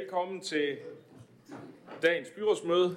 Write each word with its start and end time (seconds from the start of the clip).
Velkommen 0.00 0.40
til 0.40 0.76
dagens 2.02 2.28
byrådsmøde. 2.30 2.96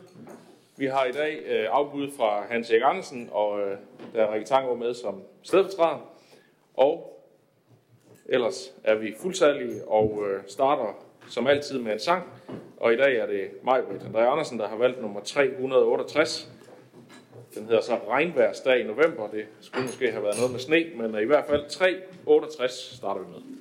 Vi 0.77 0.85
har 0.85 1.05
i 1.05 1.11
dag 1.11 1.39
øh, 1.45 1.67
afbud 1.71 2.11
fra 2.17 2.45
Hans 2.49 2.69
Erik 2.71 2.81
Andersen, 2.85 3.29
og 3.31 3.59
øh, 3.59 3.77
der 4.13 4.23
er 4.23 4.33
Rikke 4.33 4.45
Tango 4.45 4.75
med 4.75 4.93
som 4.93 5.21
stedfortræder. 5.41 6.13
Og 6.73 7.23
ellers 8.25 8.73
er 8.83 8.95
vi 8.95 9.13
fuldtallige 9.19 9.87
og 9.87 10.23
øh, 10.27 10.43
starter 10.47 11.05
som 11.29 11.47
altid 11.47 11.79
med 11.79 11.93
en 11.93 11.99
sang. 11.99 12.23
Og 12.77 12.93
i 12.93 12.97
dag 12.97 13.15
er 13.17 13.25
det 13.25 13.49
mig, 13.63 13.83
Britt 13.83 14.03
André 14.03 14.19
Andersen, 14.19 14.59
der 14.59 14.67
har 14.67 14.75
valgt 14.75 15.01
nummer 15.01 15.19
368. 15.19 16.51
Den 17.55 17.65
hedder 17.65 17.81
så 17.81 17.95
Regnværsdag 18.07 18.79
i 18.79 18.83
november. 18.83 19.27
Det 19.27 19.45
skulle 19.61 19.85
måske 19.85 20.11
have 20.11 20.23
været 20.23 20.37
noget 20.37 20.51
med 20.51 20.59
sne, 20.59 20.85
men 20.95 21.15
øh, 21.15 21.21
i 21.21 21.25
hvert 21.25 21.45
fald 21.47 21.69
368 21.69 22.71
starter 22.71 23.21
vi 23.21 23.27
med. 23.27 23.60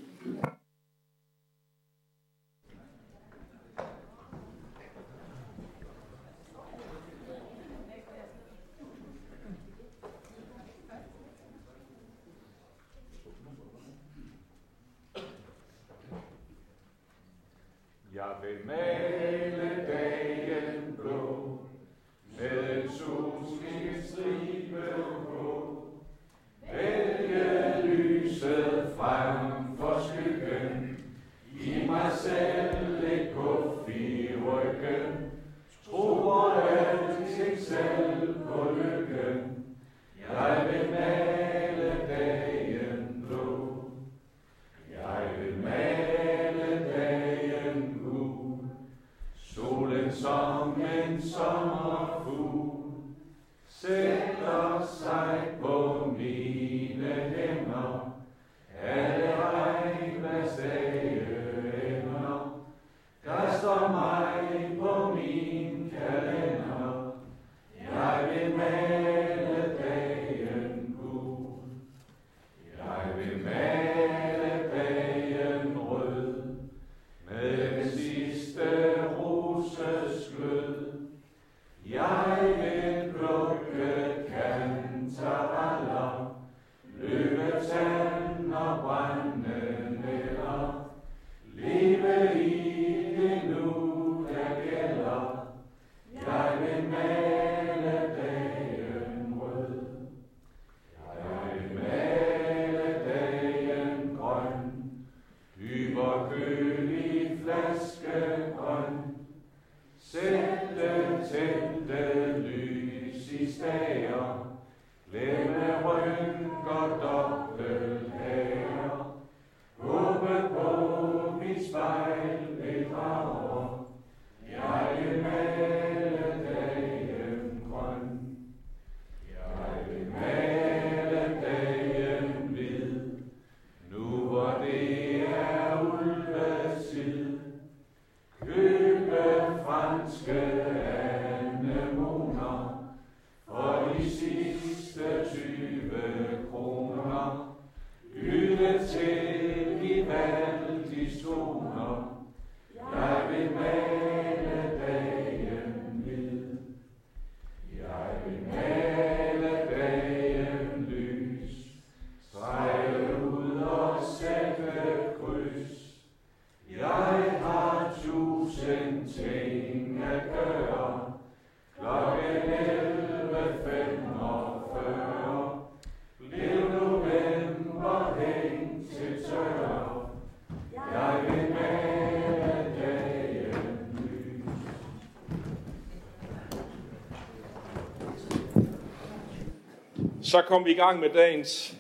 Så 190.31 190.43
kom 190.43 190.65
vi 190.65 190.71
i 190.71 190.75
gang 190.75 191.01
med 191.01 191.11
dagens 191.11 191.75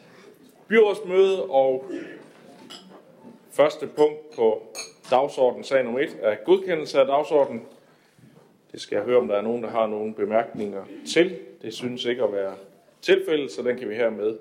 byrådsmøde, 0.68 1.44
og 1.44 1.84
første 3.50 3.86
punkt 3.86 4.30
på 4.36 4.62
dagsordenen, 5.10 5.64
sag 5.64 5.84
nummer 5.84 6.00
1, 6.00 6.16
er 6.20 6.34
godkendelse 6.44 7.00
af 7.00 7.06
dagsordenen. 7.06 7.62
Det 8.72 8.80
skal 8.80 8.96
jeg 8.96 9.04
høre, 9.04 9.18
om 9.18 9.28
der 9.28 9.36
er 9.36 9.42
nogen, 9.42 9.62
der 9.62 9.70
har 9.70 9.86
nogle 9.86 10.14
bemærkninger 10.14 10.84
til. 11.12 11.38
Det 11.62 11.74
synes 11.74 12.04
ikke 12.04 12.22
at 12.22 12.32
være 12.32 12.54
tilfældet, 13.02 13.52
så 13.52 13.62
den 13.62 13.78
kan 13.78 13.88
vi 13.88 13.94
hermed 13.94 14.38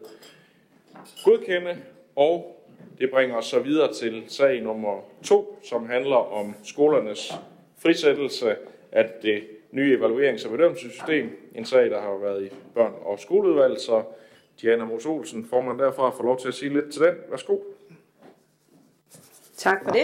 godkende. 1.23 1.77
Og 2.15 2.65
det 2.99 3.11
bringer 3.11 3.35
os 3.35 3.45
så 3.45 3.59
videre 3.59 3.93
til 3.93 4.23
sag 4.27 4.61
nummer 4.61 5.01
2, 5.23 5.59
som 5.63 5.85
handler 5.85 6.33
om 6.33 6.55
skolernes 6.63 7.33
frisættelse 7.77 8.55
af 8.91 9.09
det 9.21 9.43
nye 9.71 9.97
evaluerings- 9.97 10.45
og 10.45 10.51
bedømmelsessystem. 10.51 11.51
En 11.55 11.65
sag, 11.65 11.89
der 11.89 12.01
har 12.01 12.17
været 12.17 12.45
i 12.45 12.49
børn- 12.73 12.93
og 13.01 13.19
skoleudvalg, 13.19 13.79
så 13.79 14.03
Diana 14.61 14.85
Mos 14.85 15.05
Olsen, 15.05 15.45
formand 15.49 15.79
derfra, 15.79 16.09
får 16.09 16.23
lov 16.23 16.39
til 16.39 16.47
at 16.47 16.53
sige 16.53 16.73
lidt 16.73 16.93
til 16.93 17.01
den. 17.01 17.15
Værsgo. 17.29 17.57
Tak 19.57 19.83
for 19.83 19.91
det. 19.91 20.03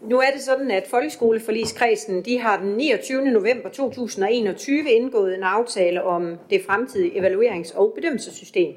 Nu 0.00 0.18
er 0.18 0.30
det 0.32 0.40
sådan, 0.40 0.70
at 0.70 0.86
Folkeskoleforligskredsen 0.86 2.24
de 2.24 2.38
har 2.38 2.60
den 2.60 2.76
29. 2.76 3.30
november 3.30 3.68
2021 3.68 4.90
indgået 4.90 5.34
en 5.34 5.42
aftale 5.42 6.02
om 6.02 6.38
det 6.50 6.62
fremtidige 6.66 7.20
evaluerings- 7.20 7.78
og 7.78 7.92
bedømmelsessystem. 7.94 8.74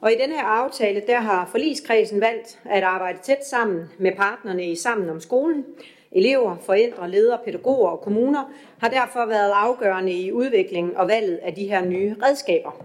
Og 0.00 0.12
i 0.12 0.14
den 0.14 0.30
her 0.30 0.42
aftale, 0.42 1.02
der 1.06 1.20
har 1.20 1.48
forligskredsen 1.50 2.20
valgt 2.20 2.60
at 2.64 2.82
arbejde 2.82 3.18
tæt 3.22 3.46
sammen 3.46 3.84
med 3.98 4.12
partnerne 4.16 4.70
i 4.70 4.76
Sammen 4.76 5.10
om 5.10 5.20
skolen. 5.20 5.64
Elever, 6.12 6.56
forældre, 6.60 7.10
ledere, 7.10 7.38
pædagoger 7.44 7.88
og 7.88 8.00
kommuner 8.00 8.52
har 8.78 8.88
derfor 8.88 9.26
været 9.26 9.52
afgørende 9.54 10.12
i 10.12 10.32
udviklingen 10.32 10.96
og 10.96 11.08
valget 11.08 11.36
af 11.36 11.54
de 11.54 11.68
her 11.68 11.84
nye 11.84 12.16
redskaber. 12.22 12.84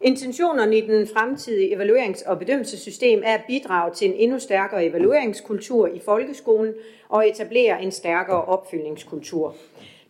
Intentionerne 0.00 0.78
i 0.78 0.80
den 0.80 1.08
fremtidige 1.14 1.76
evaluerings- 1.76 2.28
og 2.30 2.38
bedømmelsessystem 2.38 3.22
er 3.24 3.34
at 3.34 3.44
bidrage 3.46 3.94
til 3.94 4.08
en 4.08 4.14
endnu 4.16 4.38
stærkere 4.38 4.84
evalueringskultur 4.84 5.86
i 5.86 6.00
folkeskolen 6.04 6.74
og 7.08 7.28
etablere 7.28 7.82
en 7.82 7.92
stærkere 7.92 8.44
opfyldningskultur. 8.44 9.54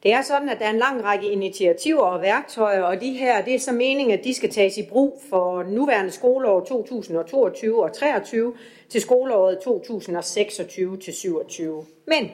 Det 0.02 0.12
er 0.12 0.22
sådan, 0.22 0.48
at 0.48 0.58
der 0.58 0.64
er 0.64 0.70
en 0.70 0.78
lang 0.78 1.04
række 1.04 1.30
initiativer 1.30 2.02
og 2.02 2.22
værktøjer, 2.22 2.82
og 2.82 3.00
de 3.00 3.12
her, 3.12 3.44
det 3.44 3.54
er 3.54 3.58
så 3.58 3.72
meningen, 3.72 4.18
at 4.18 4.24
de 4.24 4.34
skal 4.34 4.50
tages 4.50 4.78
i 4.78 4.86
brug 4.86 5.22
for 5.30 5.62
nuværende 5.62 6.10
skoleår 6.10 6.60
2022 6.60 7.84
og 7.84 7.92
2023 7.92 8.54
til 8.88 9.00
skoleåret 9.00 9.58
2026 9.58 10.96
til 10.96 11.14
27. 11.14 11.84
Men 12.06 12.30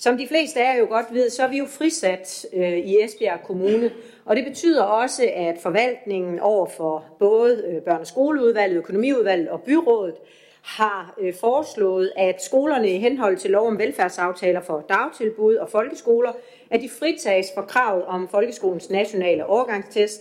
som 0.00 0.18
de 0.18 0.28
fleste 0.28 0.60
af 0.60 0.72
jer 0.74 0.80
jo 0.80 0.86
godt 0.86 1.06
ved, 1.10 1.30
så 1.30 1.42
er 1.42 1.48
vi 1.48 1.58
jo 1.58 1.66
frisat 1.66 2.46
øh, 2.52 2.78
i 2.78 3.02
Esbjerg 3.02 3.40
Kommune, 3.44 3.90
og 4.24 4.36
det 4.36 4.44
betyder 4.44 4.82
også, 4.82 5.30
at 5.34 5.58
forvaltningen 5.62 6.38
over 6.38 6.66
for 6.66 7.04
både 7.18 7.64
øh, 7.66 7.76
børne- 7.76 8.00
og 8.00 8.06
skoleudvalget, 8.06 8.76
økonomiudvalget 8.76 9.48
og 9.48 9.62
byrådet 9.62 10.14
har 10.62 11.14
øh, 11.20 11.34
foreslået, 11.34 12.12
at 12.16 12.42
skolerne 12.42 12.90
i 12.90 12.98
henhold 12.98 13.36
til 13.36 13.50
lov 13.50 13.66
om 13.66 13.78
velfærdsaftaler 13.78 14.60
for 14.60 14.84
dagtilbud 14.88 15.54
og 15.54 15.68
folkeskoler, 15.70 16.32
at 16.70 16.80
de 16.80 16.88
fritages 16.88 17.46
for 17.54 17.62
kravet 17.62 18.04
om 18.04 18.28
folkeskolens 18.28 18.90
nationale 18.90 19.46
overgangstest, 19.46 20.20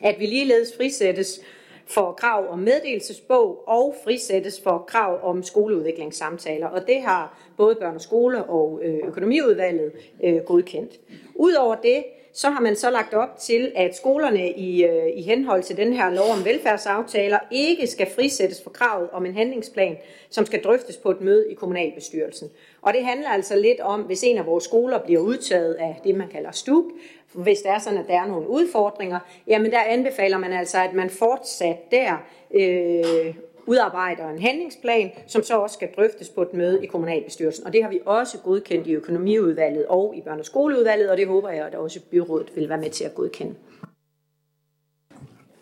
at 0.00 0.14
vi 0.18 0.26
ligeledes 0.26 0.76
frisættes 0.76 1.40
for 1.88 2.12
krav 2.12 2.48
om 2.50 2.58
meddelelsesbog 2.58 3.68
og 3.68 3.94
frisættes 4.04 4.60
for 4.60 4.84
krav 4.88 5.18
om 5.22 5.42
skoleudviklingssamtaler. 5.42 6.66
Og 6.66 6.86
det 6.86 7.02
har 7.02 7.38
både 7.56 7.74
børn 7.74 7.94
og 7.94 8.00
skole 8.00 8.44
og 8.44 8.80
øh, 8.84 8.98
økonomiudvalget 9.06 9.92
øh, 10.24 10.36
godkendt. 10.36 11.00
Udover 11.34 11.74
det, 11.74 12.04
så 12.38 12.50
har 12.50 12.60
man 12.60 12.76
så 12.76 12.90
lagt 12.90 13.14
op 13.14 13.38
til, 13.38 13.72
at 13.76 13.96
skolerne 13.96 14.50
i, 14.50 14.84
øh, 14.84 15.06
i 15.14 15.22
henhold 15.22 15.62
til 15.62 15.76
den 15.76 15.92
her 15.92 16.10
lov 16.10 16.30
om 16.30 16.44
velfærdsaftaler 16.44 17.38
ikke 17.50 17.86
skal 17.86 18.06
frisættes 18.14 18.62
for 18.62 18.70
kravet 18.70 19.10
om 19.12 19.26
en 19.26 19.34
handlingsplan, 19.34 19.96
som 20.30 20.46
skal 20.46 20.62
drøftes 20.62 20.96
på 20.96 21.10
et 21.10 21.20
møde 21.20 21.50
i 21.50 21.54
kommunalbestyrelsen. 21.54 22.50
Og 22.82 22.92
det 22.94 23.04
handler 23.04 23.28
altså 23.28 23.56
lidt 23.56 23.80
om, 23.80 24.00
hvis 24.00 24.22
en 24.22 24.38
af 24.38 24.46
vores 24.46 24.64
skoler 24.64 24.98
bliver 24.98 25.20
udtaget 25.20 25.74
af 25.74 26.00
det, 26.04 26.14
man 26.14 26.28
kalder 26.28 26.50
STUK, 26.50 26.84
hvis 27.32 27.58
det 27.58 27.70
er 27.70 27.78
sådan, 27.78 27.98
at 27.98 28.08
der 28.08 28.20
er 28.20 28.26
nogle 28.26 28.48
udfordringer, 28.48 29.18
jamen 29.46 29.70
der 29.70 29.80
anbefaler 29.80 30.38
man 30.38 30.52
altså, 30.52 30.78
at 30.78 30.94
man 30.94 31.10
fortsat 31.10 31.90
der 31.90 32.16
øh, 32.54 33.34
udarbejder 33.68 34.28
en 34.28 34.42
handlingsplan, 34.42 35.10
som 35.26 35.42
så 35.42 35.58
også 35.58 35.74
skal 35.74 35.88
drøftes 35.96 36.28
på 36.28 36.42
et 36.42 36.54
møde 36.54 36.84
i 36.84 36.86
kommunalbestyrelsen. 36.86 37.66
Og 37.66 37.72
det 37.72 37.82
har 37.82 37.90
vi 37.90 38.00
også 38.06 38.38
godkendt 38.38 38.86
i 38.86 38.92
økonomiudvalget 38.92 39.86
og 39.86 40.14
i 40.16 40.20
børne- 40.20 40.38
og 40.38 40.44
skoleudvalget, 40.44 41.10
og 41.10 41.16
det 41.16 41.26
håber 41.26 41.50
jeg, 41.50 41.66
at 41.66 41.74
også 41.74 42.00
byrådet 42.10 42.56
vil 42.56 42.68
være 42.68 42.78
med 42.78 42.90
til 42.90 43.04
at 43.04 43.14
godkende. 43.14 43.54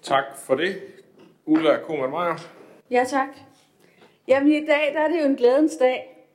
Tak 0.03 0.25
for 0.37 0.55
det. 0.55 0.77
Ulla 1.47 1.77
Koman 1.77 2.11
Meyer. 2.11 2.37
Ja, 2.91 3.05
tak. 3.09 3.29
Jamen 4.29 4.53
i 4.53 4.67
dag 4.67 4.95
der 4.95 5.01
er 5.01 5.09
det 5.09 5.21
jo 5.21 5.25
en 5.25 5.37
glædens 5.37 5.77
dag. 5.77 6.27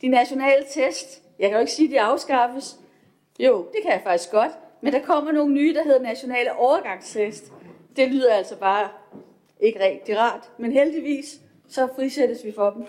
De 0.00 0.08
nationale 0.08 0.64
test, 0.70 1.22
jeg 1.38 1.48
kan 1.48 1.56
jo 1.56 1.60
ikke 1.60 1.72
sige, 1.72 1.86
at 1.86 1.92
de 1.92 2.00
afskaffes. 2.00 2.76
Jo, 3.38 3.58
det 3.58 3.82
kan 3.82 3.92
jeg 3.92 4.00
faktisk 4.04 4.30
godt. 4.30 4.52
Men 4.80 4.92
der 4.92 5.02
kommer 5.02 5.32
nogle 5.32 5.54
nye, 5.54 5.74
der 5.74 5.84
hedder 5.84 6.02
nationale 6.02 6.56
overgangstest. 6.56 7.52
Det 7.96 8.08
lyder 8.08 8.34
altså 8.34 8.58
bare 8.58 8.88
ikke 9.62 9.84
rigtig 9.84 10.18
rart, 10.18 10.50
men 10.58 10.72
heldigvis 10.72 11.40
så 11.68 11.88
frisættes 11.96 12.44
vi 12.44 12.52
for 12.52 12.70
dem. 12.70 12.84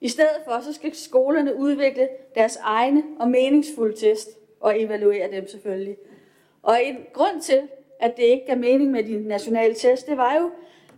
I 0.00 0.08
stedet 0.08 0.36
for, 0.44 0.60
så 0.60 0.72
skal 0.72 0.94
skolerne 0.94 1.56
udvikle 1.56 2.08
deres 2.34 2.56
egne 2.56 3.02
og 3.20 3.30
meningsfulde 3.30 3.96
test 3.96 4.28
og 4.60 4.82
evaluere 4.82 5.30
dem 5.30 5.48
selvfølgelig. 5.48 5.96
Og 6.62 6.84
en 6.84 6.96
grund 7.12 7.40
til, 7.40 7.68
at 8.00 8.16
det 8.16 8.22
ikke 8.22 8.46
gav 8.46 8.58
mening 8.58 8.90
med 8.90 9.04
de 9.04 9.28
nationale 9.28 9.74
test, 9.74 10.06
det 10.06 10.16
var 10.16 10.36
jo, 10.36 10.50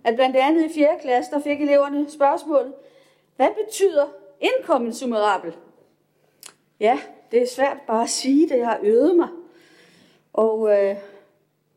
at 0.04 0.14
blandt 0.14 0.36
andet 0.36 0.70
i 0.70 0.74
4. 0.74 0.88
klasse, 1.02 1.30
der 1.30 1.40
fik 1.40 1.60
eleverne 1.60 2.10
spørgsmålet, 2.10 2.72
hvad 3.36 3.48
betyder 3.64 4.06
inkommensummerabel? 4.40 5.56
Ja, 6.80 7.00
det 7.30 7.42
er 7.42 7.46
svært 7.46 7.76
bare 7.86 8.02
at 8.02 8.08
sige 8.08 8.48
det, 8.48 8.58
jeg 8.58 8.66
har 8.66 8.80
øvet 8.82 9.16
mig. 9.16 9.28
Og 10.32 10.70
øh, 10.70 10.96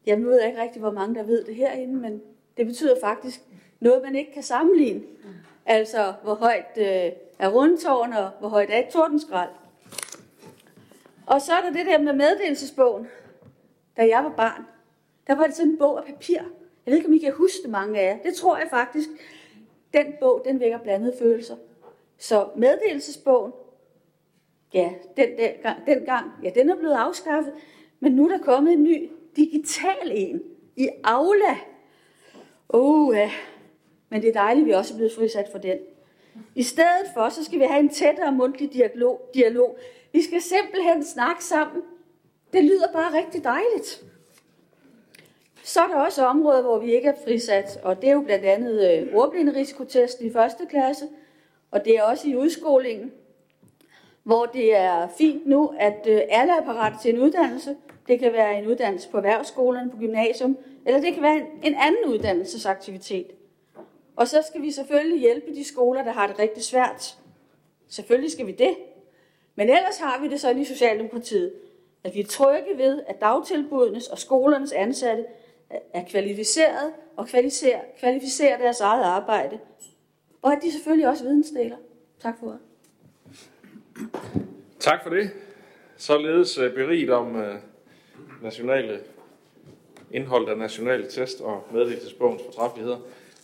jeg 0.06 0.24
ved 0.24 0.42
ikke 0.42 0.62
rigtig, 0.62 0.82
hvor 0.82 0.92
mange 0.92 1.16
der 1.16 1.24
ved 1.24 1.44
det 1.44 1.56
herinde, 1.56 1.96
men 1.96 2.22
det 2.58 2.66
betyder 2.66 2.96
faktisk 3.02 3.42
noget, 3.80 4.02
man 4.04 4.16
ikke 4.16 4.34
kan 4.34 4.44
sammenligne. 4.44 5.02
Altså, 5.66 6.14
hvor 6.24 6.34
højt 6.34 6.78
øh, 6.78 7.12
er 7.40 7.50
rundtårn, 7.50 8.14
og 8.14 8.30
hvor 8.40 8.50
højt 8.50 8.70
er 8.70 8.80
et 8.80 8.90
tordenskrald. 8.94 9.50
Og 11.26 11.42
så 11.42 11.54
er 11.54 11.62
der 11.62 11.72
det 11.72 11.86
der 11.86 11.98
med 11.98 12.14
meddelelsesbogen. 12.14 13.08
Da 13.98 14.08
jeg 14.08 14.24
var 14.24 14.34
barn, 14.38 14.66
der 15.28 15.36
var 15.36 15.46
det 15.46 15.56
sådan 15.56 15.72
en 15.72 15.78
bog 15.78 15.98
af 15.98 16.14
papir. 16.14 16.38
Jeg 16.86 16.92
ved 16.92 16.96
ikke, 16.96 17.08
om 17.08 17.14
I 17.14 17.18
kan 17.18 17.34
huske 17.34 17.58
det, 17.64 17.72
mange 17.72 18.00
af 18.00 18.14
jer. 18.14 18.22
Det 18.24 18.36
tror 18.36 18.58
jeg 18.58 18.68
faktisk. 18.70 19.10
Den 19.94 20.14
bog, 20.20 20.42
den 20.46 20.60
vækker 20.60 20.78
blandede 20.78 21.14
følelser. 21.20 21.56
Så 22.18 22.48
meddelelsesbogen, 22.56 23.52
ja, 24.74 24.94
den, 25.18 25.28
den, 25.38 25.50
gang, 25.62 25.86
den 25.86 26.06
gang, 26.06 26.32
ja, 26.44 26.50
den 26.56 26.70
er 26.70 26.76
blevet 26.76 26.94
afskaffet. 26.94 27.54
Men 28.00 28.12
nu 28.12 28.26
er 28.26 28.38
der 28.38 28.44
kommet 28.44 28.74
en 28.74 28.84
ny 28.84 29.10
digital 29.36 30.12
en 30.12 30.42
i 30.76 30.90
Aula. 31.04 31.58
Oh, 32.74 33.16
ja. 33.16 33.32
Men 34.10 34.22
det 34.22 34.30
er 34.30 34.34
dejligt, 34.34 34.64
at 34.64 34.68
vi 34.68 34.72
også 34.72 34.94
er 34.94 34.98
blevet 34.98 35.14
frisat 35.16 35.50
for 35.52 35.58
den. 35.58 35.78
I 36.56 36.64
stedet 36.64 37.08
for, 37.14 37.30
så 37.30 37.44
skal 37.44 37.60
vi 37.60 37.64
have 37.64 37.80
en 37.80 37.90
tættere 37.90 38.32
mundtlig 38.32 38.74
dialog. 38.74 39.30
dialog. 39.34 39.78
Vi 40.12 40.22
skal 40.22 40.42
simpelthen 40.42 41.06
snakke 41.06 41.44
sammen. 41.44 41.82
Det 42.54 42.64
lyder 42.64 42.88
bare 42.94 43.18
rigtig 43.18 43.44
dejligt. 43.44 44.04
Så 45.64 45.82
er 45.82 45.88
der 45.88 45.96
også 45.96 46.26
områder, 46.26 46.62
hvor 46.62 46.80
vi 46.80 46.96
ikke 46.96 47.08
er 47.08 47.16
frisat, 47.24 47.80
og 47.84 48.02
det 48.02 48.10
er 48.10 48.14
jo 48.14 48.22
blandt 48.22 48.46
andet 48.46 48.92
øh, 48.92 49.16
ordblinderiskotesten 49.16 50.28
i 50.28 50.34
første 50.34 50.66
klasse, 50.70 51.06
og 51.72 51.86
det 51.86 51.98
er 51.98 52.04
også 52.04 52.28
i 52.28 52.36
udskolingen, 52.36 53.12
hvor 54.24 54.46
det 54.46 54.76
er 54.76 55.08
fint 55.18 55.48
nu, 55.48 55.74
at 55.80 56.08
øh, 56.10 56.22
alle 56.30 56.54
er 56.54 56.62
parat 56.62 56.94
til 57.02 57.14
en 57.14 57.22
uddannelse. 57.22 57.76
Det 58.08 58.20
kan 58.20 58.34
være 58.34 58.58
en 58.58 58.68
uddannelse 58.68 59.10
på 59.10 59.18
erhvervsskolen, 59.18 59.90
på 59.90 59.98
gymnasium, 59.98 60.58
eller 60.86 61.02
det 61.02 61.14
kan 61.14 61.24
være 61.24 61.42
en, 61.64 61.76
anden 61.76 62.06
uddannelsesaktivitet. 62.08 63.28
Og 64.16 64.28
så 64.28 64.44
skal 64.48 64.62
vi 64.62 64.72
selvfølgelig 64.72 65.20
hjælpe 65.20 65.56
de 65.56 65.64
skoler, 65.64 66.04
der 66.04 66.12
har 66.12 66.28
det 66.28 66.40
rigtig 66.40 66.64
svært. 66.64 67.18
Selvfølgelig 67.88 68.32
skal 68.32 68.48
vi 68.48 68.52
det. 68.52 68.76
Men 69.56 69.70
ellers 69.70 69.98
har 69.98 70.22
vi 70.22 70.28
det 70.28 70.40
sådan 70.40 70.62
i 70.62 70.66
Socialdemokratiet, 70.66 71.54
at 72.04 72.16
vi 72.16 72.20
er 72.20 72.26
trygge 72.26 72.78
ved, 72.78 73.04
at 73.08 73.22
dagtilbudenes 73.22 74.08
og 74.08 74.18
skolernes 74.18 74.72
ansatte 74.72 75.26
er 75.94 76.06
kvalificeret 76.10 76.94
og 77.18 77.28
kvalificerer, 77.28 77.82
kvalificerer 78.00 78.58
deres 78.58 78.80
eget 78.80 79.04
arbejde. 79.04 79.60
Og 80.42 80.52
at 80.54 80.60
de 80.64 80.72
selvfølgelig 80.72 81.08
også 81.08 81.24
vidensdeler. 81.24 81.78
Tak 82.20 82.40
for 82.40 82.48
det. 82.48 82.60
Tak 84.80 85.04
for 85.04 85.10
det. 85.10 85.32
Således 85.98 86.58
øh, 86.58 86.74
beriget 86.74 87.10
om 87.10 87.36
øh, 87.36 87.56
nationale 88.42 89.00
indhold 90.12 90.50
af 90.50 90.58
nationale 90.58 91.10
test 91.10 91.42
og 91.42 91.68
meddelelsesbogens 91.72 92.42
fortræffeligheder. 92.46 92.98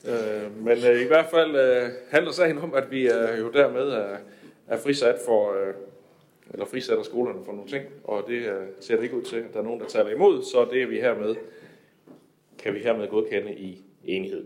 Øh, 0.07 0.65
men 0.65 0.77
øh, 0.77 1.01
i 1.01 1.07
hvert 1.07 1.25
fald 1.25 1.55
øh, 1.55 1.89
handler 2.09 2.31
sagen 2.31 2.57
om, 2.57 2.73
at 2.73 2.91
vi 2.91 3.07
uh, 3.07 3.39
jo 3.39 3.51
dermed 3.51 3.81
er, 3.81 4.17
er 4.67 4.77
frisat 4.77 5.15
for, 5.25 5.53
øh, 5.53 5.73
eller 6.53 6.65
frisætter 6.65 7.03
skolerne 7.03 7.45
for 7.45 7.51
nogle 7.51 7.69
ting, 7.69 7.85
og 8.03 8.23
det 8.27 8.35
øh, 8.37 8.67
ser 8.79 8.95
det 8.95 9.03
ikke 9.03 9.17
ud 9.17 9.21
til, 9.21 9.35
at 9.35 9.53
der 9.53 9.59
er 9.59 9.63
nogen, 9.63 9.79
der 9.79 9.87
taler 9.87 10.09
imod, 10.09 10.43
så 10.43 10.67
det 10.71 10.81
er 10.81 10.87
vi 10.87 10.99
hermed, 10.99 11.35
kan 12.59 12.73
vi 12.73 12.79
hermed 12.79 13.07
godkende 13.07 13.55
i 13.55 13.83
enighed. 14.05 14.45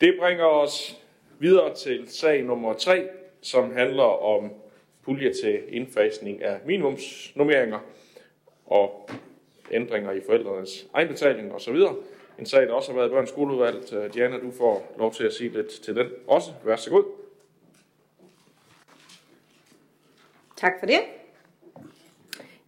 Det 0.00 0.14
bringer 0.20 0.44
os 0.44 1.02
videre 1.38 1.74
til 1.74 2.08
sag 2.08 2.42
nummer 2.42 2.74
3, 2.74 3.08
som 3.40 3.72
handler 3.72 4.22
om 4.24 4.50
pulje 5.08 5.32
til 5.32 5.62
indfasning 5.68 6.42
af 6.42 6.60
minimumsnummeringer 6.66 7.78
og 8.66 9.10
ændringer 9.70 10.12
i 10.12 10.20
forældrenes 10.26 10.86
egenbetaling 10.94 11.52
osv. 11.52 11.76
En 12.38 12.46
sag, 12.46 12.62
der 12.62 12.72
også 12.72 12.92
har 12.92 12.98
været 12.98 13.08
i 13.08 13.12
børns 13.12 13.28
skoleudvalg. 13.28 13.92
Øh, 13.92 14.14
Diana, 14.14 14.38
du 14.38 14.50
får 14.50 14.94
lov 14.98 15.14
til 15.14 15.24
at 15.24 15.32
sige 15.32 15.50
lidt 15.50 15.68
til 15.68 15.96
den 15.96 16.06
også. 16.26 16.50
Vær 16.64 16.76
så 16.76 16.90
god. 16.90 17.04
Tak 20.56 20.72
for 20.80 20.86
det. 20.86 21.00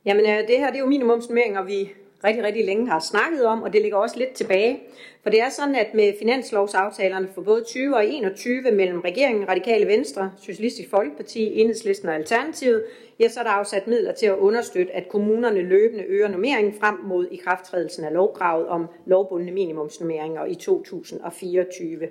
Jamen, 0.04 0.26
øh, 0.26 0.48
det 0.48 0.58
her 0.58 0.66
det 0.66 0.76
er 0.76 0.80
jo 0.80 0.86
minimumsnummeringer, 0.86 1.62
vi 1.62 1.92
rigtig, 2.24 2.44
rigtig 2.44 2.64
længe 2.64 2.88
har 2.88 3.00
snakket 3.00 3.46
om, 3.46 3.62
og 3.62 3.72
det 3.72 3.82
ligger 3.82 3.98
også 3.98 4.18
lidt 4.18 4.32
tilbage. 4.32 4.80
For 5.22 5.30
det 5.30 5.40
er 5.40 5.48
sådan, 5.48 5.74
at 5.74 5.94
med 5.94 6.12
finanslovsaftalerne 6.18 7.28
for 7.34 7.42
både 7.42 7.64
20 7.64 7.96
og 7.96 8.06
21 8.06 8.70
mellem 8.70 9.00
regeringen, 9.00 9.48
Radikale 9.48 9.86
Venstre, 9.86 10.32
Socialistisk 10.42 10.90
Folkeparti, 10.90 11.60
Enhedslisten 11.60 12.08
og 12.08 12.14
Alternativet, 12.14 12.84
ja, 13.20 13.28
så 13.28 13.40
er 13.40 13.44
der 13.44 13.50
afsat 13.50 13.86
midler 13.86 14.12
til 14.12 14.26
at 14.26 14.36
understøtte, 14.36 14.92
at 14.92 15.08
kommunerne 15.08 15.62
løbende 15.62 16.04
øger 16.04 16.28
normeringen 16.28 16.74
frem 16.80 16.94
mod 17.04 17.28
ikrafttrædelsen 17.30 18.04
af 18.04 18.12
lovkravet 18.12 18.66
om 18.66 18.86
lovbundne 19.06 19.52
minimumsnormeringer 19.52 20.44
i 20.44 20.54
2024. 20.54 22.08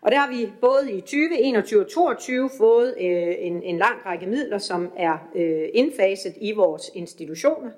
Og 0.00 0.12
der 0.12 0.18
har 0.18 0.32
vi 0.32 0.48
både 0.60 0.92
i 0.92 1.00
20, 1.00 1.40
21 1.40 1.80
og 1.80 1.90
22 1.90 2.50
fået 2.58 2.94
øh, 3.00 3.34
en, 3.38 3.62
en 3.62 3.78
lang 3.78 4.06
række 4.06 4.26
midler, 4.26 4.58
som 4.58 4.90
er 4.96 5.28
øh, 5.34 5.68
indfaset 5.74 6.34
i 6.40 6.52
vores 6.52 6.90
institutioner. 6.94 7.70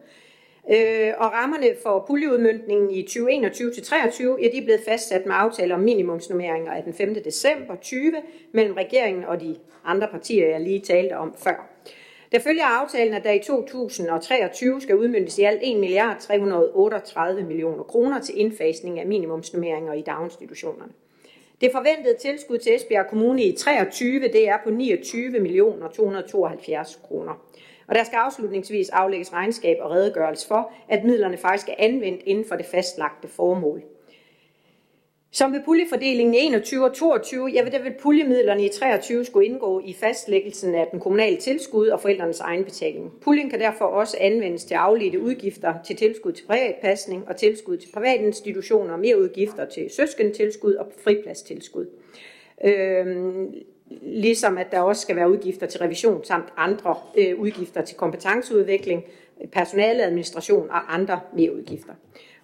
Øh, 0.71 1.13
og 1.19 1.33
rammerne 1.33 1.67
for 1.83 2.05
puljeudmyndningen 2.07 2.91
i 2.91 3.03
2021-23, 3.03 4.43
ja, 4.43 4.49
de 4.53 4.59
er 4.59 4.65
blevet 4.65 4.81
fastsat 4.89 5.27
med 5.27 5.35
aftaler 5.39 5.75
om 5.75 5.81
minimumsnummeringer 5.81 6.73
af 6.73 6.83
den 6.83 6.95
5. 6.95 7.15
december 7.15 7.77
20 7.77 8.13
mellem 8.53 8.75
regeringen 8.75 9.25
og 9.25 9.41
de 9.41 9.57
andre 9.85 10.09
partier, 10.09 10.49
jeg 10.49 10.61
lige 10.61 10.81
talte 10.81 11.17
om 11.17 11.35
før. 11.45 11.77
Der 12.33 12.39
følger 12.39 12.65
aftalen, 12.65 13.15
at 13.15 13.25
der 13.25 13.33
i 13.33 13.39
2023 13.39 14.81
skal 14.81 14.97
udmyndes 14.97 15.39
i 15.39 15.43
alt 15.43 15.61
1 15.63 15.77
milliard 15.79 16.17
338 16.21 17.43
millioner 17.43 17.83
kroner 17.83 18.21
til 18.21 18.41
indfasning 18.41 19.01
af 19.01 19.07
minimumsnummeringer 19.07 19.93
i 19.93 20.03
daginstitutionerne. 20.03 20.93
Det 21.61 21.73
forventede 21.73 22.17
tilskud 22.21 22.59
til 22.59 22.75
Esbjerg 22.75 23.07
Kommune 23.11 23.45
i 23.45 23.57
23 23.57 24.21
det 24.21 24.49
er 24.49 24.59
på 24.65 24.71
29 24.71 25.41
millioner 25.41 25.89
272 25.89 27.01
kroner. 27.03 27.46
Og 27.89 27.95
der 27.95 28.05
skal 28.05 28.17
afslutningsvis 28.17 28.89
aflægges 28.89 29.33
regnskab 29.33 29.77
og 29.81 29.91
redegørelse 29.91 30.49
for, 30.49 30.73
at 30.89 31.05
midlerne 31.05 31.37
faktisk 31.37 31.69
er 31.69 31.75
anvendt 31.79 32.23
inden 32.25 32.45
for 32.49 32.57
det 32.57 32.67
fastlagte 32.67 33.29
formål. 33.29 33.83
Som 35.31 35.53
ved 35.53 35.61
puljefordelingen 35.65 36.35
i 36.35 36.39
21 36.39 36.85
og 36.85 36.95
22, 36.95 37.47
ja, 37.47 37.65
der 37.73 37.83
vil 37.83 37.95
puljemidlerne 38.01 38.65
i 38.65 38.69
23 38.69 39.25
skulle 39.25 39.47
indgå 39.47 39.81
i 39.85 39.93
fastlæggelsen 39.93 40.75
af 40.75 40.89
den 40.91 41.01
kommunale 41.01 41.37
tilskud 41.37 41.89
og 41.89 42.01
forældrenes 42.01 42.41
egenbetaling. 42.41 43.13
Puljen 43.21 43.51
kan 43.51 43.61
derfor 43.61 43.85
også 43.85 44.17
anvendes 44.21 44.65
til 44.65 44.75
afledte 44.75 45.21
udgifter 45.21 45.75
til 45.87 45.97
tilskud 45.97 46.33
til 46.33 46.47
privatpasning 46.47 47.29
og 47.29 47.37
tilskud 47.37 47.77
til 47.77 47.89
privatinstitutioner 47.95 48.27
institutioner, 48.27 48.97
mere 48.97 49.21
udgifter 49.21 49.65
til 49.65 49.91
søskentilskud 49.91 50.75
og 50.75 50.87
fripladstilskud. 51.05 51.87
Øhm, 52.65 53.55
ligesom 54.03 54.59
at 54.59 54.71
der 54.71 54.81
også 54.81 55.03
skal 55.03 55.17
være 55.17 55.31
udgifter 55.31 55.67
til 55.67 55.81
revision 55.81 56.25
samt 56.25 56.49
andre 56.57 56.97
øh, 57.19 57.39
udgifter 57.39 57.83
til 57.83 57.97
kompetenceudvikling, 57.97 59.05
personaleadministration 59.53 60.71
og 60.71 60.95
andre 60.95 61.21
mere 61.35 61.55
udgifter. 61.57 61.93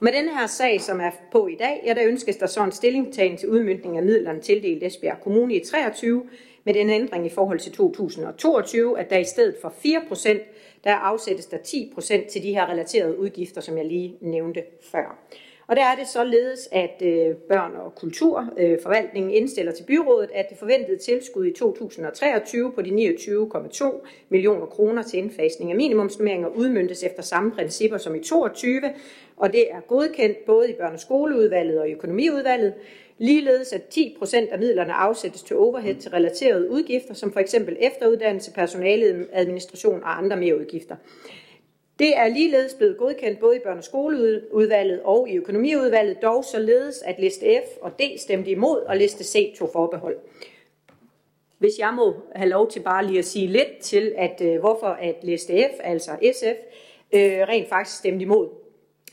Med 0.00 0.12
den 0.12 0.28
her 0.28 0.46
sag, 0.46 0.80
som 0.80 1.00
er 1.00 1.10
på 1.32 1.46
i 1.46 1.54
dag, 1.54 1.82
ja, 1.86 1.94
der 1.94 2.06
ønskes 2.06 2.36
der 2.36 2.46
så 2.46 2.64
en 2.64 2.72
stillingtagen 2.72 3.36
til 3.36 3.48
udmyndning 3.48 3.96
af 3.96 4.02
midlerne 4.02 4.40
tildelt 4.40 4.82
Esbjerg 4.82 5.20
Kommune 5.20 5.54
i 5.54 5.64
23, 5.64 6.22
med 6.64 6.74
den 6.74 6.90
ændring 6.90 7.26
i 7.26 7.30
forhold 7.30 7.58
til 7.58 7.72
2022, 7.72 8.98
at 8.98 9.10
der 9.10 9.18
i 9.18 9.24
stedet 9.24 9.56
for 9.62 9.68
4%, 9.68 10.38
der 10.84 10.94
afsættes 10.94 11.46
der 11.46 11.56
10% 11.56 12.32
til 12.32 12.42
de 12.42 12.52
her 12.52 12.70
relaterede 12.70 13.18
udgifter, 13.18 13.60
som 13.60 13.76
jeg 13.76 13.86
lige 13.86 14.16
nævnte 14.20 14.62
før. 14.80 15.18
Og 15.66 15.76
der 15.76 15.84
er 15.84 15.96
det 15.96 16.08
således, 16.08 16.68
at 16.72 17.02
øh, 17.04 17.36
børn- 17.36 17.76
og 17.76 17.94
kulturforvaltningen 17.94 19.30
øh, 19.30 19.36
indstiller 19.36 19.72
til 19.72 19.84
byrådet, 19.84 20.30
at 20.34 20.46
det 20.50 20.58
forventede 20.58 20.98
tilskud 20.98 21.46
i 21.46 21.52
2023 21.52 22.72
på 22.72 22.82
de 22.82 22.90
29,2 22.90 24.06
millioner 24.28 24.66
kroner 24.66 25.02
til 25.02 25.18
indfasning 25.18 25.70
af 25.70 25.76
minimumsnummeringer 25.76 26.48
udmyndtes 26.48 27.02
efter 27.02 27.22
samme 27.22 27.50
principper 27.50 27.98
som 27.98 28.14
i 28.14 28.20
22, 28.20 28.80
og 29.36 29.52
det 29.52 29.70
er 29.70 29.80
godkendt 29.80 30.44
både 30.46 30.70
i 30.70 30.74
børne- 30.74 30.92
og 30.92 31.00
skoleudvalget 31.00 31.80
og 31.80 31.88
i 31.88 31.92
økonomiudvalget. 31.92 32.74
Ligeledes 33.18 33.72
at 33.72 33.82
10 33.82 34.16
procent 34.18 34.50
af 34.50 34.58
midlerne 34.58 34.92
afsættes 34.92 35.42
til 35.42 35.56
overhead 35.56 35.94
til 35.94 36.10
relaterede 36.10 36.70
udgifter, 36.70 37.14
som 37.14 37.32
for 37.32 37.40
eksempel 37.40 37.76
efteruddannelse, 37.80 38.52
personale, 38.52 39.26
administration 39.32 40.02
og 40.02 40.18
andre 40.18 40.36
mere 40.36 40.58
udgifter. 40.58 40.96
Det 41.98 42.16
er 42.16 42.28
ligeledes 42.28 42.74
blevet 42.74 42.98
godkendt 42.98 43.40
både 43.40 43.56
i 43.56 43.58
børne- 43.58 43.76
og 43.76 43.84
skoleudvalget 43.84 45.02
og 45.02 45.28
i 45.28 45.36
økonomiudvalget, 45.36 46.22
dog 46.22 46.44
således 46.44 47.02
at 47.02 47.20
liste 47.20 47.46
F 47.46 47.68
og 47.80 47.98
D 47.98 48.02
stemte 48.18 48.50
imod, 48.50 48.80
og 48.80 48.96
liste 48.96 49.24
C 49.24 49.54
tog 49.58 49.70
forbehold. 49.72 50.16
Hvis 51.58 51.78
jeg 51.78 51.94
må 51.94 52.14
have 52.34 52.48
lov 52.48 52.70
til 52.70 52.80
bare 52.80 53.06
lige 53.06 53.18
at 53.18 53.24
sige 53.24 53.46
lidt 53.46 53.78
til, 53.80 54.14
at 54.16 54.40
øh, 54.44 54.60
hvorfor 54.60 54.86
at 54.86 55.16
liste 55.22 55.52
F, 55.62 55.80
altså 55.80 56.10
SF, 56.32 56.58
øh, 57.12 57.48
rent 57.48 57.68
faktisk 57.68 57.98
stemte 57.98 58.22
imod, 58.22 58.48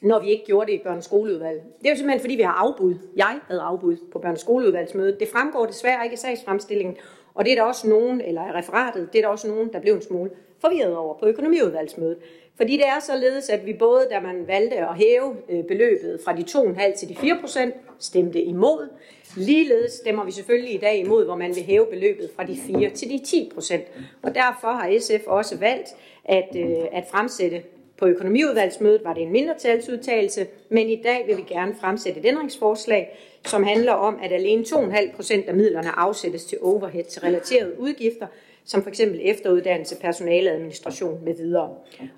når 0.02 0.20
vi 0.20 0.30
ikke 0.30 0.46
gjorde 0.46 0.72
det 0.72 0.78
i 0.80 0.82
børne- 0.82 0.98
og 0.98 1.04
skoleudvalget. 1.04 1.64
Det 1.80 1.86
er 1.88 1.90
jo 1.90 1.96
simpelthen, 1.96 2.20
fordi 2.22 2.36
vi 2.36 2.42
har 2.42 2.54
afbud. 2.54 2.96
Jeg 3.16 3.40
havde 3.48 3.62
afbud 3.62 3.98
på 4.12 4.20
børne- 4.20 4.32
og 4.32 4.40
skoleudvalgsmødet. 4.40 5.20
Det 5.20 5.28
fremgår 5.28 5.66
desværre 5.66 6.04
ikke 6.04 6.14
i 6.14 6.18
sagsfremstillingen, 6.18 6.98
og 7.40 7.46
det 7.46 7.52
er 7.52 7.56
der 7.56 7.64
også 7.64 7.88
nogen, 7.88 8.22
eller 8.22 8.48
i 8.48 8.52
referatet, 8.52 9.14
det 9.14 9.20
er 9.20 9.24
der 9.24 9.30
også 9.30 9.48
nogen, 9.48 9.74
der 9.74 9.80
blev 9.80 9.94
en 9.94 10.02
smule 10.02 10.30
forvirret 10.62 10.98
over 10.98 11.14
på 11.20 11.26
økonomiudvalgsmødet. 11.26 12.18
Fordi 12.56 12.78
det 12.78 12.88
er 12.88 13.00
således, 13.00 13.50
at 13.50 13.66
vi 13.66 13.74
både, 13.74 14.08
da 14.12 14.20
man 14.20 14.48
valgte 14.48 14.78
at 14.78 14.96
hæve 14.96 15.36
øh, 15.50 15.64
beløbet 15.64 16.20
fra 16.26 16.36
de 16.36 16.42
2,5 16.42 16.98
til 16.98 17.10
de 17.10 17.16
4 17.16 17.38
procent, 17.42 17.76
stemte 18.00 18.42
imod. 18.42 18.90
Ligeledes 19.38 19.92
stemmer 19.92 20.24
vi 20.24 20.32
selvfølgelig 20.32 20.74
i 20.74 20.78
dag 20.78 21.00
imod, 21.00 21.26
hvor 21.26 21.36
man 21.36 21.56
vil 21.56 21.64
hæve 21.64 21.86
beløbet 21.86 22.30
fra 22.36 22.44
de 22.44 22.58
4 22.58 22.90
til 22.90 23.10
de 23.10 23.20
10 23.26 23.52
procent. 23.54 23.84
Og 24.22 24.36
derfor 24.36 24.68
har 24.68 25.00
SF 25.00 25.28
også 25.28 25.58
valgt 25.58 25.96
at, 26.26 26.56
øh, 26.56 26.86
at 26.92 27.04
fremsætte 27.12 27.64
på 27.98 28.08
økonomiudvalgsmødet 28.08 29.04
var 29.04 29.14
det 29.14 29.24
en 29.24 29.32
mindretalsudtalelse, 29.32 30.48
men 30.70 30.90
i 30.90 31.02
dag 31.02 31.28
vil 31.28 31.38
vi 31.38 31.44
gerne 31.48 31.76
fremsætte 31.82 32.20
et 32.20 32.26
ændringsforslag, 32.26 33.18
som 33.46 33.64
handler 33.64 33.94
om, 33.94 34.20
at 34.24 34.32
alene 34.32 34.64
2,5 34.64 35.16
procent 35.16 35.46
af 35.46 35.56
midlerne 35.56 35.90
afsættes 35.90 36.46
til 36.46 36.58
overhead 36.62 37.04
til 37.04 37.22
relaterede 37.22 37.80
udgifter, 37.80 38.28
som 38.66 38.84
f.eks. 38.84 39.00
efteruddannelse, 39.00 39.96
personaleadministration 39.96 41.26
med 41.26 41.36
videre. 41.36 41.70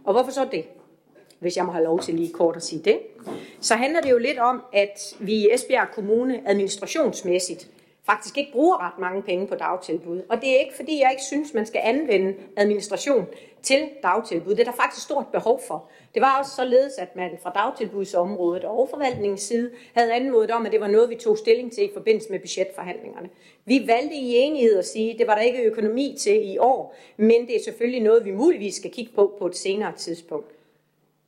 Og 0.04 0.13
hvorfor 0.13 0.32
så 0.32 0.48
det? 0.51 0.66
Hvis 1.40 1.58
jeg 1.58 1.66
må 1.66 1.72
have 1.72 1.84
lov 1.84 2.00
til 2.00 2.13
lige 2.13 2.34
kort 2.34 2.56
at 2.56 2.63
sige 2.63 2.82
det. 2.86 3.00
Så 3.62 3.75
handler 3.75 4.01
det 4.01 4.12
jo 4.12 4.18
lidt 4.18 4.40
om, 4.40 4.62
at 4.74 5.16
vi 5.20 5.34
i 5.34 5.54
Esbjerg 5.54 5.88
Kommune 5.94 6.42
administrationsmæssigt 6.46 7.68
faktisk 8.05 8.38
ikke 8.38 8.51
bruger 8.51 8.86
ret 8.88 9.00
mange 9.00 9.22
penge 9.22 9.48
på 9.48 9.55
dagtilbud. 9.55 10.22
Og 10.29 10.41
det 10.41 10.50
er 10.50 10.60
ikke, 10.60 10.75
fordi 10.75 11.01
jeg 11.01 11.12
ikke 11.12 11.24
synes, 11.24 11.53
man 11.53 11.65
skal 11.65 11.81
anvende 11.84 12.36
administration 12.58 13.27
til 13.63 13.89
dagtilbud. 14.03 14.51
Det 14.51 14.60
er 14.60 14.72
der 14.72 14.81
faktisk 14.84 15.05
stort 15.05 15.27
behov 15.31 15.62
for. 15.67 15.89
Det 16.13 16.22
var 16.22 16.39
også 16.39 16.51
således, 16.55 16.93
at 16.98 17.15
man 17.15 17.31
fra 17.43 17.51
dagtilbudsområdet 17.51 18.63
og 18.63 18.88
forvaltningens 18.89 19.41
side 19.41 19.72
havde 19.93 20.13
anmodet 20.13 20.51
om, 20.51 20.65
at 20.65 20.72
det 20.72 20.81
var 20.81 20.88
noget, 20.88 21.10
vi 21.10 21.15
tog 21.15 21.38
stilling 21.38 21.72
til 21.72 21.84
i 21.84 21.91
forbindelse 21.93 22.31
med 22.31 22.39
budgetforhandlingerne. 22.39 23.29
Vi 23.65 23.84
valgte 23.88 24.15
i 24.15 24.36
enighed 24.36 24.77
at 24.77 24.86
sige, 24.86 25.13
at 25.13 25.20
det 25.20 25.27
var 25.27 25.36
der 25.36 25.41
ikke 25.41 25.63
økonomi 25.63 26.15
til 26.20 26.51
i 26.53 26.58
år, 26.58 26.96
men 27.17 27.48
det 27.48 27.55
er 27.55 27.63
selvfølgelig 27.63 28.01
noget, 28.01 28.25
vi 28.25 28.31
muligvis 28.31 28.75
skal 28.75 28.91
kigge 28.91 29.12
på 29.15 29.36
på 29.39 29.48
et 29.48 29.55
senere 29.55 29.93
tidspunkt 29.98 30.61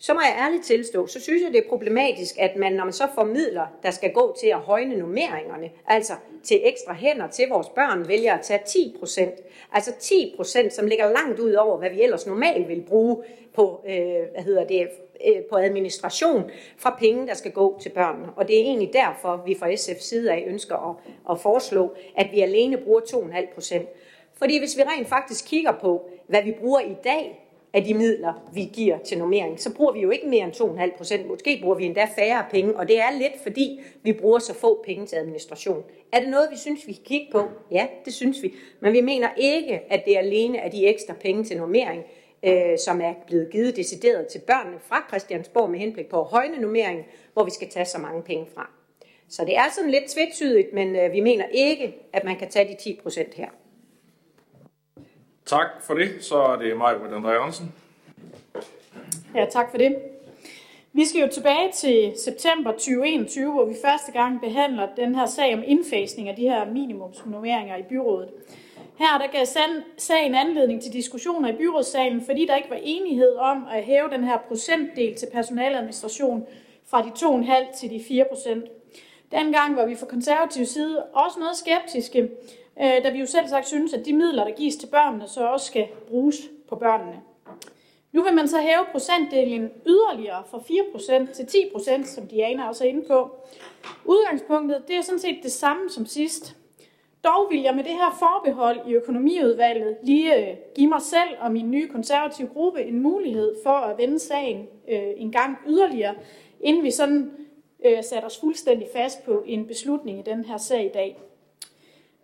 så 0.06 0.14
må 0.14 0.20
jeg 0.22 0.36
ærligt 0.46 0.66
tilstå, 0.66 1.08
så 1.08 1.20
synes 1.20 1.44
jeg, 1.44 1.52
det 1.54 1.66
er 1.66 1.70
problematisk, 1.70 2.36
at 2.40 2.56
man, 2.56 2.74
når 2.74 2.84
man 2.84 2.94
så 2.94 3.08
får 3.16 3.24
midler, 3.24 3.68
der 3.84 3.92
skal 3.92 4.14
gå 4.14 4.36
til 4.40 4.48
at 4.48 4.60
højne 4.60 4.96
nummeringerne, 4.96 5.70
altså 5.88 6.14
til 6.44 6.62
ekstra 6.64 6.94
hænder 6.94 7.28
til 7.28 7.46
vores 7.50 7.70
børn, 7.70 8.08
vælger 8.08 8.34
at 8.34 8.42
tage 8.42 8.60
10 8.66 8.96
procent. 9.00 9.34
Altså 9.72 9.92
10 10.00 10.34
procent, 10.36 10.74
som 10.74 10.88
ligger 10.88 11.12
langt 11.12 11.40
ud 11.40 11.54
over, 11.54 11.78
hvad 11.78 11.90
vi 11.90 12.02
ellers 12.02 12.28
normalt 12.28 12.68
vil 12.68 12.82
bruge 12.82 13.24
på, 13.54 13.82
øh, 13.88 13.94
hvad 14.34 14.44
hedder 14.44 14.68
det, 14.68 14.88
øh, 15.28 15.42
på 15.50 15.56
administration 15.56 16.52
fra 16.78 16.96
penge, 17.00 17.28
der 17.28 17.34
skal 17.34 17.52
gå 17.52 17.80
til 17.82 17.90
børnene. 17.90 18.28
Og 18.36 18.48
det 18.48 18.56
er 18.56 18.62
egentlig 18.62 18.94
derfor, 18.94 19.44
vi 19.46 19.56
fra 19.60 19.72
SF's 19.72 20.02
side 20.02 20.32
af 20.32 20.44
ønsker 20.48 20.90
at, 20.90 20.96
at 21.32 21.40
foreslå, 21.40 21.96
at 22.18 22.28
vi 22.32 22.40
alene 22.40 22.78
bruger 22.78 23.02
2,5 23.02 23.54
procent. 23.54 23.90
Fordi 24.34 24.60
hvis 24.60 24.78
vi 24.78 24.84
rent 24.84 25.08
faktisk 25.08 25.46
kigger 25.48 25.72
på, 25.82 26.10
hvad 26.28 26.44
vi 26.44 26.52
bruger 26.52 26.80
i 26.80 26.96
dag 27.04 27.40
af 27.74 27.84
de 27.84 27.94
midler, 27.94 28.34
vi 28.53 28.70
giver 28.74 28.98
til 28.98 29.18
normering, 29.18 29.60
så 29.60 29.74
bruger 29.74 29.94
vi 29.94 30.00
jo 30.00 30.10
ikke 30.10 30.27
mere 30.27 30.44
end 30.44 30.53
2,5 30.53 30.98
procent. 30.98 31.27
Måske 31.27 31.60
bruger 31.62 31.75
vi 31.75 31.86
endda 31.86 32.08
færre 32.15 32.46
penge, 32.51 32.77
og 32.77 32.88
det 32.88 33.00
er 33.00 33.12
lidt 33.12 33.44
fordi, 33.44 33.80
vi 34.03 34.13
bruger 34.13 34.39
så 34.39 34.53
få 34.53 34.84
penge 34.86 35.06
til 35.06 35.15
administration. 35.15 35.84
Er 36.12 36.20
det 36.20 36.30
noget, 36.30 36.48
vi 36.51 36.58
synes, 36.58 36.88
vi 36.88 36.94
kan 36.94 37.03
kigge 37.06 37.27
på? 37.32 37.44
Ja, 37.72 37.88
det 38.06 38.13
synes 38.13 38.44
vi. 38.44 38.53
Men 38.80 38.94
vi 38.94 39.01
mener 39.01 39.30
ikke, 39.38 39.82
at 39.89 40.06
det 40.06 40.18
alene 40.18 40.58
er 40.58 40.70
de 40.70 40.88
ekstra 40.88 41.13
penge 41.13 41.44
til 41.44 41.58
normering, 41.58 42.03
øh, 42.44 42.77
som 42.77 43.01
er 43.01 43.13
blevet 43.27 43.50
givet 43.51 43.75
decideret 43.75 44.27
til 44.27 44.39
børnene 44.39 44.77
fra 44.80 45.06
Christiansborg 45.08 45.70
med 45.70 45.80
henblik 45.80 46.10
på 46.10 46.20
at 46.20 46.27
højne 46.27 46.58
normering, 46.62 47.06
hvor 47.34 47.44
vi 47.44 47.51
skal 47.51 47.70
tage 47.70 47.86
så 47.86 47.98
mange 47.98 48.22
penge 48.22 48.48
fra. 48.56 48.70
Så 49.30 49.46
det 49.46 49.58
er 49.58 49.65
sådan 49.75 49.92
lidt 49.92 50.06
tvetydigt, 50.08 50.74
men 50.74 50.96
øh, 50.96 51.12
vi 51.12 51.20
mener 51.20 51.46
ikke, 51.51 51.96
at 52.13 52.24
man 52.24 52.36
kan 52.36 52.50
tage 52.50 52.68
de 52.68 52.75
10 52.84 53.00
procent 53.03 53.34
her. 53.34 53.50
Tak 55.46 55.68
for 55.82 55.94
det. 55.94 56.10
Så 56.22 56.38
er 56.38 56.56
det 56.56 56.78
mig, 56.78 56.94
André 56.94 57.30
Jørgensen. 57.30 57.74
Ja, 59.36 59.46
tak 59.52 59.72
for 59.72 59.78
det. 59.78 59.96
Vi 60.94 61.06
skal 61.06 61.22
jo 61.22 61.28
tilbage 61.28 61.72
til 61.72 62.14
september 62.24 62.72
2021, 62.72 63.52
hvor 63.52 63.66
vi 63.66 63.76
første 63.86 64.12
gang 64.12 64.42
behandler 64.42 64.88
den 64.96 65.16
her 65.16 65.26
sag 65.26 65.54
om 65.54 65.64
indfasning 65.66 66.30
af 66.30 66.36
de 66.36 66.42
her 66.42 66.66
minimumsnummeringer 66.66 67.78
i 67.78 67.84
byrådet. 67.90 68.30
Her 69.00 69.18
der 69.18 69.28
gav 69.32 69.46
sagen 69.98 70.36
anledning 70.36 70.82
til 70.82 70.94
diskussioner 70.94 71.50
i 71.50 71.58
byrådssalen, 71.58 72.26
fordi 72.26 72.46
der 72.46 72.56
ikke 72.56 72.70
var 72.70 72.80
enighed 72.84 73.36
om 73.36 73.66
at 73.72 73.84
hæve 73.84 74.10
den 74.12 74.24
her 74.24 74.38
procentdel 74.48 75.16
til 75.16 75.28
personaladministration 75.34 76.46
fra 76.88 77.02
de 77.02 77.10
2,5 77.10 77.80
til 77.80 77.90
de 77.90 78.04
4 78.08 78.26
procent. 78.32 78.66
Dengang 79.32 79.76
var 79.76 79.86
vi 79.86 79.96
fra 79.96 80.06
konservativ 80.06 80.66
side 80.66 81.04
også 81.04 81.40
noget 81.40 81.58
skeptiske, 81.58 82.30
Øh, 82.82 83.03
da 83.03 83.10
vi 83.10 83.20
jo 83.20 83.25
selv 83.25 83.48
sagt 83.48 83.68
synes, 83.68 83.94
at 83.94 84.06
de 84.06 84.13
midler, 84.13 84.44
der 84.44 84.51
gives 84.51 84.75
til 84.75 84.88
børnene, 84.88 85.27
så 85.27 85.48
også 85.48 85.65
skal 85.65 85.88
bruges 86.08 86.38
på 86.70 86.75
børnene. 86.75 87.22
Nu 88.12 88.24
vil 88.24 88.34
man 88.34 88.48
så 88.48 88.58
hæve 88.58 88.86
procentdelen 88.92 89.72
yderligere 89.88 90.44
fra 90.51 90.58
4% 90.58 91.34
til 91.34 91.44
10%, 91.44 92.06
som 92.06 92.27
Diana 92.27 92.68
også 92.68 92.84
er 92.84 92.88
inde 92.89 93.08
på. 93.08 93.36
Udgangspunktet 94.06 94.84
det 94.88 94.96
er 94.96 95.01
sådan 95.01 95.20
set 95.20 95.39
det 95.44 95.51
samme 95.51 95.89
som 95.89 96.06
sidst. 96.06 96.56
Dog 97.24 97.48
vil 97.51 97.62
jeg 97.62 97.75
med 97.75 97.84
det 97.84 97.92
her 97.92 98.18
forbehold 98.20 98.80
i 98.88 98.94
økonomiudvalget 98.94 99.98
lige 100.03 100.50
øh, 100.50 100.56
give 100.75 100.89
mig 100.89 101.01
selv 101.01 101.30
og 101.39 101.51
min 101.51 101.72
nye 101.72 101.88
konservative 101.88 102.48
gruppe 102.48 102.84
en 102.84 103.00
mulighed 103.00 103.56
for 103.63 103.70
at 103.70 103.98
vende 103.98 104.20
sagen 104.20 104.68
øh, 104.89 105.03
en 105.18 105.32
gang 105.32 105.58
yderligere, 105.68 106.15
inden 106.62 106.84
vi 106.84 106.92
sådan 106.92 107.32
satte 108.01 108.25
os 108.25 108.39
fuldstændig 108.39 108.88
fast 108.96 109.25
på 109.25 109.44
en 109.46 109.68
beslutning 109.68 110.20
i 110.20 110.22
den 110.22 110.46
her 110.46 110.58
sag 110.58 110.86
i 110.86 110.89
dag. 110.94 111.20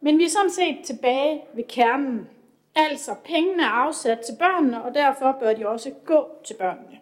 Men 0.02 0.18
vi 0.18 0.24
er 0.24 0.30
sådan 0.30 0.52
set 0.52 0.78
tilbage 0.84 1.44
ved 1.54 1.64
kernen. 1.64 2.30
Altså, 2.76 3.16
pengene 3.26 3.64
er 3.64 3.68
afsat 3.68 4.20
til 4.20 4.36
børnene, 4.40 4.84
og 4.84 4.94
derfor 4.94 5.38
bør 5.40 5.54
de 5.54 5.68
også 5.68 5.92
gå 6.06 6.26
til 6.44 6.54
børnene. 6.54 7.00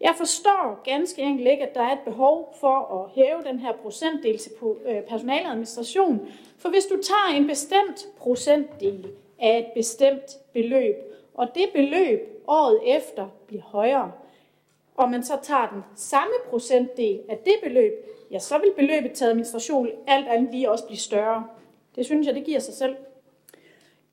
Jeg 0.00 0.14
forstår 0.16 0.80
ganske 0.84 1.22
enkelt 1.22 1.48
ikke, 1.48 1.66
at 1.66 1.74
der 1.74 1.82
er 1.82 1.92
et 1.92 2.00
behov 2.04 2.56
for 2.60 3.02
at 3.02 3.10
hæve 3.14 3.42
den 3.52 3.58
her 3.58 3.72
procentdel 3.72 4.38
til 4.38 4.52
øh, 4.86 5.02
personaladministration, 5.02 6.28
for 6.58 6.68
hvis 6.68 6.84
du 6.84 7.02
tager 7.02 7.36
en 7.36 7.46
bestemt 7.46 8.08
procentdel 8.18 9.06
af 9.38 9.58
et 9.58 9.66
bestemt 9.74 10.52
beløb, 10.52 10.96
og 11.34 11.54
det 11.54 11.66
beløb 11.74 12.42
året 12.48 12.96
efter 12.96 13.28
bliver 13.46 13.62
højere, 13.62 14.12
og 14.96 15.10
man 15.10 15.22
så 15.22 15.38
tager 15.42 15.68
den 15.72 15.82
samme 15.96 16.34
procentdel 16.50 17.20
af 17.28 17.38
det 17.38 17.54
beløb, 17.62 17.92
ja, 18.30 18.38
så 18.38 18.58
vil 18.58 18.72
beløbet 18.76 19.12
til 19.12 19.24
administration 19.24 19.88
alt 20.06 20.28
andet 20.28 20.50
lige 20.52 20.70
også 20.70 20.86
blive 20.86 20.98
større. 20.98 21.44
Det 21.96 22.06
synes 22.06 22.26
jeg, 22.26 22.34
det 22.34 22.44
giver 22.44 22.60
sig 22.60 22.74
selv. 22.74 22.96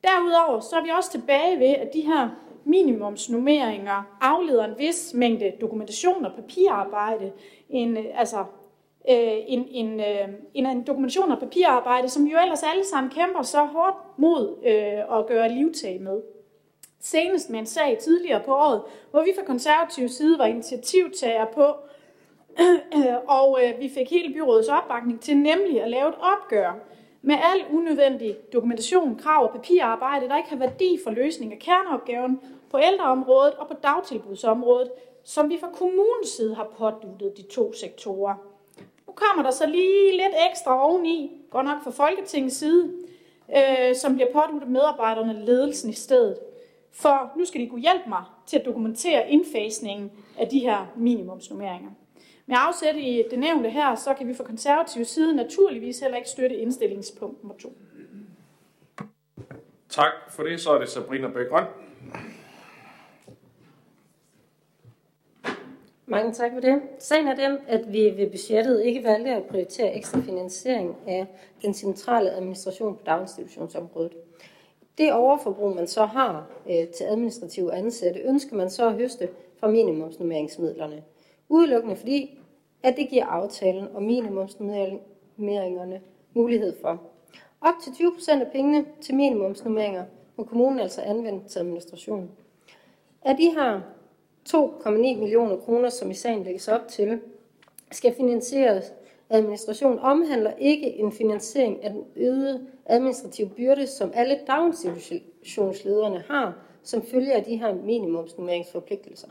Derudover 0.03 0.59
så 0.59 0.75
er 0.75 0.83
vi 0.83 0.89
også 0.97 1.11
tilbage 1.11 1.59
ved, 1.59 1.67
at 1.67 1.93
de 1.93 2.01
her 2.01 2.29
minimumsnummeringer 2.65 4.17
afleder 4.21 4.65
en 4.65 4.77
vis 4.77 5.13
mængde 5.13 5.53
dokumentation 5.61 6.25
og 6.25 6.31
papirarbejde, 6.35 7.31
en, 7.69 7.97
øh, 7.97 8.05
altså 8.15 8.37
øh, 9.09 9.37
en, 9.47 9.67
en, 9.69 9.99
øh, 9.99 10.27
en, 10.53 10.65
en 10.65 10.83
dokumentation 10.87 11.31
og 11.31 11.39
papirarbejde, 11.39 12.09
som 12.09 12.25
vi 12.25 12.31
jo 12.31 12.37
ellers 12.41 12.63
alle 12.63 12.85
sammen 12.85 13.11
kæmper 13.11 13.41
så 13.41 13.65
hårdt 13.65 13.97
mod 14.17 14.57
øh, 14.65 15.19
at 15.19 15.27
gøre 15.27 15.49
livtag 15.49 16.01
med. 16.01 16.21
Senest 16.99 17.49
med 17.49 17.59
en 17.59 17.65
sag 17.65 17.97
tidligere 17.97 18.41
på 18.45 18.53
året, 18.53 18.81
hvor 19.11 19.23
vi 19.23 19.31
fra 19.37 19.45
konservativ 19.45 20.09
side 20.09 20.39
var 20.39 20.45
initiativtager 20.45 21.45
på, 21.45 21.65
og 23.39 23.59
øh, 23.63 23.79
vi 23.79 23.89
fik 23.89 24.09
hele 24.09 24.33
byrådets 24.33 24.69
opbakning 24.69 25.21
til 25.21 25.37
nemlig 25.37 25.81
at 25.81 25.89
lave 25.89 26.09
et 26.09 26.15
opgør 26.19 26.73
med 27.27 27.35
al 27.35 27.77
unødvendig 27.77 28.37
dokumentation, 28.53 29.15
krav 29.15 29.43
og 29.43 29.51
papirarbejde, 29.51 30.29
der 30.29 30.37
ikke 30.37 30.49
har 30.49 30.57
værdi 30.57 30.99
for 31.03 31.11
løsning 31.11 31.53
af 31.53 31.59
kerneopgaven 31.59 32.39
på 32.71 32.79
ældreområdet 32.79 33.53
og 33.53 33.67
på 33.67 33.73
dagtilbudsområdet, 33.83 34.91
som 35.23 35.49
vi 35.49 35.57
fra 35.59 35.69
kommunens 35.73 36.29
side 36.29 36.55
har 36.55 36.67
påduttet 36.77 37.37
de 37.37 37.41
to 37.41 37.73
sektorer. 37.73 38.35
Nu 39.07 39.13
kommer 39.13 39.43
der 39.43 39.51
så 39.51 39.67
lige 39.67 40.11
lidt 40.11 40.35
ekstra 40.51 40.87
oveni, 40.89 41.31
godt 41.49 41.65
nok 41.65 41.83
fra 41.83 41.91
Folketingets 41.91 42.55
side, 42.55 42.93
øh, 43.57 43.95
som 43.95 44.15
bliver 44.15 44.31
påduttet 44.33 44.69
medarbejderne 44.69 45.45
ledelsen 45.45 45.89
i 45.89 45.93
stedet. 45.93 46.37
For 46.91 47.31
nu 47.37 47.45
skal 47.45 47.61
de 47.61 47.67
kunne 47.67 47.81
hjælpe 47.81 48.09
mig 48.09 48.23
til 48.45 48.59
at 48.59 48.65
dokumentere 48.65 49.29
indfasningen 49.29 50.11
af 50.39 50.47
de 50.47 50.59
her 50.59 50.85
minimumsnummeringer. 50.95 51.89
Med 52.49 52.57
afsæt 52.59 52.95
i 52.95 53.23
det 53.31 53.39
nævnte 53.39 53.69
her, 53.69 53.95
så 53.95 54.13
kan 54.13 54.27
vi 54.27 54.33
fra 54.33 54.43
konservativ 54.43 55.05
side 55.05 55.35
naturligvis 55.35 55.99
heller 55.99 56.17
ikke 56.17 56.29
støtte 56.29 56.55
indstillingspunkt 56.55 57.43
nummer 57.43 57.57
2. 57.57 57.73
Tak 59.89 60.11
for 60.29 60.43
det. 60.43 60.59
Så 60.59 60.71
er 60.71 60.79
det 60.79 60.89
Sabrina 60.89 61.27
Bækgrøn. 61.27 61.65
Mange 66.05 66.33
tak 66.33 66.51
for 66.53 66.59
det. 66.59 66.81
Sagen 66.99 67.27
er 67.27 67.35
den, 67.35 67.57
at 67.67 67.93
vi 67.93 68.13
ved 68.17 68.29
budgettet 68.29 68.83
ikke 68.83 69.03
valgte 69.03 69.31
at 69.31 69.43
prioritere 69.43 69.95
ekstra 69.95 70.19
finansiering 70.19 70.95
af 71.07 71.27
den 71.61 71.73
centrale 71.73 72.31
administration 72.31 72.95
på 72.95 73.01
daginstitutionsområdet. 73.05 74.13
Det 74.97 75.13
overforbrug, 75.13 75.75
man 75.75 75.87
så 75.87 76.05
har 76.05 76.47
øh, 76.69 76.87
til 76.87 77.03
administrative 77.03 77.73
ansatte, 77.73 78.19
ønsker 78.19 78.55
man 78.55 78.69
så 78.69 78.87
at 78.87 78.93
høste 78.93 79.29
fra 79.59 79.67
minimumsnummeringsmidlerne. 79.67 81.03
Udelukkende 81.49 81.95
fordi, 81.95 82.39
at 82.83 82.97
det 82.97 83.09
giver 83.09 83.25
aftalen 83.25 83.87
om 83.95 84.03
minimumsnummeringerne 84.03 86.01
mulighed 86.33 86.75
for. 86.81 87.01
Op 87.61 87.73
til 87.83 87.91
20% 87.91 88.31
af 88.41 88.51
pengene 88.51 88.85
til 89.01 89.15
minimumsnummeringer 89.15 90.05
må 90.35 90.43
kommunen 90.43 90.79
altså 90.79 91.01
anvende 91.01 91.47
til 91.47 91.59
administration. 91.59 92.31
Af 93.21 93.37
de 93.37 93.49
her 93.49 93.81
2,9 94.49 94.89
millioner 94.91 95.57
kroner, 95.57 95.89
som 95.89 96.11
i 96.11 96.13
sagen 96.13 96.43
lægges 96.43 96.67
op 96.67 96.87
til, 96.87 97.19
skal 97.91 98.13
finansieres 98.13 98.93
administration 99.29 99.99
omhandler 99.99 100.53
ikke 100.57 100.87
en 100.87 101.11
finansiering 101.11 101.83
af 101.83 101.89
den 101.89 102.03
øgede 102.15 102.67
administrative 102.85 103.49
byrde, 103.49 103.87
som 103.87 104.11
alle 104.13 104.39
daginstitutionslederne 104.47 106.23
har, 106.27 106.57
som 106.83 107.01
følger 107.01 107.35
af 107.35 107.43
de 107.43 107.57
her 107.57 107.75
minimumsnummeringsforpligtelser. 107.75 109.27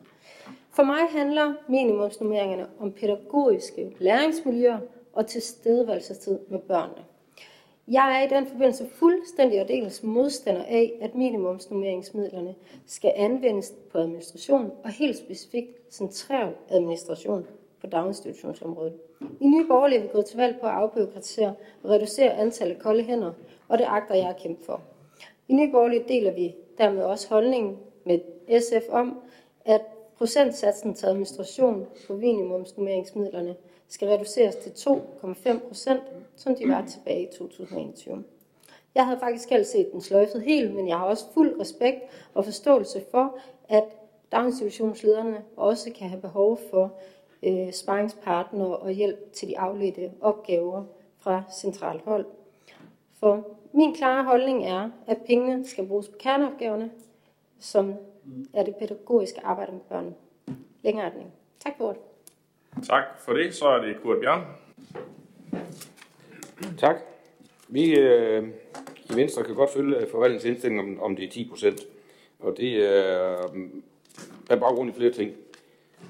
For 0.71 0.83
mig 0.83 1.09
handler 1.11 1.55
minimumsnummeringerne 1.69 2.67
om 2.81 2.93
pædagogiske 2.93 3.97
læringsmiljøer 3.99 4.79
og 5.13 5.27
tilstedeværelsestid 5.27 6.39
med 6.49 6.59
børnene. 6.59 7.05
Jeg 7.89 8.21
er 8.21 8.27
i 8.27 8.39
den 8.39 8.47
forbindelse 8.47 8.89
fuldstændig 8.95 9.61
og 9.61 9.69
dels 9.69 10.03
modstander 10.03 10.65
af, 10.65 10.93
at 11.01 11.15
minimumsnummeringsmidlerne 11.15 12.55
skal 12.87 13.13
anvendes 13.17 13.73
på 13.93 13.99
administration 13.99 14.71
og 14.85 14.91
helt 14.91 15.17
specifikt 15.17 15.95
central 15.95 16.55
administration 16.69 17.47
på 17.81 17.87
daginstitutionsområdet. 17.87 18.95
I 19.41 19.47
Nye 19.47 19.67
Borgerlige 19.67 19.99
er 19.99 20.03
vi 20.03 20.09
gået 20.13 20.27
til 20.27 20.37
valg 20.37 20.57
på 20.61 20.67
at 20.67 20.73
afbyråkratisere 20.73 21.55
og 21.83 21.91
reducere 21.91 22.33
antallet 22.33 22.75
af 22.75 22.81
kolde 22.81 23.03
hænder, 23.03 23.33
og 23.69 23.79
det 23.79 23.85
agter 23.89 24.15
jeg 24.15 24.29
at 24.29 24.37
kæmpe 24.43 24.65
for. 24.65 24.81
I 25.49 25.55
Nye 25.55 25.71
Borgerlige 25.71 26.05
deler 26.09 26.33
vi 26.33 26.55
dermed 26.79 27.03
også 27.03 27.29
holdningen 27.29 27.79
med 28.05 28.21
SF 28.61 28.89
om, 28.91 29.19
at 29.65 29.81
procentsatsen 30.19 30.95
til 30.95 31.07
administration 31.07 31.87
på 32.07 32.17
minimumsnummeringsmidlerne 32.17 33.57
skal 33.89 34.09
reduceres 34.09 34.57
til 34.57 34.71
2,5 34.71 35.59
procent, 35.69 36.03
som 36.37 36.55
de 36.55 36.69
var 36.69 36.87
tilbage 36.87 37.23
i 37.23 37.29
2021. 37.39 38.25
Jeg 38.95 39.07
havde 39.07 39.19
faktisk 39.21 39.51
helst 39.51 39.73
set 39.73 39.93
den 39.93 40.01
sløjfet 40.01 40.43
helt, 40.43 40.75
men 40.75 40.89
jeg 40.89 40.99
har 40.99 41.07
også 41.07 41.25
fuld 41.35 41.61
respekt 41.61 42.01
og 42.35 42.45
forståelse 42.45 43.05
for, 43.11 43.39
at 43.69 43.85
daginstitutionslederne 44.33 45.45
også 45.57 45.93
kan 45.93 46.09
have 46.09 46.21
behov 46.21 46.61
for 46.71 46.95
øh, 47.43 47.73
sparringspartner 47.73 48.65
og 48.65 48.91
hjælp 48.91 49.33
til 49.33 49.49
de 49.49 49.59
afledte 49.59 50.13
opgaver 50.21 50.85
fra 51.19 51.43
centralt 51.53 52.03
hold. 52.03 52.27
For 53.21 53.45
min 53.73 53.95
klare 53.95 54.25
holdning 54.25 54.67
er, 54.67 54.91
at 55.07 55.19
pengene 55.27 55.67
skal 55.67 55.87
bruges 55.87 56.09
på 56.09 56.17
kerneopgaverne, 56.19 56.91
som 57.61 57.95
er 58.55 58.65
det 58.65 58.77
pædagogiske 58.77 59.41
arbejde 59.45 59.73
med 59.73 59.81
børn. 59.81 60.15
Længere 60.83 61.11
den. 61.11 61.33
Tak 61.61 61.73
for 61.79 61.89
det. 61.89 62.01
Tak 62.83 63.05
for 63.19 63.33
det. 63.33 63.55
Så 63.55 63.69
er 63.69 63.81
det 63.81 63.97
Kurt 64.03 64.21
Bjørn. 64.21 64.43
Tak. 66.79 66.97
Vi 67.69 67.99
øh, 67.99 68.49
i 69.11 69.17
Venstre 69.17 69.45
kan 69.45 69.55
godt 69.55 69.71
følge 69.71 70.07
forvaltningens 70.11 70.45
indstilling 70.45 70.81
om, 70.81 71.01
om 71.03 71.17
det 71.17 71.25
er 71.25 71.31
10 71.31 71.49
procent. 71.49 71.81
Og 72.39 72.57
det 72.57 72.87
er, 72.87 73.33
øh, 73.55 73.69
er 74.51 74.57
baggrund 74.57 74.91
i 74.91 74.93
flere 74.93 75.13
ting. 75.13 75.33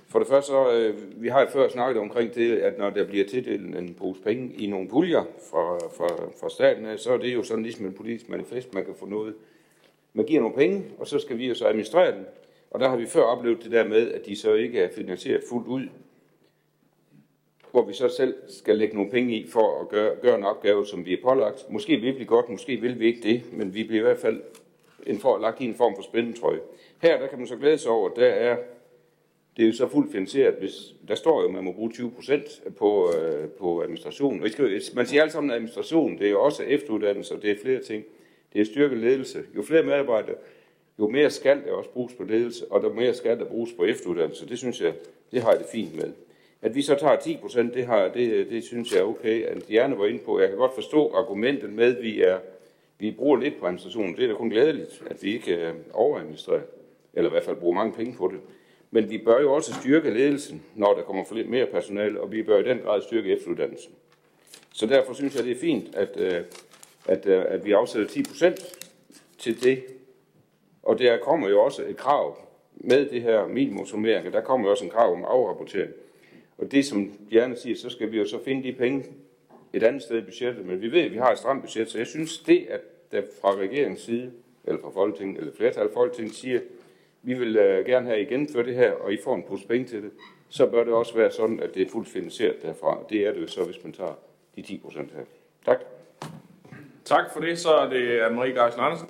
For 0.08 0.18
det 0.18 0.28
første, 0.28 0.48
så, 0.48 0.72
øh, 0.72 1.22
vi 1.22 1.28
har 1.28 1.40
jo 1.40 1.46
før 1.46 1.68
snakket 1.68 2.00
omkring 2.02 2.34
det, 2.34 2.56
at 2.58 2.78
når 2.78 2.90
der 2.90 3.06
bliver 3.06 3.26
tildelt 3.26 3.76
en 3.76 3.94
pose 3.94 4.22
penge 4.22 4.54
i 4.54 4.66
nogle 4.66 4.88
puljer 4.88 5.24
fra, 5.50 5.78
fra, 5.78 6.08
fra 6.40 6.48
staten, 6.48 6.98
så 6.98 7.12
er 7.12 7.18
det 7.18 7.34
jo 7.34 7.42
sådan 7.42 7.62
ligesom 7.62 7.86
en 7.86 7.92
politisk 7.92 8.28
manifest, 8.28 8.74
man 8.74 8.84
kan 8.84 8.94
få 8.94 9.06
noget. 9.06 9.34
Man 10.16 10.26
giver 10.26 10.40
nogle 10.40 10.56
penge, 10.56 10.84
og 10.98 11.06
så 11.06 11.18
skal 11.18 11.38
vi 11.38 11.48
jo 11.48 11.54
så 11.54 11.66
administrere 11.66 12.12
den. 12.16 12.26
Og 12.70 12.80
der 12.80 12.88
har 12.88 12.96
vi 12.96 13.06
før 13.06 13.22
oplevet 13.22 13.64
det 13.64 13.72
der 13.72 13.88
med, 13.88 14.12
at 14.12 14.26
de 14.26 14.36
så 14.36 14.54
ikke 14.54 14.80
er 14.80 14.88
finansieret 14.94 15.42
fuldt 15.48 15.66
ud, 15.66 15.88
hvor 17.70 17.84
vi 17.84 17.92
så 17.92 18.08
selv 18.08 18.34
skal 18.48 18.76
lægge 18.76 18.94
nogle 18.94 19.10
penge 19.10 19.34
i 19.34 19.46
for 19.48 19.80
at 19.80 19.88
gøre, 19.88 20.16
gøre 20.22 20.38
en 20.38 20.44
opgave, 20.44 20.86
som 20.86 21.06
vi 21.06 21.12
er 21.12 21.22
pålagt. 21.22 21.70
Måske 21.70 21.96
vil 21.96 22.18
vi 22.18 22.24
godt, 22.24 22.48
måske 22.48 22.76
vil 22.76 23.00
vi 23.00 23.06
ikke 23.06 23.22
det, 23.22 23.42
men 23.52 23.74
vi 23.74 23.84
bliver 23.84 24.00
i 24.00 24.06
hvert 24.06 24.18
fald 24.18 24.42
en 25.06 25.18
for, 25.18 25.38
lagt 25.38 25.60
i 25.60 25.64
en 25.64 25.74
form 25.74 25.94
for 25.96 26.02
spændetrøje. 26.02 26.60
Her 27.02 27.20
der 27.20 27.26
kan 27.26 27.38
man 27.38 27.46
så 27.46 27.56
glæde 27.56 27.78
sig 27.78 27.90
over, 27.90 28.10
at 28.10 28.16
der 28.16 28.26
er 28.26 28.56
det 29.56 29.62
er 29.62 29.66
jo 29.66 29.72
så 29.72 29.88
fuldt 29.88 30.12
finansieret, 30.12 30.54
hvis 30.54 30.94
der 31.08 31.14
står 31.14 31.40
jo, 31.40 31.48
at 31.48 31.54
man 31.54 31.64
må 31.64 31.72
bruge 31.72 31.92
20 31.92 32.10
procent 32.10 32.62
på, 32.78 33.12
øh, 33.18 33.48
på 33.48 33.82
administration. 33.82 34.42
Og 34.42 34.48
man 34.94 35.06
siger 35.06 35.22
alt 35.22 35.32
sammen 35.32 35.50
administration, 35.50 36.18
det 36.18 36.26
er 36.26 36.30
jo 36.30 36.42
også 36.42 36.62
efteruddannelse, 36.62 37.34
og 37.34 37.42
det 37.42 37.50
er 37.50 37.56
flere 37.62 37.82
ting. 37.82 38.04
Det 38.56 38.62
er 38.62 38.66
styrket 38.66 38.98
ledelse. 38.98 39.44
Jo 39.56 39.62
flere 39.62 39.82
medarbejdere, 39.82 40.36
jo 40.98 41.08
mere 41.08 41.30
skal 41.30 41.64
der 41.64 41.72
også 41.72 41.90
bruges 41.90 42.12
på 42.12 42.24
ledelse, 42.24 42.72
og 42.72 42.82
der 42.82 42.92
mere 42.92 43.14
skal 43.14 43.38
der 43.38 43.44
bruges 43.44 43.72
på 43.72 43.84
efteruddannelse. 43.84 44.48
Det 44.48 44.58
synes 44.58 44.80
jeg, 44.80 44.92
det 45.32 45.42
har 45.42 45.50
jeg 45.50 45.58
det 45.58 45.66
fint 45.72 45.96
med. 45.96 46.12
At 46.62 46.74
vi 46.74 46.82
så 46.82 46.94
tager 46.94 47.16
10 47.16 47.36
procent, 47.36 47.74
det, 47.74 47.86
har, 47.86 48.08
det, 48.08 48.50
det 48.50 48.64
synes 48.64 48.92
jeg 48.92 49.00
er 49.00 49.04
okay. 49.04 49.42
At 49.42 49.68
Diana 49.68 49.94
var 49.94 50.06
inde 50.06 50.18
på, 50.18 50.40
jeg 50.40 50.48
kan 50.48 50.58
godt 50.58 50.74
forstå 50.74 51.12
argumentet 51.12 51.72
med, 51.72 51.96
at 51.96 52.02
vi, 52.02 52.22
er, 52.22 52.38
vi 52.98 53.10
bruger 53.10 53.36
lidt 53.36 53.60
på 53.60 53.66
administrationen. 53.66 54.16
Det 54.16 54.24
er 54.24 54.28
da 54.28 54.34
kun 54.34 54.50
glædeligt, 54.50 55.02
at 55.10 55.22
vi 55.22 55.34
ikke 55.34 55.56
øh, 55.56 55.74
overadministrerer, 55.92 56.62
eller 57.14 57.30
i 57.30 57.32
hvert 57.32 57.44
fald 57.44 57.56
bruger 57.56 57.74
mange 57.74 57.92
penge 57.92 58.16
på 58.16 58.28
det. 58.28 58.40
Men 58.90 59.10
vi 59.10 59.18
bør 59.18 59.40
jo 59.40 59.52
også 59.52 59.74
styrke 59.74 60.10
ledelsen, 60.10 60.62
når 60.74 60.94
der 60.94 61.02
kommer 61.02 61.24
for 61.24 61.34
lidt 61.34 61.50
mere 61.50 61.66
personale, 61.66 62.20
og 62.20 62.32
vi 62.32 62.42
bør 62.42 62.58
i 62.58 62.68
den 62.68 62.78
grad 62.78 63.02
styrke 63.02 63.32
efteruddannelsen. 63.32 63.92
Så 64.72 64.86
derfor 64.86 65.12
synes 65.12 65.36
jeg, 65.36 65.44
det 65.44 65.52
er 65.52 65.60
fint, 65.60 65.94
at, 65.94 66.20
øh, 66.20 66.42
at, 67.08 67.26
øh, 67.26 67.44
at 67.48 67.64
vi 67.64 67.72
afsætter 67.72 68.08
10 68.08 68.22
procent 68.22 68.88
til 69.38 69.62
det. 69.62 69.84
Og 70.82 70.98
der 70.98 71.18
kommer 71.18 71.48
jo 71.48 71.62
også 71.62 71.82
et 71.88 71.96
krav 71.96 72.38
med 72.76 73.06
det 73.06 73.22
her 73.22 73.46
minimumsummering, 73.46 74.32
der 74.32 74.40
kommer 74.40 74.66
jo 74.66 74.70
også 74.70 74.84
en 74.84 74.90
krav 74.90 75.12
om 75.12 75.24
afrapportering. 75.24 75.92
Og 76.58 76.72
det, 76.72 76.84
som 76.84 77.12
Bjarne 77.30 77.56
siger, 77.56 77.76
så 77.76 77.90
skal 77.90 78.12
vi 78.12 78.18
jo 78.18 78.26
så 78.26 78.44
finde 78.44 78.62
de 78.62 78.72
penge 78.72 79.04
et 79.72 79.82
andet 79.82 80.02
sted 80.02 80.18
i 80.18 80.24
budgettet. 80.24 80.66
Men 80.66 80.80
vi 80.80 80.92
ved, 80.92 81.00
at 81.00 81.12
vi 81.12 81.16
har 81.16 81.32
et 81.32 81.38
stramt 81.38 81.62
budget, 81.62 81.90
så 81.90 81.98
jeg 81.98 82.06
synes, 82.06 82.38
det, 82.38 82.66
at 82.70 82.80
der 83.12 83.22
fra 83.40 83.54
regeringens 83.54 84.00
side 84.00 84.32
eller 84.64 84.80
fra 84.80 84.90
Folketinget, 84.90 85.38
eller 85.38 85.52
flertal 85.56 85.82
af 85.82 85.92
Folketinget 85.94 86.34
siger, 86.34 86.60
vi 87.22 87.34
vil 87.34 87.58
uh, 87.58 87.86
gerne 87.86 88.06
have 88.06 88.22
igen 88.22 88.48
for 88.48 88.62
det 88.62 88.74
her, 88.74 88.92
og 88.92 89.12
I 89.12 89.18
får 89.24 89.34
en 89.34 89.42
pose 89.42 89.66
penge 89.66 89.86
til 89.86 90.02
det, 90.02 90.10
så 90.48 90.66
bør 90.66 90.84
det 90.84 90.92
også 90.92 91.14
være 91.14 91.30
sådan, 91.30 91.60
at 91.60 91.74
det 91.74 91.82
er 91.82 91.90
fuldt 91.90 92.08
finansieret 92.08 92.62
derfra. 92.62 92.98
Det 93.10 93.26
er 93.26 93.32
det 93.32 93.42
jo 93.42 93.46
så, 93.46 93.64
hvis 93.64 93.84
man 93.84 93.92
tager 93.92 94.14
de 94.56 94.62
10 94.62 94.78
procent 94.78 95.12
her. 95.12 95.24
Tak. 95.64 95.95
Tak 97.06 97.32
for 97.32 97.40
det. 97.40 97.58
Så 97.58 97.74
er 97.74 97.88
det 97.88 98.20
Anne-Marie 98.20 98.60
Geisen 98.60 98.80
Andersen. 98.80 99.08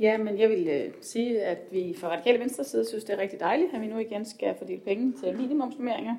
Ja, 0.00 0.18
men 0.18 0.38
jeg 0.38 0.48
vil 0.48 0.68
øh, 0.68 0.92
sige, 1.00 1.42
at 1.42 1.58
vi 1.70 1.96
fra 1.98 2.08
Radikale 2.08 2.38
Venstre 2.38 2.64
side 2.64 2.88
synes, 2.88 3.04
det 3.04 3.14
er 3.14 3.18
rigtig 3.18 3.40
dejligt, 3.40 3.74
at 3.74 3.80
vi 3.80 3.86
nu 3.86 3.98
igen 3.98 4.24
skal 4.24 4.54
fordele 4.58 4.80
penge 4.80 5.12
til 5.12 5.36
minimumsnummeringer. 5.36 6.14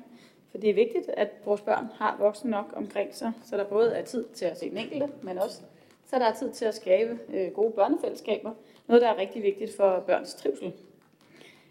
For 0.50 0.58
det 0.58 0.70
er 0.70 0.74
vigtigt, 0.74 1.08
at 1.08 1.28
vores 1.44 1.60
børn 1.60 1.86
har 1.94 2.16
voksne 2.18 2.50
nok 2.50 2.72
omkring 2.76 3.14
sig, 3.14 3.32
så 3.44 3.56
der 3.56 3.64
både 3.64 3.94
er 3.94 4.04
tid 4.04 4.24
til 4.34 4.44
at 4.44 4.58
se 4.58 4.70
den 4.70 4.78
enkelte, 4.78 5.08
men 5.22 5.38
også 5.38 5.60
så 6.06 6.18
der 6.18 6.24
er 6.24 6.34
tid 6.34 6.52
til 6.52 6.64
at 6.64 6.74
skabe 6.74 7.18
øh, 7.34 7.52
gode 7.52 7.72
børnefællesskaber. 7.72 8.52
Noget, 8.86 9.02
der 9.02 9.08
er 9.08 9.18
rigtig 9.18 9.42
vigtigt 9.42 9.76
for 9.76 10.00
børns 10.06 10.34
trivsel. 10.34 10.72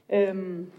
Øhm, 0.09 0.71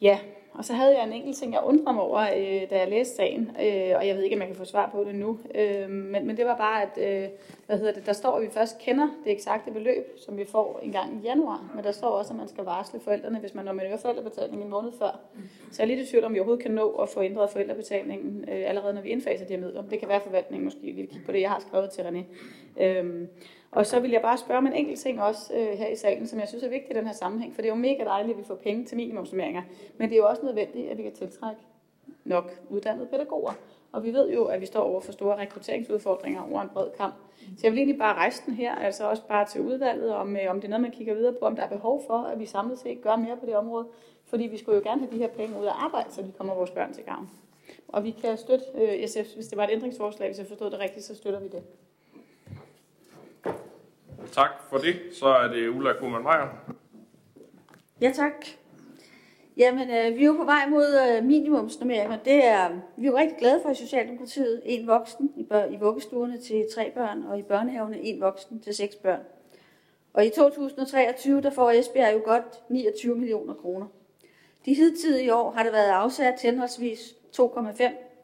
ja, 0.00 0.18
og 0.58 0.64
så 0.64 0.72
havde 0.72 0.96
jeg 0.98 1.06
en 1.06 1.12
enkelt 1.12 1.36
ting, 1.36 1.52
jeg 1.52 1.62
undrede 1.64 1.94
mig 1.94 2.02
over, 2.02 2.20
øh, 2.20 2.70
da 2.70 2.78
jeg 2.78 2.88
læste 2.88 3.16
sagen, 3.16 3.50
øh, 3.62 3.92
og 3.96 4.06
jeg 4.06 4.16
ved 4.16 4.22
ikke, 4.22 4.36
om 4.36 4.40
jeg 4.40 4.48
kan 4.48 4.56
få 4.56 4.64
svar 4.64 4.88
på 4.92 5.04
det 5.04 5.14
nu, 5.14 5.38
øh, 5.54 5.90
men, 5.90 6.26
men 6.26 6.36
det 6.36 6.46
var 6.46 6.56
bare, 6.56 6.82
at 6.82 7.22
øh, 7.22 7.28
hvad 7.68 7.78
hedder 7.78 7.92
det, 7.92 8.06
der 8.06 8.12
står, 8.12 8.36
at 8.36 8.42
vi 8.42 8.48
først 8.50 8.78
kender 8.78 9.08
det 9.24 9.32
eksakte 9.32 9.70
beløb, 9.70 10.18
som 10.18 10.36
vi 10.36 10.44
får 10.44 10.80
en 10.82 10.92
gang 10.92 11.16
i 11.16 11.26
januar, 11.26 11.70
men 11.74 11.84
der 11.84 11.92
står 11.92 12.08
også, 12.08 12.32
at 12.32 12.38
man 12.38 12.48
skal 12.48 12.64
varsle 12.64 13.00
forældrene, 13.00 13.38
hvis 13.38 13.54
man 13.54 13.64
nominerer 13.64 13.96
forældrebetaling 13.96 14.62
en 14.62 14.68
måned 14.68 14.92
før. 14.98 15.20
Så 15.70 15.82
jeg 15.82 15.90
er 15.90 15.96
lidt 15.96 16.08
i 16.08 16.10
tvivl, 16.10 16.24
om 16.24 16.34
vi 16.34 16.38
overhovedet 16.38 16.62
kan 16.62 16.74
nå 16.74 16.90
at 16.90 17.08
få 17.08 17.22
ændret 17.22 17.50
forældrebetalingen 17.50 18.44
øh, 18.48 18.68
allerede, 18.68 18.94
når 18.94 19.02
vi 19.02 19.08
indfaser 19.08 19.46
de 19.46 19.54
her 19.54 19.60
midler. 19.60 19.82
Det 19.82 19.98
kan 19.98 20.08
være 20.08 20.20
forvaltningen 20.20 20.64
måske 20.64 20.80
lige 20.80 21.06
kigge 21.06 21.26
på 21.26 21.32
det, 21.32 21.40
jeg 21.40 21.50
har 21.50 21.60
skrevet 21.60 21.90
til 21.90 22.02
René. 22.02 22.24
Øhm, 22.82 23.28
og 23.70 23.86
så 23.86 24.00
vil 24.00 24.10
jeg 24.10 24.22
bare 24.22 24.38
spørge 24.38 24.58
om 24.58 24.66
en 24.66 24.72
enkelt 24.72 25.00
ting 25.00 25.22
også 25.22 25.54
øh, 25.54 25.78
her 25.78 25.88
i 25.88 25.96
salen, 25.96 26.26
som 26.26 26.40
jeg 26.40 26.48
synes 26.48 26.64
er 26.64 26.68
vigtig 26.68 26.90
i 26.90 26.98
den 26.98 27.06
her 27.06 27.14
sammenhæng, 27.14 27.54
for 27.54 27.62
det 27.62 27.68
er 27.68 27.74
jo 27.74 27.80
mega 27.80 28.04
dejligt, 28.04 28.34
at 28.34 28.38
vi 28.38 28.46
får 28.46 28.54
penge 28.54 28.84
til 28.84 28.96
minimumsummeringer, 28.96 29.62
men 29.98 30.08
det 30.08 30.14
er 30.14 30.20
jo 30.20 30.28
også 30.28 30.42
nødvendigt, 30.44 30.90
at 30.90 30.98
vi 30.98 31.02
kan 31.02 31.14
tiltrække 31.14 31.60
nok 32.24 32.52
uddannede 32.68 33.06
pædagoger. 33.06 33.52
Og 33.92 34.04
vi 34.04 34.12
ved 34.12 34.30
jo, 34.30 34.44
at 34.44 34.60
vi 34.60 34.66
står 34.66 34.80
over 34.80 35.00
for 35.00 35.12
store 35.12 35.36
rekrutteringsudfordringer 35.36 36.42
over 36.50 36.62
en 36.62 36.68
bred 36.68 36.90
kamp. 36.96 37.14
Så 37.38 37.60
jeg 37.62 37.72
vil 37.72 37.78
egentlig 37.78 37.98
bare 37.98 38.14
rejse 38.14 38.42
den 38.46 38.54
her, 38.54 38.74
altså 38.74 39.10
også 39.10 39.22
bare 39.28 39.46
til 39.46 39.60
udvalget, 39.60 40.14
om, 40.14 40.36
øh, 40.36 40.42
om 40.50 40.56
det 40.56 40.64
er 40.64 40.68
noget, 40.68 40.82
man 40.82 40.90
kigger 40.90 41.14
videre 41.14 41.32
på, 41.32 41.46
om 41.46 41.56
der 41.56 41.62
er 41.62 41.68
behov 41.68 42.02
for, 42.06 42.18
at 42.18 42.38
vi 42.38 42.46
samlet 42.46 42.78
set 42.78 43.02
gør 43.02 43.16
mere 43.16 43.36
på 43.36 43.46
det 43.46 43.56
område. 43.56 43.86
Fordi 44.26 44.44
vi 44.44 44.58
skulle 44.58 44.76
jo 44.76 44.82
gerne 44.84 45.00
have 45.00 45.12
de 45.12 45.18
her 45.18 45.28
penge 45.28 45.60
ud 45.60 45.66
af 45.66 45.72
arbejde, 45.84 46.12
så 46.12 46.22
de 46.22 46.32
kommer 46.38 46.54
vores 46.54 46.70
børn 46.70 46.92
til 46.92 47.04
gavn. 47.04 47.30
Og 47.88 48.04
vi 48.04 48.10
kan 48.10 48.36
støtte 48.36 48.64
øh, 48.74 49.08
SF, 49.08 49.34
hvis 49.34 49.46
det 49.46 49.58
var 49.58 49.64
et 49.64 49.70
ændringsforslag, 49.72 50.28
hvis 50.28 50.38
jeg 50.38 50.46
forstod 50.46 50.70
det 50.70 50.78
rigtigt, 50.78 51.04
så 51.04 51.14
støtter 51.14 51.40
vi 51.40 51.48
det. 51.48 51.62
Tak 54.32 54.50
for 54.70 54.78
det. 54.78 54.96
Så 55.12 55.26
er 55.26 55.48
det 55.48 55.68
Ulla 55.68 55.92
Kuhlmann 55.92 56.24
Meyer. 56.24 56.48
Ja, 58.00 58.12
tak. 58.14 58.46
Jamen, 59.58 59.90
øh, 59.90 60.18
vi 60.18 60.22
er 60.22 60.26
jo 60.26 60.32
på 60.32 60.44
vej 60.44 60.68
mod 60.68 60.86
øh, 60.86 61.24
minimumsnummeringer. 61.24 62.16
Det 62.16 62.44
er 62.44 62.68
vi 62.96 63.06
er 63.06 63.10
jo 63.10 63.16
rigtig 63.16 63.38
glade 63.38 63.60
for 63.62 63.70
i 63.70 63.74
Socialdemokratiet. 63.74 64.62
En 64.64 64.86
voksen 64.86 65.32
i, 65.36 65.42
bør, 65.42 65.64
i 65.64 65.76
vuggestuerne 65.76 66.38
til 66.38 66.66
tre 66.74 66.90
børn, 66.94 67.22
og 67.22 67.38
i 67.38 67.42
børnehavene 67.42 68.00
en 68.00 68.20
voksen 68.20 68.60
til 68.60 68.74
seks 68.74 68.96
børn. 68.96 69.20
Og 70.12 70.26
i 70.26 70.30
2023, 70.30 71.40
der 71.40 71.50
får 71.50 71.70
Esbjerg 71.70 72.14
jo 72.14 72.20
godt 72.24 72.62
29 72.68 73.16
millioner 73.16 73.54
kroner. 73.54 73.86
De 74.64 74.74
hidtidige 74.74 75.34
år 75.34 75.50
har 75.50 75.62
det 75.62 75.72
været 75.72 75.90
afsat 75.90 76.40
henholdsvis 76.42 77.14
2,5, 77.40 77.82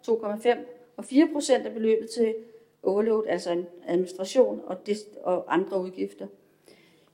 2,5 0.08 0.58
og 0.96 1.04
4 1.04 1.28
procent 1.32 1.66
af 1.66 1.72
beløbet 1.72 2.10
til 2.10 2.34
overload, 2.82 3.26
altså 3.28 3.52
en 3.52 3.66
administration 3.86 4.60
og, 4.66 4.76
og 5.22 5.54
andre 5.54 5.80
udgifter. 5.80 6.26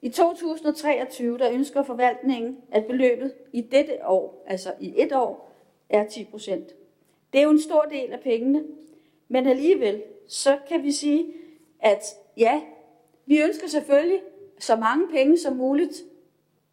I 0.02 0.08
2023 0.08 1.38
der 1.38 1.52
ønsker 1.52 1.82
forvaltningen, 1.82 2.58
at 2.72 2.86
beløbet 2.86 3.34
i 3.52 3.60
dette 3.60 4.06
år, 4.06 4.44
altså 4.46 4.72
i 4.80 4.94
et 4.96 5.12
år, 5.12 5.52
er 5.88 6.06
10 6.06 6.24
procent. 6.24 6.68
Det 7.32 7.38
er 7.38 7.42
jo 7.42 7.50
en 7.50 7.60
stor 7.60 7.82
del 7.82 8.12
af 8.12 8.20
pengene, 8.20 8.64
men 9.28 9.46
alligevel 9.46 10.02
så 10.28 10.58
kan 10.68 10.82
vi 10.82 10.92
sige, 10.92 11.32
at 11.80 12.02
ja, 12.36 12.60
vi 13.26 13.40
ønsker 13.40 13.68
selvfølgelig 13.68 14.22
så 14.58 14.76
mange 14.76 15.08
penge 15.08 15.38
som 15.38 15.56
muligt, 15.56 16.02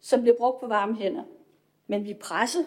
som 0.00 0.20
bliver 0.20 0.36
brugt 0.36 0.60
på 0.60 0.66
varme 0.66 0.96
hænder. 0.96 1.22
Men 1.86 2.04
vi 2.04 2.14
presser. 2.14 2.60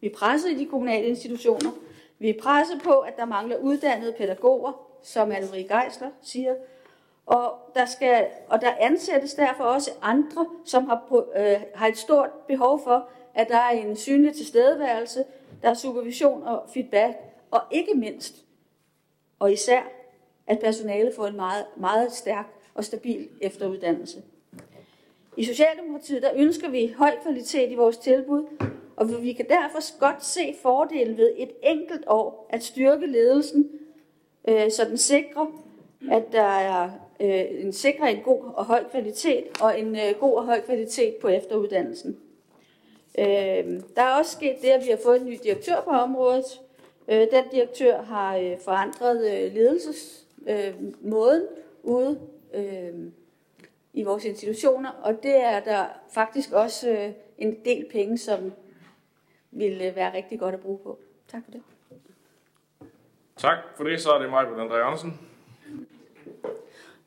Vi 0.00 0.08
presser 0.08 0.48
i 0.48 0.54
de 0.54 0.66
kommunale 0.66 1.06
institutioner. 1.06 1.70
Vi 2.18 2.32
presser 2.42 2.78
på, 2.84 2.92
at 2.92 3.16
der 3.16 3.24
mangler 3.24 3.56
uddannede 3.56 4.12
pædagoger, 4.12 4.72
som 5.02 5.32
Anne-Marie 5.32 5.76
Geisler 5.76 6.10
siger. 6.22 6.54
Og 7.26 7.54
der, 7.74 7.86
skal, 7.86 8.26
og 8.48 8.60
der 8.60 8.72
ansættes 8.80 9.34
derfor 9.34 9.64
også 9.64 9.90
andre, 10.02 10.46
som 10.64 10.84
har, 10.88 11.26
øh, 11.36 11.60
har 11.74 11.86
et 11.86 11.98
stort 11.98 12.30
behov 12.48 12.80
for, 12.84 13.08
at 13.34 13.48
der 13.48 13.56
er 13.56 13.70
en 13.70 13.96
synlig 13.96 14.34
tilstedeværelse, 14.34 15.24
der 15.62 15.70
er 15.70 15.74
supervision 15.74 16.42
og 16.42 16.64
feedback, 16.74 17.16
og 17.50 17.60
ikke 17.70 17.94
mindst, 17.94 18.44
og 19.38 19.52
især, 19.52 19.82
at 20.46 20.58
personale 20.60 21.12
får 21.16 21.26
en 21.26 21.36
meget, 21.36 21.64
meget 21.76 22.12
stærk 22.12 22.46
og 22.74 22.84
stabil 22.84 23.28
efteruddannelse. 23.40 24.22
I 25.36 25.44
Socialdemokratiet 25.44 26.22
der 26.22 26.30
ønsker 26.34 26.68
vi 26.68 26.94
høj 26.98 27.10
kvalitet 27.22 27.70
i 27.70 27.74
vores 27.74 27.96
tilbud, 27.96 28.46
og 28.96 29.22
vi 29.22 29.32
kan 29.32 29.48
derfor 29.48 29.98
godt 29.98 30.24
se 30.24 30.56
fordelen 30.62 31.16
ved 31.16 31.32
et 31.36 31.50
enkelt 31.62 32.04
år 32.06 32.46
at 32.50 32.62
styrke 32.62 33.06
ledelsen 33.06 33.70
øh, 34.48 34.70
så 34.70 34.84
den 34.84 34.98
sikrer, 34.98 35.46
at 36.10 36.32
der 36.32 36.42
er 36.42 36.90
øh, 37.20 37.64
en 37.64 37.72
sikre 37.72 38.12
en 38.12 38.22
god 38.22 38.44
og 38.54 38.64
høj 38.64 38.84
kvalitet 38.90 39.44
og 39.60 39.80
en 39.80 39.96
øh, 39.96 40.14
god 40.20 40.36
og 40.36 40.44
høj 40.44 40.60
kvalitet 40.60 41.14
på 41.16 41.28
efteruddannelsen. 41.28 42.18
Øh, 43.18 43.24
der 43.96 44.02
er 44.02 44.18
også 44.18 44.32
sket 44.32 44.56
det, 44.62 44.68
at 44.68 44.84
vi 44.84 44.90
har 44.90 44.98
fået 45.04 45.20
en 45.20 45.26
ny 45.26 45.38
direktør 45.42 45.80
på 45.80 45.90
området. 45.90 46.44
Øh, 47.08 47.20
den 47.20 47.44
direktør 47.52 48.02
har 48.02 48.36
øh, 48.36 48.56
forandret 48.64 49.44
øh, 49.44 49.54
ledelsesmåden 49.54 51.42
øh, 51.42 51.48
ude 51.82 52.20
øh, 52.54 52.94
i 53.92 54.02
vores 54.02 54.24
institutioner, 54.24 54.90
og 54.90 55.22
det 55.22 55.36
er 55.36 55.60
der 55.60 55.86
faktisk 56.10 56.52
også 56.52 56.90
øh, 56.90 57.10
en 57.38 57.64
del 57.64 57.86
penge, 57.92 58.18
som 58.18 58.52
vil 59.50 59.82
øh, 59.82 59.96
være 59.96 60.14
rigtig 60.14 60.38
godt 60.38 60.54
at 60.54 60.60
bruge 60.60 60.78
på. 60.78 60.98
Tak 61.28 61.42
for 61.44 61.50
det. 61.50 61.62
Tak 63.36 63.58
for 63.76 63.84
det. 63.84 64.00
Så 64.00 64.10
er 64.10 64.18
det 64.18 64.30
mig, 64.30 64.42
André 64.42 64.74
Andersen. 64.74 65.20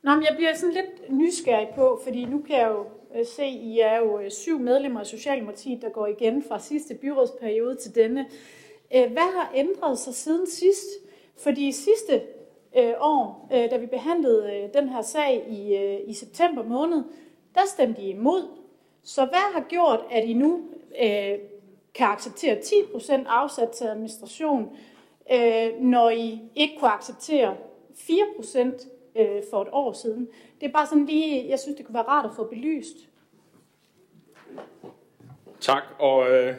Nå, 0.02 0.14
men 0.14 0.24
jeg 0.24 0.36
bliver 0.36 0.54
sådan 0.54 0.74
lidt 0.74 1.12
nysgerrig 1.12 1.68
på, 1.74 2.00
fordi 2.04 2.24
nu 2.24 2.38
kan 2.38 2.56
jeg 2.56 2.68
jo 2.68 2.84
øh, 3.18 3.26
se, 3.26 3.42
at 3.42 3.52
I 3.52 3.80
er 3.80 3.98
jo 3.98 4.20
øh, 4.20 4.30
syv 4.30 4.58
medlemmer 4.58 5.00
af 5.00 5.06
Socialdemokratiet, 5.06 5.82
der 5.82 5.88
går 5.88 6.06
igen 6.06 6.42
fra 6.42 6.58
sidste 6.58 6.94
byrådsperiode 6.94 7.76
til 7.76 7.94
denne. 7.94 8.26
Øh, 8.94 9.12
hvad 9.12 9.32
har 9.34 9.52
ændret 9.54 9.98
sig 9.98 10.14
siden 10.14 10.46
sidst? 10.46 10.86
Fordi 11.36 11.72
sidste 11.72 12.22
år, 13.00 13.48
da 13.50 13.76
vi 13.76 13.86
behandlede 13.86 14.70
den 14.74 14.88
her 14.88 15.02
sag 15.02 15.46
i, 15.48 15.76
i 16.10 16.14
september 16.14 16.62
måned, 16.62 17.02
der 17.54 17.60
stemte 17.66 18.02
I 18.02 18.10
imod. 18.10 18.48
Så 19.02 19.24
hvad 19.24 19.52
har 19.52 19.64
gjort, 19.68 20.00
at 20.10 20.24
I 20.24 20.32
nu 20.32 20.60
kan 21.94 22.06
acceptere 22.06 22.56
10% 22.56 23.12
afsat 23.26 23.70
til 23.70 23.84
administration, 23.84 24.76
øh, 25.32 25.80
når 25.80 26.10
I 26.10 26.40
ikke 26.54 26.76
kunne 26.78 26.90
acceptere 26.90 27.56
4% 27.94 28.99
øh, 29.16 29.42
for 29.50 29.62
et 29.62 29.68
år 29.72 29.92
siden. 29.92 30.28
Det 30.60 30.66
er 30.66 30.72
bare 30.72 30.86
sådan 30.86 31.06
lige, 31.06 31.48
jeg 31.48 31.58
synes, 31.58 31.76
det 31.76 31.86
kunne 31.86 31.94
være 31.94 32.02
rart 32.02 32.24
at 32.24 32.36
få 32.36 32.44
belyst. 32.44 32.96
Tak, 35.60 35.82
og 35.98 36.30
øh, 36.30 36.54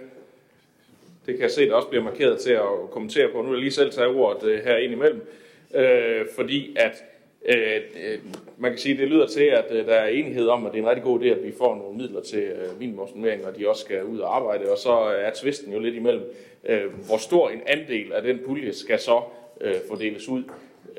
det 1.25 1.33
kan 1.35 1.41
jeg 1.41 1.51
se, 1.51 1.67
der 1.67 1.75
også 1.75 1.87
bliver 1.87 2.03
markeret 2.03 2.39
til 2.39 2.51
at 2.51 2.89
kommentere 2.91 3.31
på. 3.31 3.41
Nu 3.41 3.49
vil 3.49 3.51
jeg 3.51 3.59
lige 3.59 3.71
selv 3.71 3.91
tage 3.91 4.07
ordet 4.07 4.43
øh, 4.49 4.63
her 4.63 4.77
ind 4.77 4.93
imellem, 4.93 5.27
øh, 5.73 6.25
fordi 6.35 6.75
at 6.75 7.03
øh, 7.45 7.81
øh 8.11 8.19
man 8.57 8.71
kan 8.71 8.79
sige, 8.79 8.97
det 8.97 9.07
lyder 9.07 9.27
til, 9.27 9.43
at 9.43 9.65
øh, 9.71 9.85
der 9.85 9.93
er 9.93 10.07
enighed 10.07 10.47
om, 10.47 10.65
at 10.65 10.71
det 10.71 10.79
er 10.79 10.83
en 10.83 10.89
rigtig 10.89 11.03
god 11.03 11.19
idé, 11.19 11.25
at 11.25 11.43
vi 11.43 11.51
får 11.57 11.75
nogle 11.75 11.97
midler 11.97 12.21
til 12.21 12.43
øh, 12.43 12.79
minimumsnummering, 12.79 13.45
og 13.45 13.57
de 13.57 13.69
også 13.69 13.81
skal 13.81 14.03
ud 14.03 14.19
og 14.19 14.35
arbejde, 14.35 14.71
og 14.71 14.77
så 14.77 15.13
øh, 15.13 15.23
er 15.23 15.31
tvisten 15.35 15.73
jo 15.73 15.79
lidt 15.79 15.95
imellem, 15.95 16.23
øh, 16.63 16.93
hvor 17.07 17.17
stor 17.17 17.49
en 17.49 17.61
andel 17.67 18.13
af 18.13 18.21
den 18.21 18.39
pulje 18.45 18.73
skal 18.73 18.99
så 18.99 19.21
øh, 19.61 19.75
fordeles 19.89 20.27
ud, 20.27 20.43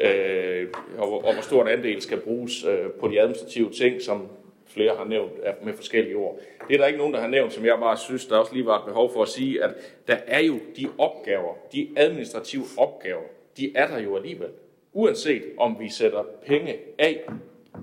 øh, 0.00 0.68
og, 0.98 1.24
og 1.24 1.32
hvor 1.32 1.42
stor 1.42 1.62
en 1.62 1.68
andel 1.68 2.02
skal 2.02 2.20
bruges 2.20 2.64
øh, 2.64 2.90
på 3.00 3.08
de 3.08 3.20
administrative 3.20 3.70
ting, 3.70 4.02
som 4.02 4.28
flere 4.66 4.96
har 4.96 5.04
nævnt 5.04 5.32
med 5.64 5.72
forskellige 5.72 6.16
ord. 6.16 6.38
Det 6.68 6.74
er 6.74 6.78
der 6.78 6.86
ikke 6.86 6.98
nogen, 6.98 7.14
der 7.14 7.20
har 7.20 7.28
nævnt, 7.28 7.52
som 7.52 7.64
jeg 7.64 7.78
bare 7.80 7.96
synes, 7.96 8.26
der 8.26 8.36
også 8.36 8.54
lige 8.54 8.66
var 8.66 8.78
et 8.78 8.84
behov 8.86 9.12
for 9.12 9.22
at 9.22 9.28
sige, 9.28 9.64
at 9.64 9.70
der 10.08 10.16
er 10.26 10.40
jo 10.40 10.54
de 10.76 10.86
opgaver, 10.98 11.54
de 11.72 11.88
administrative 11.96 12.64
opgaver, 12.76 13.22
de 13.56 13.72
er 13.76 13.86
der 13.86 13.98
jo 13.98 14.16
alligevel. 14.16 14.48
Uanset 14.92 15.42
om 15.58 15.76
vi 15.80 15.88
sætter 15.88 16.24
penge 16.46 16.76
af 16.98 17.24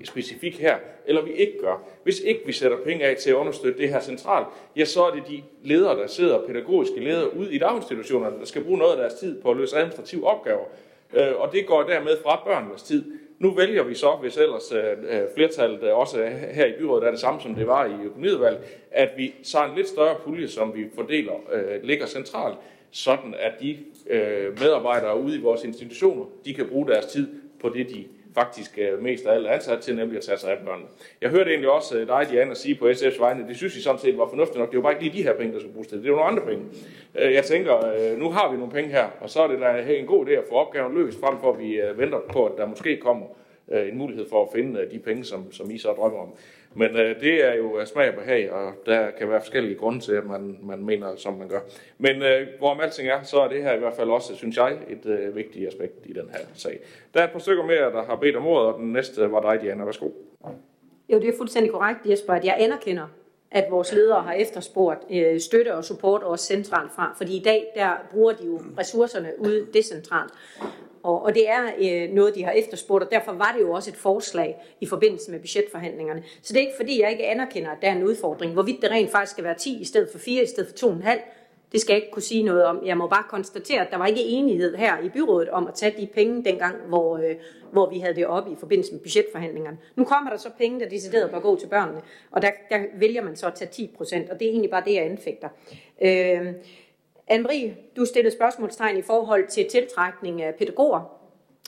specifikt 0.04 0.58
her, 0.58 0.78
eller 1.06 1.22
vi 1.22 1.32
ikke 1.32 1.60
gør. 1.62 1.84
Hvis 2.04 2.20
ikke 2.20 2.42
vi 2.46 2.52
sætter 2.52 2.78
penge 2.78 3.06
af 3.06 3.16
til 3.16 3.30
at 3.30 3.36
understøtte 3.36 3.82
det 3.82 3.90
her 3.90 4.00
centralt, 4.00 4.48
ja, 4.76 4.86
så 4.86 5.04
er 5.04 5.12
det 5.12 5.24
de 5.28 5.44
ledere, 5.64 5.98
der 5.98 6.08
sidder, 6.08 6.48
pædagogiske 6.48 7.00
ledere 7.00 7.38
ude 7.38 7.54
i 7.54 7.58
daginstitutionerne, 7.58 8.40
der 8.40 8.46
skal 8.46 8.64
bruge 8.64 8.78
noget 8.78 8.92
af 8.92 8.98
deres 8.98 9.14
tid 9.14 9.42
på 9.42 9.52
at 9.52 9.58
løse 9.58 9.76
administrative 9.76 10.28
opgaver. 10.28 10.66
Øh, 11.14 11.36
og 11.36 11.52
det 11.52 11.66
går 11.68 11.84
dermed 11.84 12.18
fra 12.24 12.42
børnenes 12.46 12.84
tid. 12.84 13.04
Nu 13.40 13.52
vælger 13.52 13.84
vi 13.84 13.96
så, 13.96 14.18
hvis 14.22 14.38
ellers 14.38 14.72
øh, 14.72 14.92
øh 15.10 15.22
flertallet 15.36 15.84
øh, 15.84 15.98
også 15.98 16.30
her 16.52 16.66
i 16.66 16.74
byrådet 16.80 17.08
er 17.08 17.12
det 17.12 17.20
samme, 17.20 17.42
som 17.42 17.56
det 17.56 17.68
var 17.68 17.86
i 17.86 18.04
økonomiudvalget, 18.04 18.62
at 18.92 19.10
vi 19.18 19.34
så 19.44 19.66
en 19.66 19.76
lidt 19.76 19.88
større 19.88 20.16
pulje, 20.24 20.48
som 20.48 20.76
vi 20.76 20.86
fordeler, 20.96 21.34
øh, 21.54 21.84
ligger 21.84 22.06
centralt, 22.06 22.58
sådan 22.92 23.36
at 23.40 23.54
de 23.62 23.78
øh, 24.10 24.60
medarbejdere 24.60 25.22
ude 25.22 25.38
i 25.38 25.42
vores 25.42 25.64
institutioner, 25.64 26.26
de 26.46 26.54
kan 26.54 26.68
bruge 26.68 26.88
deres 26.88 27.06
tid 27.06 27.28
på 27.62 27.70
det, 27.70 27.90
de 27.90 28.06
faktisk 28.40 28.78
øh, 28.78 29.04
mest 29.04 29.26
af 29.26 29.34
alt 29.34 29.48
er 29.48 29.52
ansat 29.52 29.80
til, 29.80 29.96
nemlig 29.96 30.18
at 30.18 30.24
tage 30.24 30.38
sig 30.38 30.52
af 30.52 30.58
børnene. 30.66 30.88
Jeg 31.22 31.30
hørte 31.30 31.50
egentlig 31.50 31.70
også 31.70 31.98
øh, 31.98 32.08
dig, 32.08 32.28
Diana, 32.32 32.54
sige 32.54 32.76
på 32.76 32.86
SF's 32.90 33.22
vegne, 33.22 33.48
det 33.48 33.58
synes 33.58 33.76
I 33.76 33.82
sådan 33.82 34.00
set 34.00 34.18
var 34.18 34.28
fornuftigt 34.30 34.60
nok. 34.60 34.72
Det 34.72 34.78
var 34.78 34.84
bare 34.84 34.94
ikke 34.94 35.04
lige 35.04 35.18
de 35.18 35.24
her 35.24 35.36
penge, 35.38 35.54
der 35.54 35.60
skulle 35.60 35.74
bruges 35.74 35.88
til 35.88 35.98
det. 35.98 36.04
Det 36.04 36.12
var 36.12 36.18
nogle 36.18 36.32
andre 36.32 36.46
penge. 36.46 36.66
Øh, 37.20 37.34
jeg 37.34 37.44
tænker, 37.44 37.74
nu 38.18 38.30
har 38.30 38.52
vi 38.52 38.58
nogle 38.58 38.74
penge 38.74 38.90
her, 38.90 39.08
og 39.22 39.30
så 39.30 39.42
er 39.44 39.48
det 39.48 39.60
da 39.60 39.94
en 39.94 40.06
god 40.06 40.28
idé 40.28 40.32
at 40.32 40.44
få 40.50 40.56
opgaven 40.56 40.94
løst, 40.96 41.20
frem 41.20 41.40
for 41.40 41.54
at 41.54 41.60
vi 41.60 41.80
venter 41.96 42.20
på, 42.34 42.46
at 42.46 42.52
der 42.58 42.66
måske 42.66 42.98
kommer 42.98 43.26
Øh, 43.72 43.88
en 43.88 43.98
mulighed 43.98 44.30
for 44.30 44.44
at 44.44 44.50
finde 44.56 44.80
øh, 44.80 44.92
de 44.92 45.00
penge, 45.00 45.24
som, 45.24 45.52
som 45.52 45.72
I 45.72 45.78
så 45.78 45.90
drømmer 45.90 46.20
om. 46.20 46.34
Men 46.74 46.96
øh, 46.96 47.22
det 47.22 47.46
er 47.46 47.54
jo 47.54 47.80
øh, 47.80 47.88
smag 47.88 48.10
og 48.10 48.16
behag, 48.16 48.52
og 48.52 48.74
der 48.86 49.12
kan 49.12 49.30
være 49.30 49.42
forskellige 49.42 49.76
grunde 49.76 50.00
til, 50.00 50.12
at 50.12 50.26
man, 50.26 50.60
man 50.64 50.86
mener, 50.86 51.16
som 51.16 51.34
man 51.34 51.48
gør. 51.48 51.60
Men 51.98 52.22
øh, 52.22 52.48
hvorom 52.58 52.80
alting 52.80 53.08
er, 53.08 53.24
så 53.24 53.40
er 53.40 53.48
det 53.48 53.64
her 53.64 53.74
i 53.74 53.80
hvert 53.80 53.94
fald 53.94 54.10
også, 54.10 54.36
synes 54.36 54.58
jeg, 54.58 54.78
et 54.90 55.06
øh, 55.06 55.36
vigtigt 55.36 55.68
aspekt 55.68 56.06
i 56.06 56.14
den 56.14 56.30
her 56.32 56.40
sag. 56.54 56.80
Der 57.14 57.20
er 57.20 57.24
et 57.24 57.32
par 57.32 57.40
stykker 57.40 57.66
mere, 57.66 57.92
der 57.92 58.04
har 58.04 58.16
bedt 58.16 58.36
om 58.36 58.48
ordet, 58.48 58.74
og 58.74 58.80
den 58.80 58.94
næste 58.94 59.32
var 59.32 59.52
dig, 59.52 59.62
Diana. 59.62 59.84
Værsgo. 59.84 60.10
Jo, 61.10 61.20
det 61.20 61.30
er 61.30 61.38
fuldstændig 61.38 61.72
korrekt, 61.72 62.00
Jesper, 62.06 62.34
at 62.34 62.46
jeg 62.46 62.56
anerkender, 62.60 63.08
at 63.52 63.66
vores 63.70 63.94
ledere 63.94 64.22
har 64.22 64.34
efterspurgt 64.34 65.04
øh, 65.12 65.40
støtte 65.40 65.76
og 65.76 65.86
support 65.86 66.24
også 66.24 66.46
centralt 66.46 66.92
fra, 66.92 67.14
fordi 67.18 67.38
i 67.38 67.44
dag 67.44 67.72
der 67.76 67.92
bruger 68.12 68.34
de 68.34 68.46
jo 68.46 68.62
ressourcerne 68.78 69.32
ude 69.40 69.68
decentralt. 69.74 70.32
Og, 71.04 71.24
og 71.24 71.36
det 71.36 71.50
er 71.50 71.64
øh, 71.80 72.14
noget, 72.14 72.36
de 72.36 72.44
har 72.44 72.52
efterspurgt, 72.52 73.04
og 73.04 73.12
derfor 73.12 73.32
var 73.32 73.52
det 73.58 73.62
jo 73.62 73.72
også 73.72 73.90
et 73.90 73.96
forslag 73.96 74.76
i 74.82 74.86
forbindelse 74.86 75.32
med 75.32 75.40
budgetforhandlingerne. 75.40 76.24
Så 76.42 76.54
det 76.54 76.60
er 76.60 76.66
ikke 76.66 76.78
fordi, 76.78 77.02
jeg 77.02 77.12
ikke 77.12 77.28
anerkender, 77.28 77.72
at 77.72 77.78
der 77.82 77.88
er 77.88 77.96
en 77.96 78.04
udfordring. 78.04 78.54
Hvorvidt 78.54 78.82
det 78.82 78.92
rent 78.92 79.12
faktisk 79.12 79.32
skal 79.32 79.44
være 79.44 79.56
10 79.56 79.82
i 79.82 79.86
stedet 79.86 80.10
for 80.12 80.20
4 80.20 80.44
i 80.44 80.46
stedet 80.46 80.80
for 80.80 80.88
2,5, 80.88 81.20
det 81.72 81.82
skal 81.82 81.94
jeg 81.94 82.02
ikke 82.02 82.14
kunne 82.14 82.24
sige 82.24 82.44
noget 82.44 82.66
om. 82.66 82.86
Jeg 82.86 82.98
må 82.98 83.08
bare 83.08 83.24
konstatere, 83.30 83.82
at 83.82 83.92
der 83.92 83.98
var 83.98 84.06
ikke 84.06 84.24
enighed 84.24 84.76
her 84.76 85.00
i 85.00 85.10
byrådet 85.10 85.50
om 85.50 85.68
at 85.68 85.74
tage 85.74 86.02
de 86.02 86.08
penge 86.08 86.44
dengang, 86.44 86.76
hvor, 86.88 87.18
øh, 87.18 87.36
hvor 87.72 87.90
vi 87.90 88.00
havde 88.00 88.16
det 88.16 88.28
op 88.28 88.48
i 88.48 88.56
forbindelse 88.60 88.92
med 88.92 89.02
budgetforhandlingerne. 89.02 89.78
Nu 89.96 90.04
kommer 90.04 90.30
der 90.30 90.38
så 90.38 90.50
penge, 90.58 90.80
der 90.80 90.90
decideret 90.90 91.32
bør 91.32 91.40
gå 91.40 91.60
til 91.60 91.68
børnene, 91.68 92.02
og 92.32 92.42
der, 92.42 92.52
der 92.70 92.80
vælger 92.96 93.24
man 93.24 93.36
så 93.36 93.48
at 93.48 93.54
tage 93.54 93.72
10 93.72 93.94
procent, 93.98 94.30
og 94.30 94.40
det 94.40 94.46
er 94.46 94.52
egentlig 94.52 94.72
bare 94.72 94.84
det, 94.86 94.94
jeg 94.94 95.06
anfægter. 95.06 95.50
Øh, 96.02 96.54
Anne-Marie, 97.32 97.96
du 97.96 98.06
stillede 98.06 98.36
spørgsmålstegn 98.36 98.98
i 98.98 99.02
forhold 99.02 99.48
til 99.48 99.70
tiltrækning 99.70 100.42
af 100.42 100.56
pædagoger. 100.56 101.19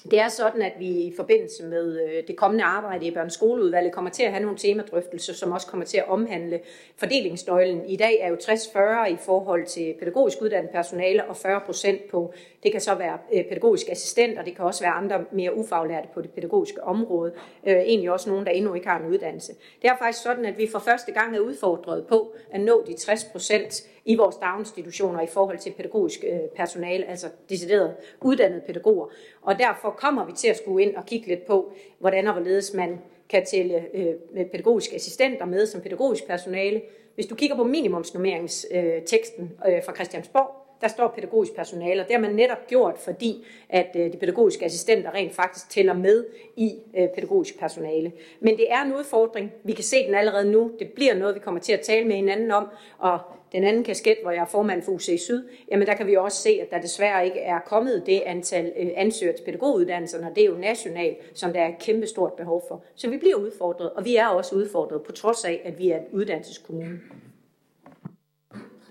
Det 0.04 0.20
er 0.20 0.28
sådan, 0.28 0.62
at 0.62 0.74
vi 0.80 0.88
i 0.88 1.14
forbindelse 1.16 1.66
med 1.66 2.02
øh, 2.02 2.28
det 2.28 2.36
kommende 2.36 2.64
arbejde 2.64 3.06
i 3.06 3.12
børneskoleudvalget 3.12 3.94
kommer 3.94 4.12
til 4.12 4.24
at 4.24 4.32
have 4.32 4.44
nogle 4.44 4.58
temadrøftelser, 4.58 5.34
som 5.34 5.52
også 5.52 5.68
kommer 5.68 5.86
til 5.86 5.98
at 5.98 6.08
omhandle 6.08 6.60
fordelingsnøglen. 6.98 7.86
I 7.86 7.96
dag 7.96 8.20
er 8.22 8.30
jo 8.30 8.36
60-40 8.36 9.06
i 9.06 9.18
forhold 9.26 9.66
til 9.66 9.96
pædagogisk 10.00 10.42
uddannet 10.42 10.72
personale 10.72 11.26
og 11.26 11.38
40 11.38 11.62
procent 11.66 12.02
på, 12.12 12.34
det 12.64 12.72
kan 12.72 12.82
så 12.82 12.96
være 12.96 13.18
øh, 13.34 13.46
pædagogisk 13.46 13.90
assistent, 13.90 14.40
og 14.40 14.46
det 14.46 14.56
kan 14.56 14.66
også 14.66 14.84
være 14.84 14.94
andre 14.94 15.26
mere 15.32 15.58
ufaglærte 15.58 16.08
på 16.14 16.22
det 16.22 16.30
pædagogiske 16.30 16.84
område. 16.84 17.34
Øh, 17.68 17.76
egentlig 17.76 18.12
også 18.12 18.30
nogen, 18.30 18.46
der 18.46 18.52
endnu 18.52 18.74
ikke 18.74 18.88
har 18.88 19.00
en 19.00 19.06
uddannelse. 19.06 19.54
Det 19.82 19.90
er 19.90 19.98
faktisk 19.98 20.24
sådan, 20.24 20.46
at 20.46 20.58
vi 20.58 20.68
for 20.72 20.80
første 20.80 21.12
gang 21.12 21.36
er 21.36 21.40
udfordret 21.40 22.08
på 22.08 22.36
at 22.52 22.62
nå 22.62 22.84
de 22.88 22.94
60 22.94 23.24
procent 23.24 23.91
i 24.06 24.16
vores 24.16 24.36
daginstitutioner 24.36 25.22
i 25.22 25.28
forhold 25.28 25.58
til 25.58 25.72
pædagogisk 25.72 26.24
øh, 26.28 26.40
personale, 26.56 27.06
altså 27.06 27.28
decideret 27.50 27.96
uddannede 28.22 28.62
pædagoger. 28.62 29.08
Og 29.42 29.60
derfor 29.60 29.90
kommer 29.90 30.26
vi 30.26 30.32
til 30.32 30.48
at 30.48 30.58
skulle 30.58 30.86
ind 30.86 30.96
og 30.96 31.06
kigge 31.06 31.28
lidt 31.28 31.46
på, 31.46 31.72
hvordan 32.00 32.28
og 32.28 32.34
hvorledes 32.34 32.74
man 32.74 33.00
kan 33.30 33.46
tælle 33.46 33.86
øh, 33.94 34.46
pædagogiske 34.52 34.96
assistenter 34.96 35.46
med 35.46 35.66
som 35.66 35.82
pædagogisk 35.82 36.28
personale. 36.28 36.82
Hvis 37.16 37.26
du 37.26 37.36
kigger 37.36 37.56
på 37.56 37.64
minimumsnummeringsteksten 37.64 39.52
øh, 39.68 39.76
øh, 39.76 39.84
fra 39.84 39.96
Christiansborg, 39.96 40.56
der 40.82 40.88
står 40.88 41.08
pædagogisk 41.08 41.56
personale, 41.56 42.02
og 42.02 42.08
det 42.08 42.16
har 42.16 42.22
man 42.22 42.36
netop 42.36 42.68
gjort, 42.68 42.98
fordi 42.98 43.46
at 43.70 43.96
øh, 43.96 44.14
de 44.14 44.18
pædagogiske 44.18 44.66
assistenter 44.66 45.14
rent 45.14 45.34
faktisk 45.34 45.70
tæller 45.70 45.94
med 45.94 46.26
i 46.56 46.80
pædagogisk 47.16 47.60
personale. 47.60 48.12
Men 48.40 48.58
det 48.58 48.72
er 48.72 48.82
en 48.82 48.94
udfordring. 48.96 49.52
Vi 49.64 49.74
kan 49.74 49.84
se 49.84 50.06
den 50.06 50.16
allerede 50.16 50.52
nu. 50.52 50.72
Det 50.80 50.92
bliver 50.92 51.16
noget, 51.16 51.36
vi 51.36 51.40
kommer 51.40 51.62
til 51.62 51.74
at 51.74 51.82
tale 51.82 52.08
med 52.08 52.16
hinanden 52.16 52.52
om, 52.52 52.68
og 52.98 53.20
den 53.52 53.64
anden 53.64 53.84
kasket, 53.84 54.18
hvor 54.22 54.32
jeg 54.32 54.42
er 54.42 54.46
formand 54.46 54.82
for 54.84 54.92
UC 54.92 55.20
Syd, 55.20 55.50
jamen 55.72 55.88
der 55.88 55.94
kan 55.94 56.08
vi 56.08 56.16
også 56.16 56.42
se, 56.42 56.50
at 56.50 56.72
der 56.72 56.82
desværre 56.82 57.26
ikke 57.26 57.40
er 57.40 57.60
kommet 57.60 58.04
det 58.06 58.22
antal 58.26 58.74
øh, 58.80 58.90
ansøgere 58.96 59.36
til 59.38 59.44
pædagoguddannelserne, 59.44 60.28
og 60.28 60.36
det 60.36 60.44
er 60.44 60.48
jo 60.48 60.58
nationalt, 60.58 61.18
som 61.34 61.54
der 61.54 61.62
er 61.62 61.68
et 61.68 61.80
kæmpe 61.80 62.08
stort 62.08 62.34
behov 62.34 62.64
for. 62.68 62.84
Så 62.96 63.10
vi 63.10 63.18
bliver 63.18 63.36
udfordret, 63.36 63.92
og 63.92 64.06
vi 64.06 64.16
er 64.16 64.28
også 64.28 64.56
udfordret, 64.56 65.04
på 65.04 65.12
trods 65.12 65.46
af, 65.46 65.62
at 65.66 65.80
vi 65.80 65.90
er 65.90 65.98
en 65.98 66.06
uddannelseskommune. 66.12 67.00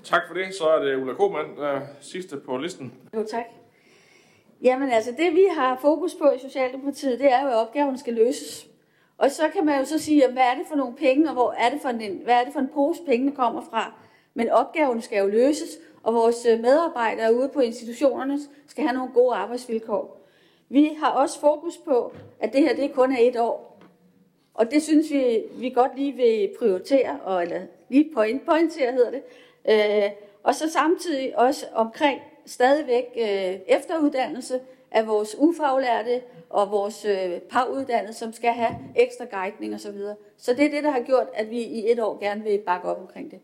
Tak 0.04 0.22
for 0.28 0.34
det. 0.34 0.54
Så 0.54 0.68
er 0.68 0.84
det 0.84 0.96
Ulla 0.96 1.14
Kohmann, 1.14 1.56
der 1.56 1.68
er 1.68 1.80
sidste 2.00 2.36
på 2.36 2.56
listen. 2.56 2.94
Jo, 3.14 3.24
tak. 3.30 3.44
Jamen 4.62 4.90
altså, 4.90 5.10
det 5.10 5.34
vi 5.34 5.46
har 5.56 5.78
fokus 5.80 6.14
på 6.14 6.30
i 6.30 6.38
Socialdemokratiet, 6.38 7.18
det 7.18 7.32
er 7.32 7.42
jo, 7.42 7.48
at 7.48 7.54
opgaven 7.54 7.98
skal 7.98 8.14
løses. 8.14 8.66
Og 9.18 9.30
så 9.30 9.42
kan 9.52 9.66
man 9.66 9.78
jo 9.78 9.84
så 9.84 9.98
sige, 9.98 10.32
hvad 10.32 10.42
er 10.42 10.54
det 10.54 10.66
for 10.68 10.76
nogle 10.76 10.96
penge, 10.96 11.28
og 11.28 11.32
hvor 11.34 11.52
er 11.52 11.70
det 11.70 11.78
for 11.82 11.88
en, 11.88 12.20
hvad 12.24 12.34
er 12.34 12.44
det 12.44 12.52
for 12.52 12.60
en 12.60 12.68
pose 12.74 13.00
pengene 13.06 13.32
kommer 13.32 13.62
fra? 13.70 13.94
Men 14.34 14.50
opgaven 14.50 15.02
skal 15.02 15.18
jo 15.18 15.26
løses, 15.26 15.78
og 16.02 16.14
vores 16.14 16.46
øh, 16.46 16.60
medarbejdere 16.60 17.34
ude 17.34 17.48
på 17.48 17.60
institutionerne 17.60 18.38
skal 18.66 18.84
have 18.84 18.94
nogle 18.94 19.12
gode 19.14 19.34
arbejdsvilkår. 19.34 20.20
Vi 20.68 20.96
har 20.98 21.10
også 21.10 21.40
fokus 21.40 21.76
på, 21.76 22.12
at 22.40 22.52
det 22.52 22.62
her 22.62 22.76
det 22.76 22.92
kun 22.92 23.12
er 23.12 23.20
et 23.20 23.36
år. 23.36 23.80
Og 24.54 24.70
det 24.70 24.82
synes 24.82 25.10
vi, 25.10 25.42
vi 25.52 25.70
godt 25.70 25.96
lige 25.96 26.12
vil 26.12 26.50
prioritere, 26.58 27.20
og, 27.24 27.42
eller 27.42 27.60
lige 27.88 28.10
point, 28.14 28.46
pointere 28.46 28.92
hedder 28.92 29.10
det. 29.10 29.22
Øh, 29.68 30.10
og 30.42 30.54
så 30.54 30.70
samtidig 30.70 31.38
også 31.38 31.66
omkring 31.74 32.20
stadigvæk 32.46 33.04
øh, 33.16 33.76
efteruddannelse 33.76 34.60
af 34.90 35.06
vores 35.06 35.36
ufaglærte 35.38 36.22
og 36.50 36.70
vores 36.70 37.04
øh, 37.04 37.40
paruddannede, 37.40 38.12
som 38.12 38.32
skal 38.32 38.52
have 38.52 38.76
ekstra 38.96 39.24
guidning 39.30 39.74
osv. 39.74 39.80
Så, 39.80 39.92
videre. 39.92 40.16
så 40.36 40.54
det 40.54 40.64
er 40.64 40.70
det, 40.70 40.84
der 40.84 40.90
har 40.90 41.00
gjort, 41.00 41.26
at 41.34 41.50
vi 41.50 41.60
i 41.60 41.90
et 41.92 42.00
år 42.00 42.18
gerne 42.20 42.42
vil 42.42 42.58
bakke 42.58 42.88
op 42.88 43.00
omkring 43.00 43.30
det. 43.30 43.40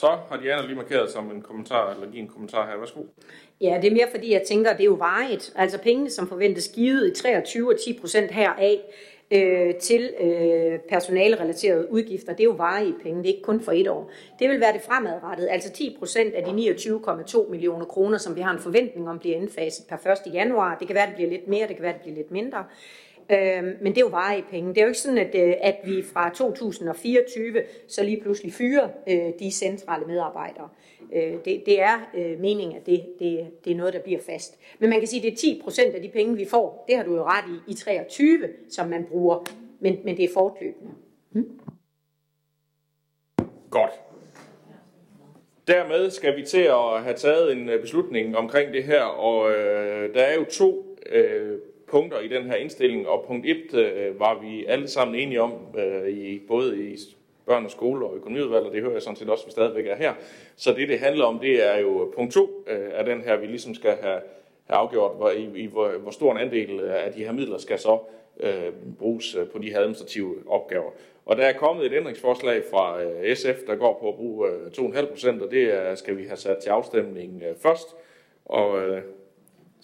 Så 0.00 0.06
har 0.28 0.36
Diana 0.36 0.62
lige 0.62 0.76
markeret 0.76 1.10
som 1.10 1.30
en 1.30 1.42
kommentar, 1.42 1.94
eller 1.94 2.10
give 2.10 2.22
en 2.22 2.28
kommentar 2.28 2.66
her. 2.70 2.78
Værsgo. 2.78 3.02
Ja, 3.60 3.78
det 3.82 3.90
er 3.90 3.94
mere 3.94 4.08
fordi, 4.10 4.32
jeg 4.32 4.42
tænker, 4.48 4.70
at 4.70 4.76
det 4.76 4.82
er 4.82 4.88
jo 4.88 4.96
vejet. 4.98 5.52
Altså 5.56 5.78
pengene, 5.78 6.10
som 6.10 6.28
forventes 6.28 6.68
givet 6.68 7.18
i 7.18 7.22
23 7.22 7.74
og 7.74 7.80
10 7.80 7.98
procent 8.00 8.30
heraf, 8.30 8.78
øh, 9.30 9.74
til 9.74 10.10
øh, 10.20 10.78
personalerelaterede 10.88 11.90
udgifter, 11.90 12.32
det 12.32 12.40
er 12.40 12.44
jo 12.44 12.50
varige 12.50 12.94
penge, 13.02 13.22
det 13.22 13.28
er 13.28 13.34
ikke 13.34 13.42
kun 13.42 13.60
for 13.60 13.72
et 13.72 13.88
år. 13.88 14.10
Det 14.38 14.50
vil 14.50 14.60
være 14.60 14.72
det 14.72 14.82
fremadrettet, 14.82 15.48
altså 15.50 15.72
10 15.72 15.96
procent 15.98 16.34
af 16.34 16.44
de 16.44 16.50
29,2 16.50 17.50
millioner 17.50 17.84
kroner, 17.84 18.18
som 18.18 18.36
vi 18.36 18.40
har 18.40 18.52
en 18.52 18.58
forventning 18.58 19.08
om 19.08 19.18
bliver 19.18 19.36
indfaset 19.36 19.86
per 19.88 20.10
1. 20.26 20.34
januar. 20.34 20.78
Det 20.78 20.86
kan 20.86 20.94
være, 20.94 21.06
det 21.06 21.14
bliver 21.14 21.30
lidt 21.30 21.48
mere, 21.48 21.68
det 21.68 21.76
kan 21.76 21.82
være, 21.82 21.92
det 21.92 22.00
bliver 22.00 22.16
lidt 22.16 22.30
mindre. 22.30 22.64
Øh, 23.30 23.62
men 23.80 23.86
det 23.86 23.96
er 23.96 24.00
jo 24.00 24.06
varige 24.06 24.44
penge. 24.50 24.68
Det 24.68 24.78
er 24.78 24.82
jo 24.82 24.88
ikke 24.88 25.00
sådan, 25.00 25.18
at, 25.18 25.34
øh, 25.34 25.54
at 25.60 25.76
vi 25.84 26.02
fra 26.02 26.30
2024 26.30 27.62
så 27.88 28.04
lige 28.04 28.20
pludselig 28.20 28.52
fyrer 28.52 28.88
øh, 29.08 29.32
de 29.38 29.50
centrale 29.50 30.06
medarbejdere. 30.06 30.68
Øh, 31.12 31.32
det, 31.44 31.62
det 31.66 31.80
er 31.82 32.10
øh, 32.14 32.40
meningen, 32.40 32.76
at 32.76 32.86
det, 32.86 33.04
det, 33.18 33.46
det 33.64 33.72
er 33.72 33.76
noget, 33.76 33.94
der 33.94 34.00
bliver 34.00 34.20
fast. 34.20 34.58
Men 34.78 34.90
man 34.90 34.98
kan 34.98 35.08
sige, 35.08 35.20
at 35.20 35.24
det 35.24 35.32
er 35.32 35.36
10 35.36 35.60
procent 35.64 35.94
af 35.94 36.02
de 36.02 36.08
penge, 36.08 36.36
vi 36.36 36.44
får. 36.44 36.84
Det 36.88 36.96
har 36.96 37.04
du 37.04 37.14
jo 37.16 37.24
ret 37.24 37.44
i, 37.68 37.72
i 37.72 37.74
23, 37.74 38.48
som 38.70 38.88
man 38.88 39.04
bruger. 39.04 39.44
Men, 39.80 39.98
men 40.04 40.16
det 40.16 40.24
er 40.24 40.34
fortløbende. 40.34 40.90
Hmm? 41.30 41.60
Godt. 43.70 43.92
Dermed 45.68 46.10
skal 46.10 46.36
vi 46.36 46.42
til 46.42 46.60
at 46.62 47.02
have 47.02 47.16
taget 47.16 47.52
en 47.52 47.68
øh, 47.68 47.80
beslutning 47.80 48.36
omkring 48.36 48.72
det 48.72 48.84
her, 48.84 49.02
og 49.02 49.50
øh, 49.50 50.14
der 50.14 50.22
er 50.22 50.34
jo 50.34 50.44
to 50.44 50.96
øh, 51.10 51.58
punkter 51.94 52.20
i 52.20 52.28
den 52.28 52.44
her 52.44 52.54
indstilling, 52.54 53.08
og 53.08 53.24
punkt 53.26 53.46
1 53.46 53.74
øh, 53.74 54.20
var 54.20 54.40
vi 54.40 54.64
alle 54.64 54.88
sammen 54.88 55.16
enige 55.16 55.42
om, 55.42 55.52
øh, 55.78 56.08
i, 56.08 56.42
både 56.48 56.84
i 56.84 56.96
børn 57.46 57.64
og 57.64 57.70
skole 57.70 58.06
og 58.06 58.16
økonomiudvalg, 58.16 58.66
og 58.66 58.72
det 58.72 58.80
hører 58.80 58.92
jeg 58.92 59.02
sådan 59.02 59.16
set 59.16 59.28
også, 59.28 59.44
vi 59.44 59.50
stadigvæk 59.50 59.86
er 59.86 59.96
her. 59.96 60.14
Så 60.56 60.72
det, 60.72 60.88
det 60.88 60.98
handler 60.98 61.24
om, 61.24 61.38
det 61.38 61.74
er 61.74 61.78
jo 61.78 62.12
punkt 62.16 62.32
2 62.32 62.64
øh, 62.66 62.90
af 62.92 63.04
den 63.04 63.20
her, 63.22 63.36
vi 63.36 63.46
ligesom 63.46 63.74
skal 63.74 63.90
have, 63.90 64.20
have 64.66 64.78
afgjort, 64.78 65.16
hvor, 65.16 65.30
i, 65.30 65.48
i 65.54 65.66
hvor, 65.66 65.88
hvor 65.88 66.10
stor 66.10 66.32
en 66.32 66.38
andel 66.38 66.80
øh, 66.80 67.06
af 67.06 67.12
de 67.12 67.24
her 67.24 67.32
midler 67.32 67.58
skal 67.58 67.78
så 67.78 67.98
øh, 68.40 68.72
bruges 68.98 69.34
øh, 69.34 69.48
på 69.48 69.58
de 69.58 69.70
her 69.70 69.78
administrative 69.78 70.34
opgaver. 70.46 70.90
Og 71.26 71.36
der 71.36 71.46
er 71.46 71.52
kommet 71.52 71.86
et 71.86 71.92
ændringsforslag 71.92 72.62
fra 72.70 73.02
øh, 73.02 73.36
SF, 73.36 73.66
der 73.66 73.74
går 73.74 73.98
på 74.00 74.08
at 74.08 74.14
bruge 74.14 74.48
øh, 74.48 74.66
2,5 74.66 75.10
procent, 75.10 75.42
og 75.42 75.50
det 75.50 75.72
øh, 75.72 75.96
skal 75.96 76.16
vi 76.16 76.24
have 76.24 76.36
sat 76.36 76.58
til 76.58 76.70
afstemning 76.70 77.42
øh, 77.48 77.56
først. 77.62 77.96
Og 78.44 78.80
øh, 78.80 79.02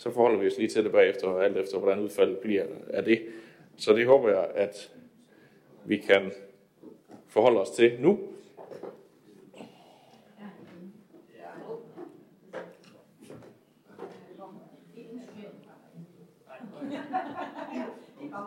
så 0.01 0.11
forholder 0.11 0.39
vi 0.39 0.47
os 0.47 0.59
lige 0.59 0.69
til 0.69 0.85
det 0.85 0.93
bagefter, 0.93 1.29
alt 1.29 1.57
efter 1.57 1.79
hvordan 1.79 1.99
udfaldet 1.99 2.39
bliver 2.39 2.65
af 2.91 3.05
det. 3.05 3.27
Så 3.77 3.93
det 3.93 4.07
håber 4.07 4.29
jeg, 4.29 4.51
at 4.55 4.93
vi 5.85 5.97
kan 5.97 6.33
forholde 7.29 7.61
os 7.61 7.71
til 7.71 8.01
nu. 8.01 8.19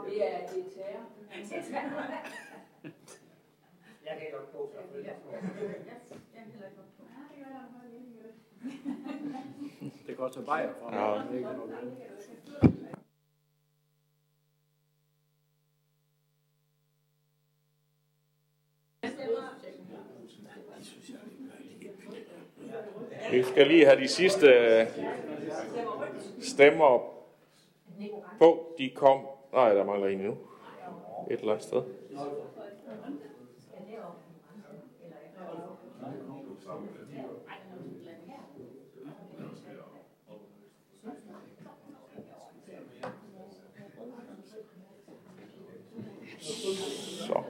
Det 0.05 0.33
er, 0.33 0.47
det 0.47 0.59
er 0.59 0.69
terror. 0.75 1.05
Jeg 4.05 4.17
kan 4.19 4.27
godt 4.31 4.51
på, 4.51 4.71
selvfølgelig. 4.71 5.11
Det 10.07 10.17
koster 10.17 10.41
bajer 10.41 10.69
mig. 10.81 10.93
Ja. 10.93 11.21
Vi 23.31 23.43
skal 23.43 23.67
lige 23.67 23.85
have 23.85 23.99
de 23.99 24.07
sidste 24.07 24.47
øh, 24.47 24.87
stemmer 26.41 27.13
på. 28.39 28.75
De 28.77 28.89
kom... 28.89 29.27
Nej, 29.53 29.73
der 29.73 29.83
mangler 29.83 30.07
en 30.07 30.19
endnu. 30.19 30.37
Et 31.31 31.39
eller 31.39 31.51
andet 31.51 31.67
sted. 31.67 31.83
Så. 47.27 47.43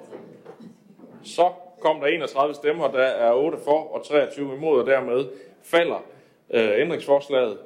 Så 1.36 1.52
kom 1.80 2.00
der 2.00 2.08
31 2.08 2.56
stemmer, 2.56 2.91
der 2.91 3.04
er 3.04 3.34
8 3.34 3.58
for 3.58 3.93
og 3.93 4.06
23 4.06 4.56
imod, 4.56 4.80
og 4.80 4.88
dermed 4.88 5.26
falder 5.63 6.06
øh, 6.50 6.72
ændringsforslaget. 6.76 7.58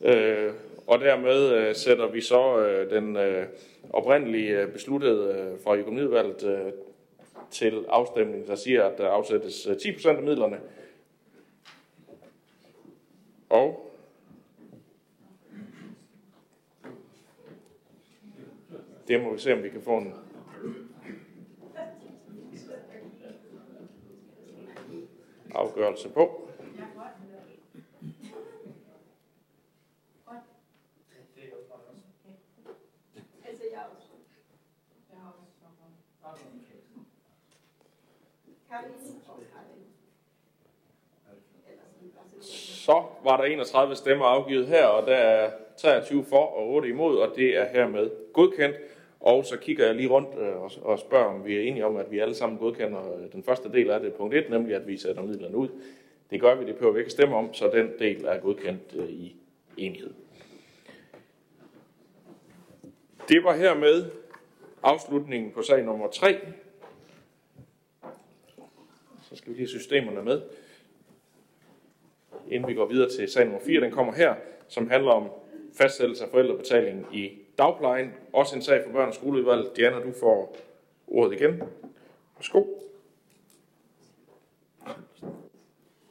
Øh, 0.00 0.52
og 0.86 1.00
dermed 1.00 1.52
øh, 1.52 1.74
sætter 1.74 2.06
vi 2.06 2.20
så 2.20 2.58
øh, 2.58 2.90
den 2.90 3.16
øh, 3.16 3.46
oprindelige 3.92 4.60
øh, 4.60 4.72
besluttede 4.72 5.34
øh, 5.34 5.60
fra 5.64 5.74
økonomiudvalget 5.74 6.44
øh, 6.44 6.72
til 7.50 7.84
afstemning, 7.88 8.46
der 8.46 8.54
siger, 8.54 8.84
at 8.84 8.98
der 8.98 9.08
afsættes 9.08 9.66
øh, 9.66 9.74
10% 9.74 10.08
af 10.08 10.22
midlerne. 10.22 10.60
Og 13.48 13.90
det 19.08 19.22
må 19.22 19.32
vi 19.32 19.38
se, 19.38 19.52
om 19.52 19.62
vi 19.62 19.68
kan 19.68 19.82
få 19.82 19.96
en 19.96 20.14
afgørelse 25.54 26.08
på. 26.08 26.40
Så 42.84 43.04
var 43.24 43.36
der 43.36 43.44
31 43.44 43.96
stemmer 43.96 44.24
afgivet 44.24 44.66
her, 44.66 44.86
og 44.86 45.06
der 45.06 45.16
er 45.16 45.50
23 45.76 46.24
for 46.24 46.36
og 46.36 46.68
8 46.68 46.88
imod, 46.88 47.18
og 47.18 47.36
det 47.36 47.56
er 47.56 47.64
hermed 47.64 48.10
godkendt. 48.32 48.76
Og 49.24 49.44
så 49.44 49.56
kigger 49.58 49.86
jeg 49.86 49.94
lige 49.94 50.08
rundt 50.08 50.28
øh, 50.38 50.62
og- 50.82 50.98
spørger, 50.98 51.24
om 51.24 51.44
vi 51.44 51.56
er 51.56 51.60
enige 51.60 51.86
om, 51.86 51.96
at 51.96 52.10
vi 52.10 52.18
alle 52.18 52.34
sammen 52.34 52.58
godkender 52.58 53.14
øh, 53.16 53.32
den 53.32 53.42
første 53.42 53.72
del 53.72 53.90
af 53.90 54.00
det, 54.00 54.14
punkt 54.14 54.34
1, 54.34 54.50
nemlig 54.50 54.74
at 54.76 54.86
vi 54.86 54.96
sætter 54.96 55.22
midlerne 55.22 55.56
ud. 55.56 55.68
Det 56.30 56.40
gør 56.40 56.54
vi, 56.54 56.66
det 56.66 56.74
behøver 56.74 56.92
vi 56.94 56.98
ikke 56.98 57.10
stemme 57.10 57.36
om, 57.36 57.54
så 57.54 57.70
den 57.74 57.90
del 57.98 58.24
er 58.24 58.40
godkendt 58.40 58.82
øh, 58.94 59.10
i 59.10 59.36
enighed. 59.76 60.10
Det 63.28 63.44
var 63.44 63.56
hermed 63.56 64.04
afslutningen 64.82 65.52
på 65.52 65.62
sag 65.62 65.84
nummer 65.84 66.08
3. 66.10 66.38
Så 69.22 69.36
skal 69.36 69.48
vi 69.52 69.56
lige 69.58 69.62
have 69.62 69.80
systemerne 69.80 70.22
med. 70.22 70.42
Inden 72.50 72.68
vi 72.68 72.74
går 72.74 72.86
videre 72.86 73.10
til 73.10 73.28
sag 73.28 73.44
nummer 73.44 73.60
4, 73.60 73.80
den 73.80 73.90
kommer 73.90 74.12
her, 74.12 74.34
som 74.68 74.90
handler 74.90 75.10
om 75.10 75.28
fastsættelse 75.78 76.24
af 76.24 76.30
forældrebetaling 76.30 77.06
i 77.12 77.38
dagplejen. 77.58 78.12
Også 78.32 78.56
en 78.56 78.62
sag 78.62 78.82
for 78.84 78.92
børn- 78.92 79.08
og 79.08 79.14
skoleudvalget. 79.14 79.76
Diana, 79.76 79.96
du 80.00 80.12
får 80.20 80.56
ordet 81.06 81.40
igen. 81.40 81.62
Værsgo. 82.36 82.64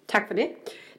Tak 0.07 0.27
for 0.27 0.33
det. 0.33 0.49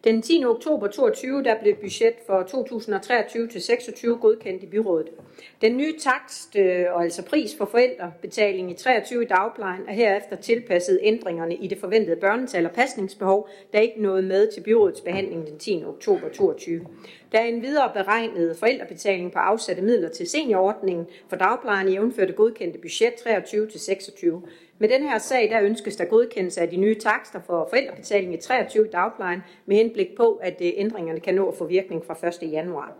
Den 0.04 0.22
10. 0.22 0.44
oktober 0.44 0.86
2022 0.86 1.42
der 1.42 1.60
blev 1.60 1.74
budget 1.74 2.14
for 2.26 2.40
2023-26 2.40 4.20
godkendt 4.20 4.62
i 4.62 4.66
byrådet. 4.66 5.08
Den 5.60 5.76
nye 5.76 5.98
takst, 5.98 6.56
øh, 6.56 6.86
og 6.90 7.02
altså 7.02 7.24
pris 7.24 7.56
for 7.58 7.64
forældrebetaling 7.64 8.70
i 8.70 8.74
23 8.74 9.22
i 9.22 9.26
dagplejen, 9.26 9.82
er 9.88 9.92
herefter 9.92 10.36
tilpasset 10.36 10.98
ændringerne 11.02 11.54
i 11.54 11.66
det 11.66 11.78
forventede 11.78 12.16
børnetal 12.16 12.66
og 12.66 12.72
pasningsbehov, 12.72 13.48
der 13.72 13.78
ikke 13.78 14.02
nåede 14.02 14.22
med 14.22 14.52
til 14.52 14.60
byrådets 14.60 15.00
behandling 15.00 15.46
den 15.46 15.58
10. 15.58 15.84
oktober 15.86 16.28
2022. 16.28 16.86
Der 17.32 17.38
er 17.38 17.44
en 17.44 17.62
videre 17.62 17.90
beregnet 17.94 18.56
forældrebetaling 18.56 19.32
på 19.32 19.38
afsatte 19.38 19.82
midler 19.82 20.08
til 20.08 20.30
seniorordningen 20.30 21.06
for 21.28 21.36
dagplejen 21.36 21.88
i 21.88 21.92
jævnførte 21.92 22.32
godkendte 22.32 22.78
budget 22.78 23.12
23-26. 23.12 24.40
Med 24.84 24.90
den 24.90 25.02
her 25.02 25.18
sag, 25.18 25.50
der 25.50 25.62
ønskes 25.62 25.96
der 25.96 26.04
godkendelse 26.04 26.60
af 26.60 26.68
de 26.68 26.76
nye 26.76 26.98
takster 26.98 27.40
for 27.40 27.66
forældrebetaling 27.70 28.34
i 28.34 28.36
23 28.36 28.86
dagplejen, 28.86 29.40
med 29.66 29.76
henblik 29.76 30.16
på, 30.16 30.34
at 30.42 30.56
øh, 30.60 30.72
ændringerne 30.74 31.20
kan 31.20 31.34
nå 31.34 31.48
at 31.48 31.54
få 31.54 31.66
virkning 31.66 32.04
fra 32.06 32.28
1. 32.28 32.52
januar. 32.52 32.96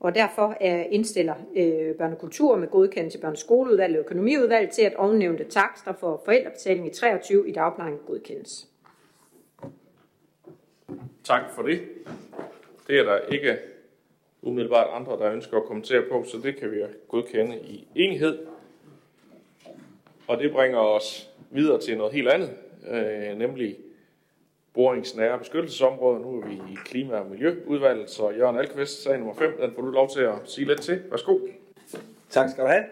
Og 0.00 0.14
derfor 0.14 0.48
øh, 0.48 0.84
indstiller 0.90 1.34
øh, 1.56 1.94
Børnekultur 1.94 2.56
med 2.56 2.68
godkendelse 2.68 3.20
Børneskoleudvalget 3.20 3.98
og 3.98 4.04
Økonomiudvalget 4.04 4.44
økonomiudvalg 4.44 4.70
til, 4.70 4.82
at 4.82 4.94
ovennævnte 4.94 5.44
takster 5.44 5.92
for 5.92 6.22
forældrebetaling 6.24 6.86
i 6.86 6.90
23 6.90 7.48
i 7.48 7.52
dagplejen 7.52 7.98
godkendes. 8.06 8.68
Tak 11.24 11.42
for 11.54 11.62
det. 11.62 11.80
Det 12.86 12.98
er 12.98 13.04
der 13.04 13.18
ikke 13.18 13.56
umiddelbart 14.42 14.86
andre, 14.92 15.12
der 15.12 15.32
ønsker 15.32 15.56
at 15.56 15.64
kommentere 15.64 16.02
på, 16.10 16.24
så 16.24 16.38
det 16.42 16.56
kan 16.56 16.70
vi 16.70 16.76
godkende 17.08 17.58
i 17.58 17.88
enighed. 17.94 18.55
Og 20.28 20.38
det 20.38 20.52
bringer 20.52 20.78
os 20.78 21.30
videre 21.50 21.80
til 21.80 21.96
noget 21.96 22.12
helt 22.12 22.28
andet, 22.28 22.50
øh, 22.90 23.38
nemlig 23.38 23.76
boringsnære 24.74 25.38
beskyttelsesområder. 25.38 26.18
Nu 26.18 26.40
er 26.40 26.46
vi 26.46 26.54
i 26.54 26.76
klima- 26.84 27.16
og 27.16 27.26
miljøudvalget, 27.30 28.10
så 28.10 28.30
Jørgen 28.30 28.58
Alkvist, 28.58 29.02
sag 29.02 29.18
nummer 29.18 29.34
5, 29.34 29.58
den 29.60 29.72
får 29.74 29.82
du 29.82 29.90
lov 29.90 30.10
til 30.10 30.20
at 30.20 30.34
sige 30.44 30.66
lidt 30.66 30.82
til. 30.82 31.02
Værsgo. 31.10 31.38
Tak 32.30 32.50
skal 32.50 32.64
du 32.64 32.68
have. 32.68 32.84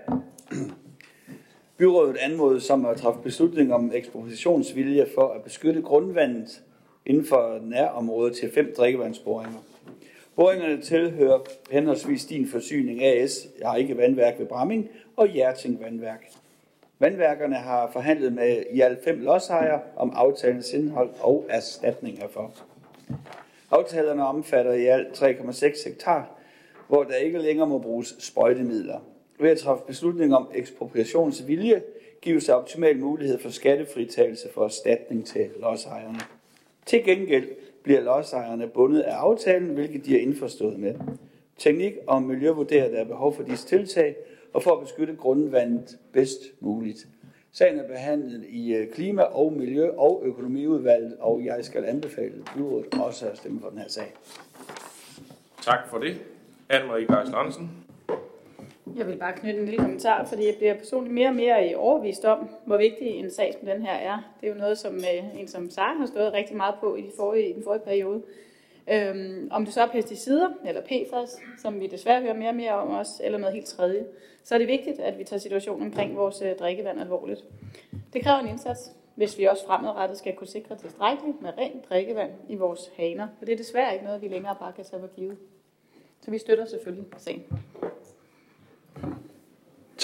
Byrådet 1.77 2.16
anmodes 2.16 2.62
som 2.62 2.87
at 2.87 2.97
træffe 2.97 3.20
beslutning 3.23 3.75
om 3.75 3.92
ekspropriationsvilje 3.94 5.07
for 5.14 5.33
at 5.33 5.42
beskytte 5.42 5.83
grundvandet 5.83 6.62
inden 7.07 7.25
for 7.25 7.59
nærområdet 7.62 8.37
til 8.37 8.53
fem 8.53 8.75
drikkevandsboringer. 8.77 9.59
Boringerne 10.37 10.83
tilhører 10.83 11.38
henholdsvis 11.70 12.25
Din 12.25 12.49
Forsyning 12.49 13.05
AS, 13.05 13.47
jeg 13.59 13.68
har 13.68 13.77
ikke 13.77 13.97
vandværk 13.97 14.38
ved 14.38 14.47
Bramming, 14.47 14.90
og 15.16 15.29
Hjerting 15.29 15.81
Vandværk. 15.81 16.25
Vandværkerne 16.98 17.57
har 17.57 17.90
forhandlet 17.92 18.33
med 18.33 18.62
i 18.70 18.80
alt 18.80 19.04
fem 19.04 19.20
lodsejere 19.20 19.80
om 19.96 20.12
aftalens 20.14 20.72
indhold 20.72 21.11
og 21.20 21.46
erstatning 21.48 22.18
herfor. 22.18 22.54
Aftalerne 23.70 24.26
omfatter 24.26 24.72
i 24.72 24.87
alt 24.87 25.22
3,6 25.22 25.88
hektar, 25.88 26.38
hvor 26.88 27.04
der 27.04 27.14
ikke 27.14 27.38
længere 27.38 27.66
må 27.66 27.78
bruges 27.78 28.14
sprøjtemidler. 28.18 28.98
Ved 29.40 29.50
at 29.50 29.59
træffe 29.59 29.85
beslutning 29.87 30.35
om 30.35 30.48
ekspropriationsvilje, 30.54 31.83
gives 32.20 32.44
der 32.44 32.54
optimal 32.54 32.98
mulighed 32.98 33.38
for 33.38 33.50
skattefritagelse 33.50 34.49
for 34.55 34.64
erstatning 34.64 35.26
til 35.26 35.51
lodsejerne. 35.61 36.18
Til 36.86 37.05
gengæld 37.05 37.49
bliver 37.82 38.01
lodsejerne 38.01 38.66
bundet 38.66 39.01
af 39.01 39.14
aftalen, 39.14 39.68
hvilket 39.68 40.07
de 40.07 40.16
er 40.16 40.20
indforstået 40.20 40.78
med. 40.78 40.95
Teknik 41.59 41.92
og 42.07 42.22
miljø 42.22 42.51
vurderer, 42.51 42.84
at 42.84 42.92
der 42.92 43.01
er 43.01 43.05
behov 43.05 43.34
for 43.34 43.42
disse 43.42 43.66
tiltag, 43.66 44.16
og 44.55 44.62
for 44.62 44.72
at 44.72 44.80
beskytte 44.80 45.16
grundvandet 45.16 45.98
bedst 46.12 46.40
muligt. 46.61 47.07
Sagen 47.52 47.78
er 47.78 47.88
behandlet 47.88 48.44
i 48.48 48.74
øh, 48.74 48.92
klima- 48.92 49.22
og 49.22 49.52
miljø- 49.52 49.96
og 49.96 50.22
økonomiudvalget, 50.24 51.16
og 51.20 51.44
jeg 51.44 51.64
skal 51.64 51.84
anbefale 51.84 52.44
byrådet 52.57 52.94
også 53.00 53.28
at 53.28 53.36
stemme 53.36 53.61
for 53.61 53.68
den 53.68 53.78
her 53.78 53.88
sag. 53.88 54.14
Tak 55.62 55.88
for 55.90 55.98
det. 55.98 56.16
Anne-Marie 56.72 57.16
Geisler 57.16 57.36
Andersen. 57.36 57.70
Jeg 58.96 59.07
vil 59.07 59.16
bare 59.16 59.32
knytte 59.32 59.59
en 59.59 59.64
lille 59.64 59.78
kommentar, 59.78 60.24
fordi 60.24 60.46
jeg 60.46 60.55
bliver 60.59 60.74
personligt 60.74 61.14
mere 61.14 61.28
og 61.28 61.34
mere 61.34 61.76
overvist 61.76 62.24
om, 62.24 62.48
hvor 62.66 62.76
vigtig 62.76 63.07
en 63.07 63.30
sag 63.30 63.55
som 63.59 63.68
den 63.68 63.82
her 63.82 63.92
er. 63.92 64.34
Det 64.40 64.48
er 64.48 64.52
jo 64.52 64.59
noget, 64.59 64.78
som 64.78 64.94
øh, 64.94 65.40
en 65.40 65.48
som 65.48 65.70
Sara 65.70 65.98
har 65.98 66.07
stået 66.07 66.32
rigtig 66.32 66.57
meget 66.57 66.74
på 66.80 66.96
i, 66.96 67.02
de 67.02 67.11
forrige, 67.16 67.50
i 67.50 67.52
den 67.52 67.62
forrige 67.64 67.82
periode. 67.84 68.22
Øhm, 68.91 69.49
om 69.51 69.64
det 69.64 69.74
så 69.74 69.82
er 69.82 69.87
pesticider 69.87 70.49
eller 70.64 70.80
PFAS, 70.80 71.37
som 71.59 71.80
vi 71.80 71.87
desværre 71.87 72.22
hører 72.22 72.35
mere 72.35 72.49
og 72.49 72.55
mere 72.55 72.72
om 72.72 72.91
os, 72.91 73.20
eller 73.24 73.39
noget 73.39 73.55
helt 73.55 73.66
tredje, 73.66 74.07
så 74.43 74.55
er 74.55 74.59
det 74.59 74.68
vigtigt, 74.68 75.01
at 75.01 75.18
vi 75.18 75.24
tager 75.24 75.41
situationen 75.41 75.87
omkring 75.87 76.16
vores 76.16 76.43
øh, 76.43 76.57
drikkevand 76.57 77.01
alvorligt. 77.01 77.45
Det 78.12 78.22
kræver 78.22 78.39
en 78.39 78.49
indsats, 78.49 78.93
hvis 79.14 79.39
vi 79.39 79.45
også 79.45 79.66
fremadrettet 79.66 80.18
skal 80.18 80.37
kunne 80.37 80.47
sikre 80.47 80.76
tilstrækkeligt 80.76 81.43
med 81.43 81.59
rent 81.59 81.89
drikkevand 81.89 82.30
i 82.49 82.55
vores 82.55 82.91
haner. 82.97 83.28
For 83.39 83.45
det 83.45 83.53
er 83.53 83.57
desværre 83.57 83.93
ikke 83.93 84.05
noget, 84.05 84.22
vi 84.22 84.28
længere 84.28 84.57
bare 84.61 84.72
kan 84.72 84.85
tage 84.85 85.01
for 85.01 85.09
givet. 85.16 85.39
Så 86.20 86.30
vi 86.30 86.39
støtter 86.39 86.64
selvfølgelig 86.64 87.07
sagen. 87.16 87.45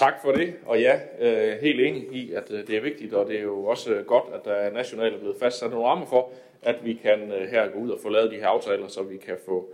Tak 0.01 0.22
for 0.22 0.32
det, 0.32 0.55
og 0.66 0.80
ja, 0.80 1.01
øh, 1.18 1.59
helt 1.61 1.80
enig 1.80 2.03
i, 2.12 2.32
at 2.32 2.51
øh, 2.51 2.66
det 2.66 2.76
er 2.76 2.80
vigtigt, 2.80 3.14
og 3.14 3.28
det 3.28 3.38
er 3.38 3.42
jo 3.42 3.64
også 3.64 3.92
øh, 3.92 4.07
godt, 4.07 4.34
at 4.34 4.44
der 4.44 4.53
er 4.53 4.72
nationalt 4.72 5.20
blevet 5.20 5.36
fastsat 5.40 5.70
nogle 5.70 5.86
rammer 5.86 6.07
for, 6.07 6.32
at 6.62 6.84
vi 6.84 6.94
kan 6.94 7.32
øh, 7.32 7.48
her 7.48 7.68
gå 7.68 7.78
ud 7.78 7.90
og 7.90 7.98
få 8.03 8.09
lavet 8.09 8.30
de 8.30 8.36
her 8.36 8.46
aftaler, 8.46 8.88
så 8.88 9.03
vi 9.03 9.16
kan 9.16 9.36
få, 9.44 9.72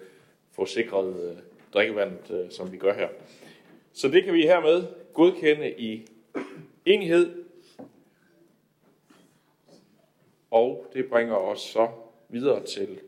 få 0.53 0.67
sikret 0.67 1.09
øh, 1.09 1.37
drikkevandet, 1.75 2.31
øh, 2.31 2.51
som 2.51 2.73
vi 2.73 2.77
gør 2.77 2.95
her. 2.95 3.09
Så 3.93 4.09
det 4.09 4.25
kan 4.25 4.35
vi 4.35 4.43
hermed 4.43 4.85
godkende 5.15 5.71
i 5.79 6.07
enighed, 6.85 7.45
og 10.51 10.87
det 10.93 11.09
bringer 11.09 11.37
os 11.37 11.61
så 11.61 11.89
videre 12.29 12.65
til 12.65 12.99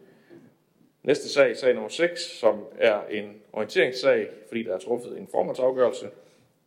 næste 1.02 1.28
sag, 1.28 1.56
sag 1.56 1.74
nummer 1.74 1.88
6, 1.88 2.20
som 2.20 2.64
er 2.76 3.00
en 3.10 3.34
orienteringssag, 3.52 4.28
fordi 4.48 4.62
der 4.62 4.74
er 4.74 4.78
truffet 4.78 5.18
en 5.18 5.28
formandsafgørelse. 5.30 6.06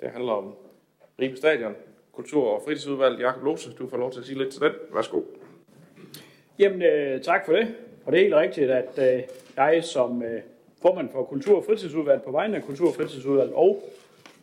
Det 0.02 0.10
handler 0.10 0.32
om 0.32 0.54
Ribe 1.22 1.38
Stadion, 1.38 1.76
Kultur- 2.12 2.48
og 2.48 2.62
fritidsudvalg. 2.66 3.20
Jakob 3.20 3.44
Lose, 3.44 3.74
du 3.74 3.90
får 3.90 3.98
lov 3.98 4.12
til 4.12 4.20
at 4.20 4.26
sige 4.26 4.38
lidt 4.38 4.50
til 4.50 4.62
den. 4.62 4.72
Værsgo. 4.94 5.22
Jamen, 6.60 6.82
øh, 6.82 7.22
tak 7.22 7.46
for 7.46 7.54
det. 7.54 7.76
Og 8.06 8.12
det 8.12 8.20
er 8.20 8.24
helt 8.24 8.36
rigtigt, 8.36 8.72
at 8.72 9.16
øh, 9.16 9.24
jeg 9.58 9.84
som 9.84 10.24
øh, 10.24 10.42
formand 10.82 11.10
for 11.12 11.24
Kultur- 11.24 11.58
og 11.58 11.66
fritidsudvalg 11.66 12.22
på 12.22 12.32
vegne 12.32 12.58
af 12.58 12.64
Kultur- 12.64 12.88
og 12.88 12.94
fritidsudvalg 12.94 13.54
og 13.54 13.84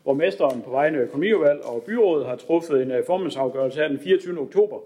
borgmesteren 0.04 0.62
på 0.62 0.70
vegne 0.70 0.98
af 0.98 1.02
økonomiudvalg 1.02 1.64
og 1.64 1.82
byrådet 1.82 2.26
har 2.26 2.36
truffet 2.36 2.82
en 2.82 2.90
øh, 2.90 3.04
formandsafgørelse 3.06 3.80
her 3.80 3.88
den 3.88 4.00
24. 4.00 4.38
oktober, 4.40 4.80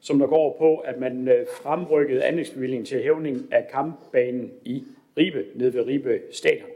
som 0.00 0.18
der 0.18 0.26
går 0.26 0.56
på, 0.58 0.76
at 0.76 1.00
man 1.00 1.28
øh, 1.28 1.46
fremrykkede 1.62 2.24
anlægsbevillingen 2.24 2.86
til 2.86 3.02
hævning 3.02 3.48
af 3.50 3.68
kampbanen 3.72 4.52
i 4.64 4.84
Ribe, 5.18 5.44
nede 5.54 5.74
ved 5.74 5.86
Ribe 5.86 6.20
Stadion. 6.32 6.75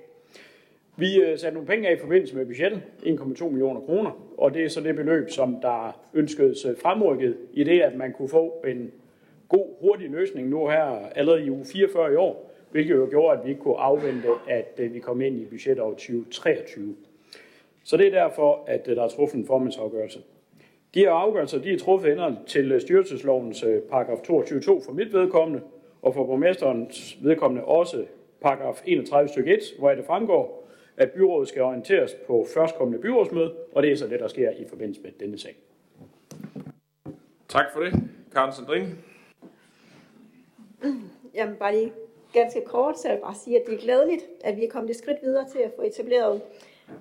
Vi 1.01 1.16
øh, 1.16 1.38
satte 1.38 1.55
nogle 1.55 1.66
penge 1.66 1.88
af 1.88 1.94
i 1.94 1.98
forbindelse 1.98 2.36
med 2.36 2.46
budgettet, 2.46 2.82
1,2 3.03 3.48
millioner 3.48 3.80
kroner, 3.80 4.11
og 4.38 4.55
det 4.55 4.64
er 4.64 4.68
så 4.68 4.80
det 4.80 4.96
beløb, 4.96 5.30
som 5.30 5.57
der 5.62 6.01
ønskedes 6.14 6.64
øh, 6.64 6.76
fremrykket 6.76 7.36
i 7.53 7.64
det, 7.64 7.80
at 7.80 7.96
man 7.96 8.12
kunne 8.12 8.28
få 8.28 8.64
en 8.66 8.92
god, 9.48 9.66
hurtig 9.80 10.11
løsning 10.11 10.48
nu 10.48 10.68
her 10.68 11.09
allerede 11.14 11.46
i 11.46 11.51
uge 11.51 11.64
44 11.64 12.12
i 12.12 12.16
år, 12.16 12.53
hvilket 12.70 12.94
jo 12.94 13.07
gjorde, 13.11 13.38
at 13.38 13.44
vi 13.44 13.51
ikke 13.51 13.61
kunne 13.61 13.78
afvente, 13.78 14.28
at 14.48 14.74
øh, 14.78 14.94
vi 14.94 14.98
kom 14.98 15.20
ind 15.20 15.40
i 15.40 15.44
budgetåret 15.44 15.96
2023. 15.96 16.94
Så 17.84 17.96
det 17.96 18.07
er 18.07 18.22
derfor, 18.22 18.64
at 18.66 18.86
der 18.86 19.03
er 19.03 19.09
truffet 19.09 19.38
en 19.38 19.46
formandsafgørelse. 19.46 20.18
De 20.94 21.01
her 21.01 21.11
afgørelser 21.11 21.59
de 21.59 21.72
er 21.72 21.78
truffet 21.78 22.11
ændret 22.11 22.38
til 22.46 22.80
styrelseslovens 22.80 23.64
paragraf 23.90 24.18
22.2 24.18 24.86
for 24.86 24.92
mit 24.92 25.12
vedkommende, 25.12 25.62
og 26.03 26.14
for 26.14 26.26
borgmesterens 26.26 27.18
vedkommende 27.22 27.64
også 27.64 28.05
paragraf 28.40 28.82
31 28.86 29.28
stykke 29.28 29.55
1, 29.55 29.61
hvor 29.78 29.90
det 29.90 30.05
fremgår, 30.05 30.59
at 31.01 31.11
byrådet 31.12 31.48
skal 31.48 31.62
orienteres 31.62 32.16
på 32.26 32.46
førstkommende 32.55 33.03
byrådsmøde, 33.03 33.55
og 33.72 33.82
det 33.82 33.92
er 33.92 33.96
så 33.96 34.07
det, 34.07 34.20
der 34.20 34.28
sker 34.28 34.51
i 34.51 34.64
forbindelse 34.68 35.03
med 35.03 35.11
denne 35.20 35.38
sag. 35.38 35.57
Tak 37.48 37.64
for 37.72 37.80
det. 37.80 37.92
Karen 38.32 38.53
Sandrine. 38.53 38.96
Jamen 41.34 41.57
bare 41.57 41.76
lige 41.76 41.92
ganske 42.32 42.62
kort, 42.64 42.98
så 42.98 43.09
jeg 43.09 43.16
vil 43.16 43.22
bare 43.22 43.34
sige, 43.34 43.61
at 43.61 43.66
det 43.66 43.74
er 43.74 43.78
glædeligt, 43.78 44.24
at 44.44 44.57
vi 44.57 44.64
er 44.64 44.70
kommet 44.70 44.90
et 44.90 44.96
skridt 44.96 45.18
videre 45.22 45.48
til 45.48 45.59
at 45.59 45.72
få 45.76 45.82
etableret 45.82 46.42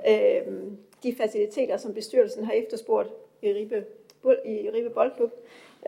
øh, 0.09 0.53
de 1.03 1.15
faciliteter, 1.15 1.77
som 1.77 1.93
bestyrelsen 1.93 2.43
har 2.43 2.53
efterspurgt 2.53 3.09
i 3.41 3.53
Ribe, 3.53 3.85
i 4.45 4.69
Ribe 4.73 4.89
Boldklub 4.89 5.31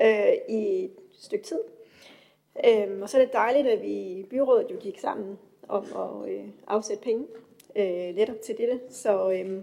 øh, 0.02 0.34
i 0.50 0.84
et 0.84 0.92
stykke 1.12 1.46
tid. 1.46 1.60
Øh, 2.66 3.02
og 3.02 3.10
så 3.10 3.18
er 3.18 3.22
det 3.26 3.34
dejligt, 3.34 3.68
at 3.68 3.82
vi 3.82 3.94
i 3.94 4.26
byrådet 4.30 4.72
jo 4.72 4.76
gik 4.80 5.00
sammen 5.00 5.40
om 5.68 5.86
at 5.96 6.32
øh, 6.32 6.44
afsætte 6.68 7.04
penge 7.04 7.28
øh, 7.76 8.16
netop 8.16 8.42
til 8.42 8.58
dette. 8.58 8.80
Så 8.90 9.32
øh, 9.32 9.62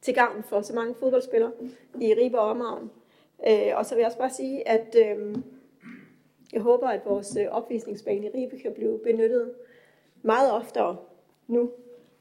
til 0.00 0.14
gavn 0.14 0.42
for 0.42 0.62
så 0.62 0.74
mange 0.74 0.94
fodboldspillere 0.94 1.52
i 2.00 2.14
Ribe 2.14 2.40
og 2.40 2.50
omegn. 2.50 2.90
Øh, 3.48 3.76
og 3.76 3.86
så 3.86 3.94
vil 3.94 4.00
jeg 4.00 4.06
også 4.06 4.18
bare 4.18 4.30
sige, 4.30 4.68
at 4.68 4.96
øh, 4.98 5.36
jeg 6.52 6.62
håber, 6.62 6.88
at 6.88 7.00
vores 7.06 7.36
øh, 7.36 7.46
opvisningsbane 7.50 8.26
i 8.26 8.30
Ribe 8.34 8.58
kan 8.58 8.72
blive 8.72 8.98
benyttet 8.98 9.54
meget 10.22 10.52
oftere 10.52 10.96
nu. 11.46 11.70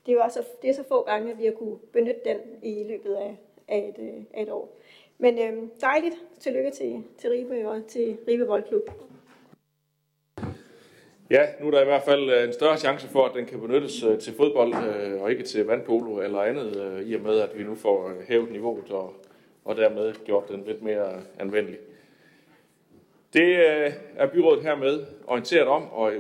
Det 0.06 0.12
er 0.12 0.16
jo 0.16 0.22
også 0.22 0.44
det 0.62 0.70
er 0.70 0.74
så 0.74 0.84
få 0.84 1.04
gange, 1.04 1.32
at 1.32 1.38
vi 1.38 1.46
har 1.46 1.52
kunne 1.52 1.78
benytte 1.78 2.22
den 2.26 2.38
i 2.62 2.84
løbet 2.84 3.14
af, 3.14 3.38
af, 3.68 3.94
et, 3.98 4.04
øh, 4.04 4.24
af 4.34 4.42
et 4.42 4.52
år. 4.52 4.78
Men 5.18 5.40
øh, 5.40 5.70
dejligt. 5.82 6.16
Tillykke 6.40 6.72
til, 6.72 7.04
til 7.18 7.30
Ribe 7.30 7.70
og 7.70 7.88
til 7.88 8.18
Ribe 8.28 8.48
Voldklub. 8.48 8.90
Ja, 11.34 11.46
nu 11.60 11.68
er 11.68 11.72
der 11.72 11.82
i 11.82 11.86
hvert 11.86 12.04
fald 12.04 12.30
øh, 12.30 12.44
en 12.44 12.54
større 12.54 12.78
chance 12.78 13.08
for, 13.08 13.26
at 13.26 13.32
den 13.36 13.46
kan 13.46 13.60
benyttes 13.60 14.04
øh, 14.04 14.20
til 14.20 14.34
fodbold 14.34 14.74
øh, 14.74 15.22
og 15.22 15.32
ikke 15.32 15.44
til 15.44 15.66
vandpolo 15.66 16.22
eller 16.22 16.42
andet, 16.42 17.04
i 17.06 17.14
og 17.14 17.22
med 17.22 17.40
at 17.40 17.50
vi 17.58 17.64
nu 17.64 17.76
får 17.76 18.12
hævet 18.28 18.52
niveauet 18.52 18.92
og, 18.92 19.14
og 19.66 19.76
dermed 19.76 20.14
gjort 20.26 20.50
den 20.50 20.64
lidt 20.68 20.84
mere 20.84 21.22
anvendelig. 21.40 21.78
Det 23.34 23.68
er 24.16 24.28
byrådet 24.28 24.64
hermed 24.64 25.06
orienteret 25.28 25.68
om, 25.68 25.92
og 25.92 26.12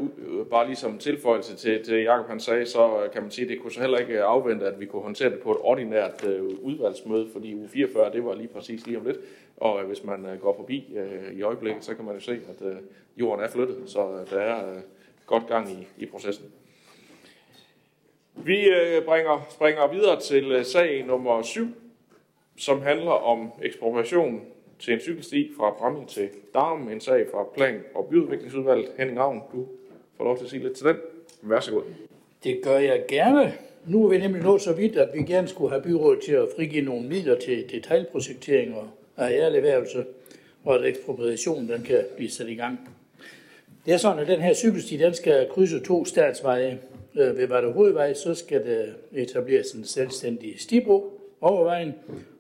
bare 0.49 0.67
ligesom 0.67 0.97
tilføjelse 0.97 1.55
til, 1.55 1.83
til 1.83 2.03
Jacob 2.03 2.27
han 2.27 2.39
sagde, 2.39 2.65
så 2.65 3.09
kan 3.13 3.21
man 3.21 3.31
sige, 3.31 3.45
at 3.45 3.49
det 3.49 3.61
kunne 3.61 3.71
så 3.71 3.81
heller 3.81 3.97
ikke 3.97 4.23
afvente, 4.23 4.65
at 4.65 4.79
vi 4.79 4.85
kunne 4.85 5.01
håndtere 5.01 5.29
det 5.29 5.39
på 5.39 5.51
et 5.51 5.57
ordinært 5.61 6.25
udvalgsmøde, 6.61 7.27
fordi 7.33 7.55
uge 7.55 7.69
44, 7.69 8.11
det 8.13 8.25
var 8.25 8.35
lige 8.35 8.47
præcis 8.47 8.85
lige 8.85 8.97
om 8.97 9.05
lidt. 9.05 9.17
Og 9.57 9.83
hvis 9.83 10.03
man 10.03 10.39
går 10.41 10.55
forbi 10.55 10.97
i 11.33 11.41
øjeblikket, 11.41 11.83
så 11.83 11.95
kan 11.95 12.05
man 12.05 12.13
jo 12.13 12.19
se, 12.19 12.31
at 12.31 12.77
jorden 13.17 13.45
er 13.45 13.49
flyttet, 13.49 13.77
så 13.85 14.25
der 14.31 14.39
er 14.39 14.63
godt 15.25 15.47
gang 15.47 15.71
i, 15.71 15.87
i 15.97 16.05
processen. 16.05 16.45
Vi 18.35 18.67
øh, 18.67 19.05
bringer, 19.05 19.47
springer 19.49 19.87
videre 19.87 20.19
til 20.19 20.51
øh, 20.51 20.65
sag 20.65 21.05
nummer 21.05 21.41
7, 21.41 21.67
som 22.57 22.81
handler 22.81 23.11
om 23.11 23.51
ekspropriation 23.61 24.41
til 24.79 24.93
en 24.93 24.99
cykelsti 24.99 25.51
fra 25.57 25.71
Bramming 25.71 26.09
til 26.09 26.29
Darm, 26.53 26.89
en 26.89 27.01
sag 27.01 27.25
fra 27.31 27.43
Plan- 27.55 27.83
og 27.95 28.07
Byudviklingsudvalget. 28.09 28.89
Henning 28.97 29.19
Ravn, 29.19 29.41
du 29.53 29.67
får 30.17 30.23
lov 30.23 30.37
til 30.37 30.43
at 30.43 30.49
sige 30.49 30.63
lidt 30.63 30.77
til 30.77 30.87
den. 30.87 30.95
Vær 31.41 31.59
så 31.59 31.71
god. 31.71 31.83
Det 32.43 32.59
gør 32.63 32.77
jeg 32.77 33.03
gerne. 33.07 33.53
Nu 33.85 34.05
er 34.05 34.09
vi 34.09 34.17
nemlig 34.17 34.43
nået 34.43 34.61
så 34.61 34.73
vidt, 34.73 34.95
at 34.95 35.09
vi 35.13 35.23
gerne 35.23 35.47
skulle 35.47 35.69
have 35.69 35.83
byrådet 35.83 36.19
til 36.25 36.31
at 36.31 36.47
frigive 36.55 36.85
nogle 36.85 37.07
midler 37.07 37.39
til 37.39 37.69
detaljprojektering 37.71 38.75
og 38.75 38.87
arealerhvervelse, 39.17 40.05
og 40.63 40.75
at 40.75 40.85
ekspropriationen 40.85 41.69
den 41.69 41.83
kan 41.83 42.05
blive 42.15 42.29
sat 42.29 42.49
i 42.49 42.55
gang. 42.55 42.92
Det 43.85 43.93
er 43.93 43.97
sådan, 43.97 44.19
at 44.19 44.27
den 44.27 44.41
her 44.41 44.53
cykelsti, 44.53 44.97
den 44.97 45.13
skal 45.13 45.49
krydse 45.49 45.79
to 45.79 46.05
statsveje. 46.05 46.79
Øh, 47.15 47.37
ved 47.37 47.47
Varde 47.47 47.71
Hovedvej, 47.71 48.13
så 48.13 48.35
skal 48.35 48.65
der 48.65 48.85
etableres 49.11 49.71
en 49.71 49.83
selvstændig 49.83 50.59
stibro 50.59 51.19
over 51.41 51.63
vejen, 51.63 51.93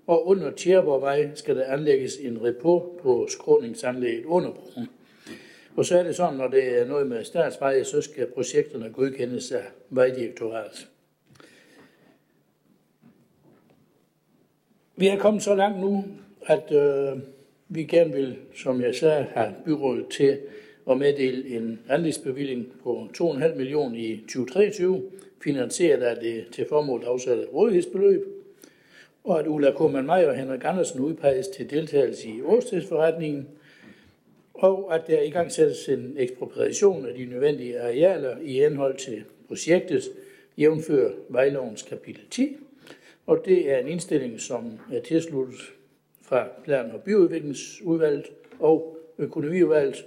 og 0.07 0.27
under 0.27 0.51
Tjerborgvej 0.51 1.29
skal 1.35 1.55
der 1.55 1.65
anlægges 1.65 2.17
en 2.17 2.43
repo 2.43 2.99
på 3.01 3.27
skråningsanlægget 3.29 4.25
under 4.25 4.51
broen. 4.51 4.87
Og 5.75 5.85
så 5.85 5.99
er 5.99 6.03
det 6.03 6.15
sådan, 6.15 6.37
når 6.37 6.47
det 6.47 6.79
er 6.81 6.85
noget 6.85 7.07
med 7.07 7.23
statsveje, 7.23 7.83
så 7.83 8.01
skal 8.01 8.27
projekterne 8.27 8.89
godkendes 8.89 9.51
af 9.51 9.63
Vejdirektoratet. 9.89 10.87
Vi 14.95 15.07
er 15.07 15.17
kommet 15.17 15.43
så 15.43 15.55
langt 15.55 15.79
nu, 15.79 16.05
at 16.45 16.71
øh, 16.71 17.19
vi 17.67 17.83
gerne 17.83 18.13
vil, 18.13 18.37
som 18.55 18.81
jeg 18.81 18.95
sagde, 18.95 19.27
have 19.33 19.53
byrådet 19.65 20.07
til 20.07 20.39
og 20.85 20.97
meddele 20.97 21.47
en 21.47 21.79
anlægsbevilling 21.89 22.73
på 22.83 23.07
2,5 23.17 23.55
millioner 23.55 23.97
i 23.97 24.17
2023, 24.17 25.03
finansieret 25.43 26.01
af 26.01 26.15
det 26.15 26.45
til 26.51 26.65
formål 26.69 27.03
afsatte 27.03 27.45
rådighedsbeløb, 27.45 28.25
og 29.23 29.39
at 29.39 29.47
Ulla 29.47 29.71
Koman 29.71 30.05
Meyer 30.05 30.29
og 30.29 30.35
Henrik 30.35 30.61
Andersen 30.63 30.99
udpeges 30.99 31.47
til 31.47 31.69
deltagelse 31.69 32.27
i 32.27 32.41
årstidsforretningen, 32.41 33.47
og 34.53 34.95
at 34.95 35.07
der 35.07 35.21
i 35.21 35.29
gang 35.29 35.51
sættes 35.51 35.89
en 35.89 36.15
ekspropriation 36.17 37.05
af 37.05 37.13
de 37.13 37.25
nødvendige 37.25 37.81
arealer 37.81 38.37
i 38.43 38.53
henhold 38.53 38.97
til 38.97 39.23
projektet, 39.47 40.03
jævnfører 40.57 41.11
vejlovens 41.29 41.81
kapitel 41.81 42.21
10, 42.31 42.57
og 43.25 43.41
det 43.45 43.71
er 43.71 43.77
en 43.77 43.87
indstilling, 43.87 44.41
som 44.41 44.79
er 44.93 44.99
tilsluttet 44.99 45.59
fra 46.21 46.47
Plan- 46.63 46.91
og 46.91 47.01
Byudviklingsudvalget 47.01 48.25
og 48.59 48.97
Økonomiudvalget, 49.17 50.05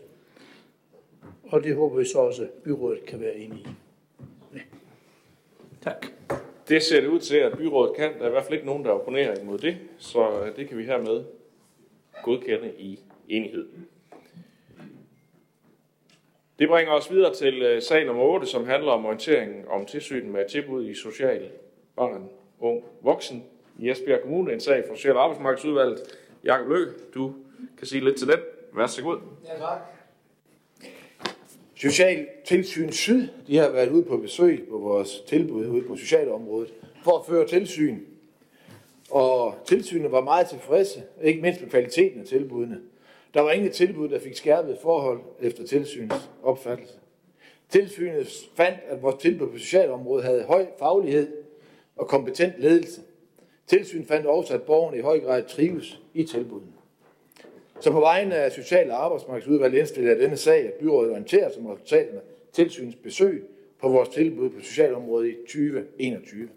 og 1.48 1.64
det 1.64 1.76
håber 1.76 1.98
vi 1.98 2.04
så 2.04 2.18
også, 2.18 2.42
at 2.42 2.48
byrådet 2.64 3.06
kan 3.06 3.20
være 3.20 3.34
enige 3.34 3.60
i. 3.60 3.68
Ja. 4.54 4.60
Tak. 5.82 6.06
Det 6.68 6.82
ser 6.82 7.00
det 7.00 7.08
ud 7.08 7.20
til, 7.20 7.36
at 7.36 7.58
byrådet 7.58 7.96
kan. 7.96 8.12
Der 8.18 8.24
er 8.24 8.26
i 8.26 8.30
hvert 8.30 8.44
fald 8.44 8.54
ikke 8.54 8.66
nogen, 8.66 8.84
der 8.84 8.90
opponerer 8.90 9.40
imod 9.40 9.58
det, 9.58 9.76
så 9.98 10.52
det 10.56 10.68
kan 10.68 10.78
vi 10.78 10.84
hermed 10.84 11.24
godkende 12.22 12.72
i 12.78 13.00
enighed. 13.28 13.68
Det 16.58 16.68
bringer 16.68 16.92
os 16.92 17.10
videre 17.10 17.34
til 17.34 17.62
øh, 17.62 17.82
sag 17.82 18.06
nummer 18.06 18.22
8, 18.22 18.46
som 18.46 18.66
handler 18.66 18.92
om 18.92 19.06
orientering 19.06 19.68
om 19.68 19.86
tilsyn 19.86 20.30
med 20.30 20.48
tilbud 20.48 20.86
i 20.86 20.94
social 20.94 21.50
barn, 21.96 22.28
ung, 22.60 22.84
voksen 23.00 23.44
i 23.78 23.90
Esbjerg 23.90 24.22
Kommune. 24.22 24.52
En 24.52 24.60
sag 24.60 24.84
for 24.88 24.94
Social- 24.94 25.16
og 25.16 25.22
Arbejdsmarkedsudvalget. 25.22 26.02
Jakob 26.44 26.68
Lø, 26.68 26.86
du 27.14 27.34
kan 27.78 27.86
sige 27.86 28.04
lidt 28.04 28.16
til 28.16 28.28
den. 28.28 28.38
Vær 28.72 28.86
så 28.86 29.02
god. 29.02 29.18
Ja, 29.44 29.58
tak. 29.58 29.95
Social 31.78 32.26
Tilsyn 32.44 32.92
Syd, 32.92 33.28
de 33.46 33.56
har 33.56 33.70
været 33.70 33.90
ude 33.90 34.02
på 34.02 34.16
besøg 34.16 34.66
på 34.70 34.78
vores 34.78 35.20
tilbud 35.20 35.66
ude 35.66 35.82
på 35.82 35.96
socialområdet 35.96 36.74
for 37.04 37.18
at 37.18 37.26
føre 37.26 37.46
tilsyn. 37.46 38.00
og 39.10 39.54
tilsynet 39.66 40.12
var 40.12 40.20
meget 40.20 40.48
tilfredse, 40.48 41.02
ikke 41.22 41.42
mindst 41.42 41.60
med 41.60 41.70
kvaliteten 41.70 42.20
af 42.20 42.26
tilbudene. 42.26 42.80
Der 43.34 43.40
var 43.40 43.50
ingen 43.50 43.72
tilbud, 43.72 44.08
der 44.08 44.18
fik 44.20 44.36
skærpet 44.36 44.78
forhold 44.82 45.20
efter 45.40 45.66
tilsynets 45.66 46.30
opfattelse. 46.42 46.94
Tilsynet 47.68 48.48
fandt, 48.54 48.78
at 48.88 49.02
vores 49.02 49.22
tilbud 49.22 49.48
på 49.48 49.58
socialområdet 49.58 50.24
havde 50.24 50.42
høj 50.42 50.66
faglighed 50.78 51.32
og 51.96 52.08
kompetent 52.08 52.52
ledelse. 52.58 53.00
Tilsynet 53.66 54.08
fandt 54.08 54.26
også, 54.26 54.54
at 54.54 54.62
borgerne 54.62 54.98
i 54.98 55.00
høj 55.00 55.20
grad 55.20 55.42
trives 55.48 56.00
i 56.14 56.24
tilbudene. 56.24 56.75
Så 57.80 57.90
på 57.92 58.00
vegne 58.00 58.34
af 58.34 58.52
Social- 58.52 58.90
og 58.90 59.04
Arbejdsmarkedsudvalget 59.04 59.78
indstiller 59.78 60.10
jeg 60.10 60.20
denne 60.20 60.36
sag, 60.36 60.66
at 60.66 60.72
byrådet 60.72 61.10
orienterer 61.10 61.50
som 61.52 61.66
resultaterne 61.66 62.20
tilsynets 62.52 62.96
besøg 62.96 63.44
på 63.80 63.88
vores 63.88 64.08
tilbud 64.08 64.50
på 64.50 64.60
socialområdet 64.60 65.28
i 65.28 65.34
2021. 65.46 66.48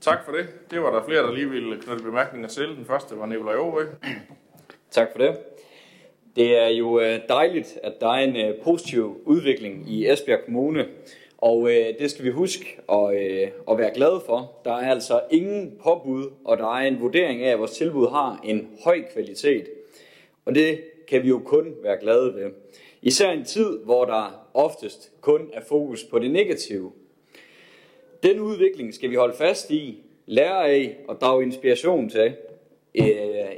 Tak 0.00 0.24
for 0.24 0.32
det. 0.32 0.46
Det 0.70 0.80
var 0.80 0.90
der 0.98 1.06
flere, 1.06 1.22
der 1.22 1.32
lige 1.32 1.50
ville 1.50 1.80
knytte 1.80 2.02
bemærkninger 2.04 2.48
til. 2.48 2.68
Den 2.68 2.84
første 2.84 3.18
var 3.18 3.26
Nikolaj 3.26 3.54
Aarhøj. 3.54 3.86
Tak 4.90 5.08
for 5.12 5.18
det. 5.18 5.36
Det 6.36 6.58
er 6.58 6.68
jo 6.68 7.00
øh, 7.00 7.20
dejligt, 7.28 7.78
at 7.82 7.92
der 8.00 8.08
er 8.08 8.24
en 8.24 8.36
øh, 8.36 8.54
positiv 8.64 9.20
udvikling 9.24 9.90
i 9.92 10.10
Esbjerg 10.10 10.44
Kommune, 10.44 10.86
og 11.38 11.70
øh, 11.70 11.98
det 11.98 12.10
skal 12.10 12.24
vi 12.24 12.30
huske 12.30 12.80
at, 12.92 13.14
øh, 13.14 13.48
at 13.70 13.78
være 13.78 13.94
glade 13.94 14.22
for. 14.26 14.52
Der 14.64 14.72
er 14.72 14.90
altså 14.90 15.20
ingen 15.30 15.78
påbud, 15.82 16.30
og 16.44 16.58
der 16.58 16.74
er 16.76 16.88
en 16.88 17.00
vurdering 17.00 17.42
af, 17.42 17.52
at 17.52 17.58
vores 17.58 17.70
tilbud 17.70 18.08
har 18.08 18.40
en 18.44 18.68
høj 18.84 19.02
kvalitet. 19.12 19.68
Og 20.44 20.54
det 20.54 20.80
kan 21.08 21.22
vi 21.22 21.28
jo 21.28 21.40
kun 21.44 21.74
være 21.82 21.96
glade 22.00 22.34
ved. 22.34 22.50
Især 23.02 23.30
i 23.30 23.36
en 23.36 23.44
tid, 23.44 23.78
hvor 23.78 24.04
der 24.04 24.46
oftest 24.54 25.12
kun 25.20 25.50
er 25.52 25.60
fokus 25.68 26.04
på 26.04 26.18
det 26.18 26.30
negative. 26.30 26.92
Den 28.22 28.40
udvikling 28.40 28.94
skal 28.94 29.10
vi 29.10 29.14
holde 29.14 29.34
fast 29.36 29.70
i, 29.70 30.02
lære 30.26 30.68
af 30.68 30.96
og 31.08 31.20
drage 31.20 31.42
inspiration 31.42 32.08
til 32.08 32.34
øh, 32.94 33.06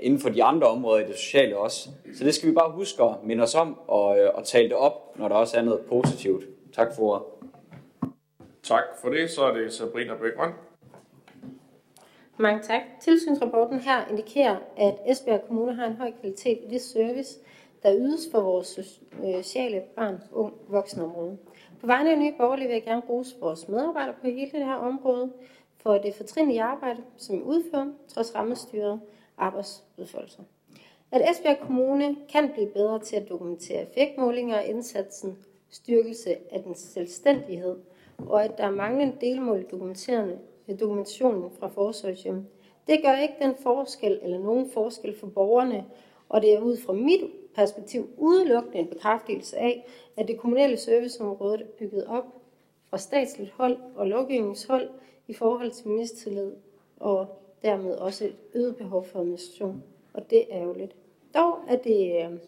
inden 0.03 0.21
for 0.21 0.29
de 0.29 0.45
andre 0.45 0.67
områder 0.67 1.05
i 1.05 1.09
det 1.09 1.17
sociale 1.17 1.59
også. 1.59 1.89
Så 2.15 2.25
det 2.25 2.35
skal 2.35 2.49
vi 2.49 2.55
bare 2.55 2.73
huske 2.73 3.03
at 3.03 3.15
minde 3.25 3.43
os 3.43 3.55
om 3.55 3.79
og, 3.87 4.19
øh, 4.19 4.31
og 4.35 4.45
tale 4.45 4.69
det 4.69 4.77
op, 4.77 5.19
når 5.19 5.29
der 5.29 5.35
også 5.35 5.57
er 5.57 5.63
noget 5.63 5.81
positivt. 5.81 6.45
Tak 6.73 6.95
for 6.97 7.03
ordet. 7.03 7.38
Tak 8.69 8.85
for 9.01 9.09
det. 9.09 9.31
Så 9.31 9.45
er 9.45 9.53
det 9.53 9.73
Sabrina 9.73 10.15
Bækman. 10.15 10.53
Mange 12.37 12.63
tak. 12.63 12.83
Tilsynsrapporten 13.01 13.81
her 13.81 14.07
indikerer, 14.11 14.57
at 14.77 14.95
Esbjerg 15.07 15.43
Kommune 15.47 15.75
har 15.75 15.87
en 15.87 15.97
høj 15.97 16.13
kvalitet 16.21 16.59
i 16.63 16.71
det 16.71 16.81
service, 16.81 17.39
der 17.83 17.97
ydes 17.97 18.29
for 18.31 18.41
vores 18.41 18.79
øh, 18.79 19.43
sociale 19.43 19.83
barn, 19.97 20.23
ung, 20.33 20.55
voksenområde. 20.69 21.39
På 21.81 21.87
vegne 21.87 22.13
af 22.13 22.19
Nye 22.19 22.33
Borgerlige 22.39 22.69
vil 22.69 22.75
jeg 22.75 22.85
gerne 22.85 23.03
rose 23.09 23.37
vores 23.41 23.69
medarbejdere 23.69 24.15
på 24.21 24.27
hele 24.27 24.51
det 24.53 24.65
her 24.65 24.75
område 24.75 25.33
for 25.77 25.99
det 25.99 26.15
fortrinlige 26.15 26.63
arbejde, 26.63 27.01
som 27.17 27.37
vi 27.37 27.43
udfører, 27.43 27.93
trods 28.09 28.35
rammestyret 28.35 29.01
arbejdsudfoldelser. 29.39 30.43
At 31.13 31.31
Esbjerg 31.31 31.59
Kommune 31.59 32.17
kan 32.33 32.53
blive 32.53 32.69
bedre 32.69 32.99
til 32.99 33.17
at 33.17 33.29
dokumentere 33.29 33.83
effektmålinger 33.83 34.59
og 34.59 34.65
indsatsen, 34.65 35.39
styrkelse 35.71 36.37
af 36.53 36.63
den 36.63 36.75
selvstændighed, 36.75 37.77
og 38.19 38.45
at 38.45 38.59
der 38.59 38.65
er 38.65 38.71
mange 38.71 39.17
delmål 39.21 39.61
i 40.67 40.77
dokumentationen 40.77 41.51
fra 41.51 41.69
forsorgshjem. 41.69 42.47
Det 42.87 43.03
gør 43.05 43.15
ikke 43.15 43.35
den 43.41 43.55
forskel 43.63 44.19
eller 44.23 44.39
nogen 44.39 44.71
forskel 44.71 45.19
for 45.19 45.27
borgerne, 45.27 45.85
og 46.29 46.43
det 46.43 46.55
er 46.55 46.61
ud 46.61 46.77
fra 46.77 46.93
mit 46.93 47.21
perspektiv 47.55 48.09
udelukkende 48.17 48.79
en 48.79 48.87
bekræftelse 48.87 49.59
af, 49.59 49.87
at 50.17 50.29
det 50.29 50.39
kommunale 50.39 50.77
serviceområde 50.77 51.61
er 51.61 51.67
bygget 51.79 52.07
op 52.07 52.25
fra 52.91 52.99
statsligt 52.99 53.51
hold 53.51 53.77
og 53.97 54.07
lovgivningshold 54.07 54.89
i 55.29 55.35
forhold 55.35 55.71
til 55.71 55.89
mistillid 55.89 56.53
og 57.01 57.27
dermed 57.63 57.95
også 57.95 58.25
et 58.25 58.37
øget 58.55 58.77
behov 58.77 59.05
for 59.05 59.19
administration. 59.19 59.83
Og 60.13 60.31
det 60.31 60.45
er 60.51 60.63
jo 60.63 60.73
lidt. 60.73 60.97
Dog 61.35 61.59
er 61.69 61.77
det 61.77 62.25
øh, 62.25 62.39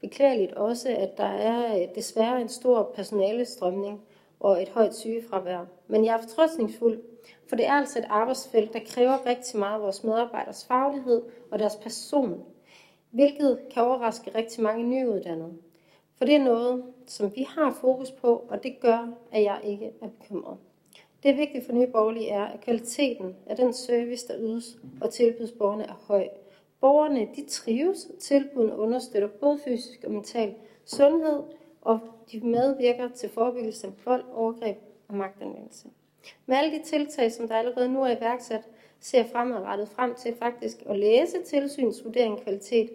beklageligt 0.00 0.52
også, 0.52 0.96
at 0.96 1.16
der 1.16 1.24
er 1.24 1.82
øh, 1.82 1.94
desværre 1.94 2.40
en 2.40 2.48
stor 2.48 2.92
personalestrømning 2.94 4.00
og 4.42 4.62
et 4.62 4.68
højt 4.68 4.94
sygefravær. 4.94 5.64
Men 5.86 6.04
jeg 6.04 6.14
er 6.14 6.20
fortrøstningsfuld, 6.22 7.00
for 7.48 7.56
det 7.56 7.66
er 7.66 7.72
altså 7.72 7.98
et 7.98 8.04
arbejdsfelt, 8.08 8.72
der 8.72 8.80
kræver 8.86 9.26
rigtig 9.26 9.58
meget 9.58 9.74
af 9.74 9.82
vores 9.82 10.04
medarbejders 10.04 10.64
faglighed 10.64 11.22
og 11.50 11.58
deres 11.58 11.76
person, 11.76 12.44
hvilket 13.10 13.58
kan 13.70 13.82
overraske 13.82 14.30
rigtig 14.34 14.62
mange 14.62 14.84
nyuddannede. 14.84 15.52
For 16.16 16.24
det 16.24 16.34
er 16.34 16.44
noget, 16.44 16.84
som 17.06 17.32
vi 17.36 17.42
har 17.42 17.78
fokus 17.80 18.10
på, 18.10 18.46
og 18.48 18.62
det 18.62 18.80
gør, 18.80 19.14
at 19.32 19.42
jeg 19.42 19.60
ikke 19.64 19.92
er 20.02 20.08
bekymret. 20.08 20.56
Det 21.22 21.36
vigtige 21.36 21.64
for 21.64 21.72
Nye 21.72 21.86
Borgerlige 21.86 22.28
er, 22.28 22.44
at 22.44 22.60
kvaliteten 22.60 23.36
af 23.46 23.56
den 23.56 23.72
service, 23.72 24.28
der 24.28 24.34
ydes 24.38 24.78
og 25.00 25.10
tilbydes 25.10 25.52
borgerne, 25.52 25.84
er 25.84 26.04
høj. 26.06 26.28
Borgerne 26.80 27.28
de 27.36 27.46
trives, 27.48 28.04
og 28.04 28.18
tilbudene 28.18 28.76
understøtter 28.76 29.28
både 29.28 29.58
fysisk 29.64 30.04
og 30.04 30.10
mental 30.10 30.54
sundhed, 30.84 31.42
og 31.82 32.00
de 32.32 32.40
medvirker 32.40 33.08
til 33.08 33.28
forebyggelse 33.28 33.86
af 33.86 33.92
vold, 34.04 34.24
overgreb 34.32 34.76
og 35.08 35.14
magtanvendelse. 35.14 35.88
Med 36.46 36.56
alle 36.56 36.78
de 36.78 36.82
tiltag, 36.84 37.32
som 37.32 37.48
der 37.48 37.56
allerede 37.56 37.88
nu 37.88 38.02
er 38.02 38.16
iværksat, 38.16 38.62
ser 39.00 39.18
jeg 39.18 39.28
fremadrettet 39.32 39.88
frem 39.88 40.14
til 40.14 40.34
faktisk 40.38 40.82
at 40.86 40.98
læse 40.98 41.42
tilsynsvurdering 41.46 42.42
kvalitet 42.42 42.90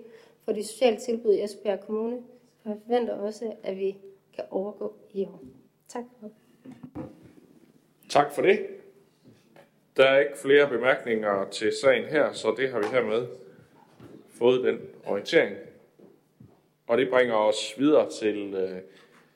for 0.46 0.52
de 0.52 0.64
sociale 0.64 0.98
tilbud 0.98 1.34
i 1.34 1.44
Esbjerg 1.44 1.80
Kommune, 1.80 2.16
og 2.64 2.70
jeg 2.70 2.78
forventer 2.86 3.14
også, 3.14 3.54
at 3.64 3.78
vi 3.78 3.98
kan 4.36 4.44
overgå 4.50 4.94
i 5.14 5.26
år. 5.26 5.42
Tak 5.88 6.04
for 6.20 6.30
Tak 8.10 8.34
for 8.34 8.42
det. 8.42 8.68
Der 9.98 10.06
er 10.06 10.20
ikke 10.20 10.38
flere 10.38 10.70
bemærkninger 10.70 11.50
til 11.50 11.72
sagen 11.82 12.06
her, 12.06 12.34
så 12.34 12.54
det 12.58 12.70
har 12.70 12.80
vi 12.80 12.86
hermed 12.92 13.28
fået 14.30 14.64
den 14.64 14.80
orientering. 15.06 15.56
Og 16.88 16.98
det 16.98 17.10
bringer 17.10 17.36
os 17.36 17.76
videre 17.78 18.10
til 18.10 18.54
øh, 18.54 18.78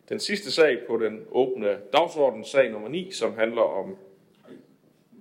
den 0.09 0.19
sidste 0.19 0.51
sag 0.51 0.77
på 0.87 0.97
den 0.97 1.19
åbne 1.31 1.77
dagsorden, 1.93 2.45
sag 2.45 2.71
nummer 2.71 2.89
9, 2.89 3.11
som 3.11 3.35
handler 3.37 3.61
om 3.61 3.97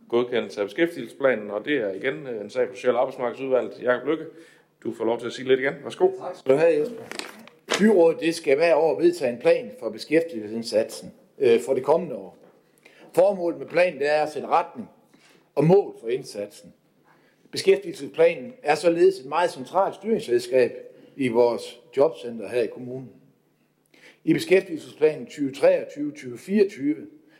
godkendelse 0.09 0.61
af 0.61 0.67
beskæftigelsesplanen, 0.67 1.51
og 1.51 1.65
det 1.65 1.77
er 1.77 1.93
igen 1.93 2.27
øh, 2.27 2.41
en 2.41 2.51
sag 2.51 2.69
på 2.69 2.75
Social 2.75 2.97
Arbejdsmarkedsudvalget. 2.97 3.83
Jakob 3.83 4.09
Lykke, 4.09 4.25
du 4.85 4.95
får 4.95 5.05
lov 5.05 5.19
til 5.19 5.27
at 5.27 5.33
sige 5.33 5.49
lidt 5.49 5.61
igen. 5.61 5.75
Værsgo. 5.83 6.11
Tak 6.19 6.37
skal 6.37 6.53
du 6.53 6.57
have, 6.57 6.81
Jesper. 6.81 7.03
Byrådet 7.79 8.21
det 8.21 8.35
skal 8.35 8.57
hver 8.57 8.75
år 8.75 9.01
vedtage 9.01 9.33
en 9.33 9.39
plan 9.39 9.71
for 9.81 9.91
beskæftigelsesindsatsen 9.91 11.13
øh, 11.39 11.61
for 11.61 11.75
det 11.75 11.85
kommende 11.85 12.17
år. 12.17 12.37
Formålet 13.15 13.59
med 13.59 13.67
planen 13.67 13.99
det 13.99 14.11
er 14.11 14.23
at 14.23 14.33
sætte 14.33 14.49
retning 14.49 14.89
og 15.55 15.65
mål 15.65 15.95
for 16.01 16.09
indsatsen. 16.09 16.75
Beskæftigelsesplanen 17.51 18.55
er 18.63 18.75
således 18.75 19.19
et 19.19 19.27
meget 19.27 19.51
centralt 19.51 19.95
styringsredskab 19.95 20.90
i 21.17 21.29
vores 21.29 21.81
jobcenter 21.97 22.49
her 22.49 22.63
i 22.63 22.67
kommunen. 22.67 23.11
I 24.25 24.33
beskæftigelsesplanen 24.33 25.27
2023-2024 25.27 26.81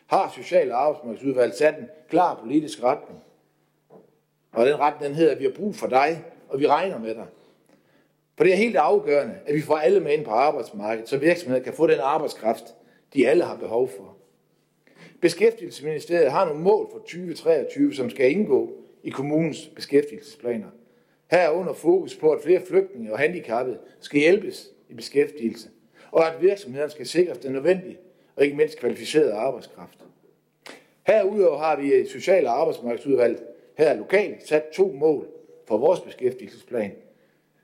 har 0.07 0.33
Social- 0.37 0.73
og 0.73 0.83
Arbejdsmarkedsudvalget 0.83 1.57
sat 1.57 1.79
en 1.79 1.89
klar 2.09 2.41
politisk 2.41 2.83
retning. 2.83 3.21
Og 4.53 4.67
den 4.67 4.79
retning 4.79 5.05
den 5.05 5.15
hedder, 5.15 5.33
at 5.33 5.39
vi 5.39 5.45
har 5.45 5.53
brug 5.53 5.75
for 5.75 5.87
dig, 5.87 6.25
og 6.49 6.61
vi 6.61 6.67
regner 6.67 6.99
med 6.99 7.15
dig. 7.15 7.27
For 8.37 8.45
det 8.45 8.53
er 8.53 8.57
helt 8.57 8.77
afgørende, 8.77 9.35
at 9.47 9.55
vi 9.55 9.61
får 9.61 9.77
alle 9.77 10.01
med 10.01 10.13
ind 10.13 10.25
på 10.25 10.31
arbejdsmarkedet, 10.31 11.09
så 11.09 11.19
virksomheder 11.19 11.63
kan 11.65 11.73
få 11.73 11.87
den 11.87 11.99
arbejdskraft, 12.03 12.65
de 13.15 13.29
alle 13.29 13.45
har 13.45 13.57
behov 13.57 13.89
for. 13.89 14.17
Beskæftigelsesministeriet 15.21 16.33
har 16.33 16.45
nogle 16.45 16.63
mål 16.63 16.89
for 16.93 16.99
2023, 16.99 17.95
som 17.95 18.11
skal 18.11 18.31
indgå 18.31 18.73
i 19.03 19.11
kommunens 19.11 19.71
beskæftigelsesplaner. 19.75 20.67
Her 21.31 21.51
under 21.51 21.73
fokus 21.73 22.17
på, 22.17 22.31
at 22.31 22.43
flere 22.43 22.61
flygtninge 22.61 23.13
og 23.13 23.19
handicappede 23.19 23.79
skal 24.01 24.21
hjælpes 24.21 24.71
i 24.89 24.95
beskæftigelse, 24.95 25.69
og 26.11 26.27
at 26.29 26.43
virksomhederne 26.43 26.91
skal 26.91 27.07
sikres 27.07 27.39
den 27.39 27.53
nødvendige 27.53 27.99
og 28.37 28.45
ikke 28.45 28.57
mindst 28.57 28.79
kvalificerede 28.79 29.33
arbejdskraft. 29.33 29.99
Herudover 31.07 31.59
har 31.59 31.77
vi 31.77 32.01
i 32.01 32.07
Social- 32.07 32.47
og 32.47 32.61
arbejdsmarkedsudvalg 32.61 33.43
her 33.79 33.95
lokalt 33.95 34.49
sat 34.49 34.65
to 34.73 34.93
mål 34.93 35.27
for 35.69 35.79
vores 35.79 36.01
beskæftigelsesplan. 36.01 36.93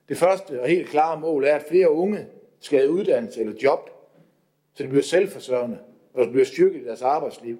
Det 0.08 0.16
første 0.16 0.60
og 0.60 0.68
helt 0.68 0.88
klare 0.88 1.20
mål 1.20 1.44
er, 1.44 1.54
at 1.54 1.64
flere 1.68 1.90
unge 1.90 2.26
skal 2.60 2.78
have 2.78 2.90
uddannelse 2.90 3.40
eller 3.40 3.54
job, 3.62 3.90
så 4.74 4.82
de 4.82 4.88
bliver 4.88 5.02
selvforsørgende 5.02 5.78
og 6.14 6.28
bliver 6.30 6.44
styrket 6.44 6.80
i 6.80 6.84
deres 6.84 7.02
arbejdsliv. 7.02 7.58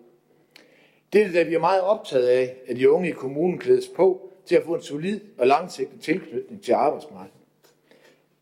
Det 1.12 1.22
er 1.22 1.28
det, 1.28 1.46
vi 1.46 1.54
er 1.54 1.58
meget 1.58 1.82
optaget 1.82 2.26
af, 2.26 2.56
at 2.66 2.76
de 2.76 2.90
unge 2.90 3.08
i 3.08 3.12
kommunen 3.12 3.58
klædes 3.58 3.88
på 3.96 4.32
til 4.46 4.56
at 4.56 4.62
få 4.62 4.74
en 4.74 4.82
solid 4.82 5.20
og 5.38 5.46
langsigtet 5.46 6.00
tilknytning 6.00 6.62
til 6.62 6.72
arbejdsmarkedet. 6.72 7.40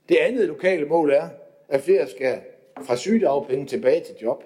Det 0.08 0.16
andet 0.16 0.48
lokale 0.48 0.84
mål 0.84 1.10
er, 1.10 1.28
at 1.68 1.80
flere 1.80 2.08
skal 2.08 2.40
fra 2.82 2.96
sygedagpenge 2.96 3.66
tilbage 3.66 4.00
til 4.00 4.14
job. 4.22 4.44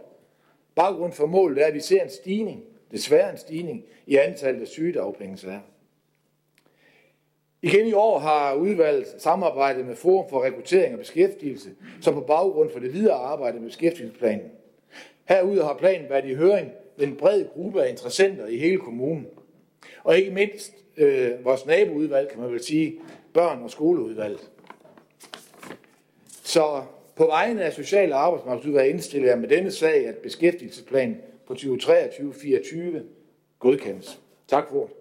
Baggrund 0.74 1.12
for 1.12 1.26
målet 1.26 1.62
er, 1.62 1.66
at 1.66 1.74
vi 1.74 1.80
ser 1.80 2.02
en 2.02 2.10
stigning, 2.10 2.64
desværre 2.90 3.30
en 3.30 3.38
stigning, 3.38 3.84
i 4.06 4.16
antallet 4.16 4.60
af 4.60 4.66
sygedagpengesager. 4.66 5.60
Igen 7.62 7.86
i 7.86 7.92
år 7.92 8.18
har 8.18 8.54
udvalget 8.54 9.06
samarbejdet 9.18 9.86
med 9.86 9.96
Forum 9.96 10.30
for 10.30 10.44
Rekruttering 10.44 10.92
og 10.92 10.98
Beskæftigelse, 10.98 11.70
som 12.00 12.14
på 12.14 12.20
baggrund 12.20 12.70
for 12.70 12.78
det 12.78 12.92
videre 12.92 13.14
arbejde 13.14 13.58
med 13.58 13.66
beskæftigelsesplanen 13.68 14.50
Herude 15.28 15.62
har 15.62 15.74
planen 15.74 16.10
været 16.10 16.24
i 16.24 16.34
høring 16.34 16.70
med 16.96 17.06
en 17.06 17.16
bred 17.16 17.44
gruppe 17.54 17.82
af 17.82 17.90
interessenter 17.90 18.46
i 18.46 18.58
hele 18.58 18.78
kommunen. 18.78 19.26
Og 20.04 20.18
ikke 20.18 20.30
mindst 20.30 20.72
øh, 20.98 21.44
vores 21.44 21.66
naboudvalg, 21.66 22.28
kan 22.30 22.40
man 22.40 22.52
vel 22.52 22.64
sige, 22.64 23.00
børn- 23.32 23.62
og 23.62 23.70
skoleudvalget. 23.70 24.50
Så 26.42 26.82
på 27.16 27.26
vegne 27.26 27.62
af 27.62 27.72
Social- 27.72 28.12
og 28.12 28.24
Arbejdsmarkedsudvalget 28.24 28.90
indstiller 28.90 29.28
jeg 29.28 29.38
med 29.38 29.48
denne 29.48 29.70
sag, 29.70 30.06
at 30.06 30.16
beskæftigelsesplanen 30.16 31.16
på 31.46 31.54
2023-24 31.54 33.02
godkendes. 33.58 34.18
Tak 34.48 34.68
for 34.68 34.76
ordet. 34.76 34.94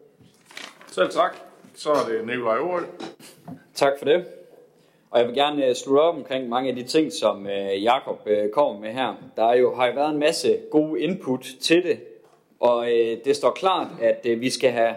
Selv 0.92 1.10
tak. 1.10 1.36
Så 1.76 1.92
er 1.92 2.10
det 2.10 2.28
Nikolaj 2.28 2.58
Aarhus. 2.58 2.84
Tak 3.74 3.94
for 4.00 4.06
det. 4.06 4.26
Og 5.12 5.20
jeg 5.20 5.28
vil 5.28 5.36
gerne 5.36 5.66
øh, 5.66 5.76
slutte 5.76 6.02
op 6.02 6.16
omkring 6.16 6.50
mange 6.50 6.70
af 6.70 6.76
de 6.76 6.84
ting, 6.84 7.14
som 7.14 7.48
øh, 7.48 7.84
Jakob 7.84 8.20
øh, 8.26 8.50
kommer 8.50 8.80
med 8.80 8.94
her. 8.94 9.16
Der 9.36 9.46
er 9.46 9.56
jo, 9.56 9.76
har 9.76 9.88
jo 9.88 9.94
været 9.94 10.14
en 10.14 10.20
masse 10.20 10.58
gode 10.72 11.02
input 11.02 11.48
til 11.62 11.84
det, 11.84 12.00
og 12.60 12.86
det 13.26 13.36
står 13.36 13.52
klart, 13.52 13.88
at 14.02 14.42
vi 14.42 14.50
skal 14.50 14.72
have 14.72 14.96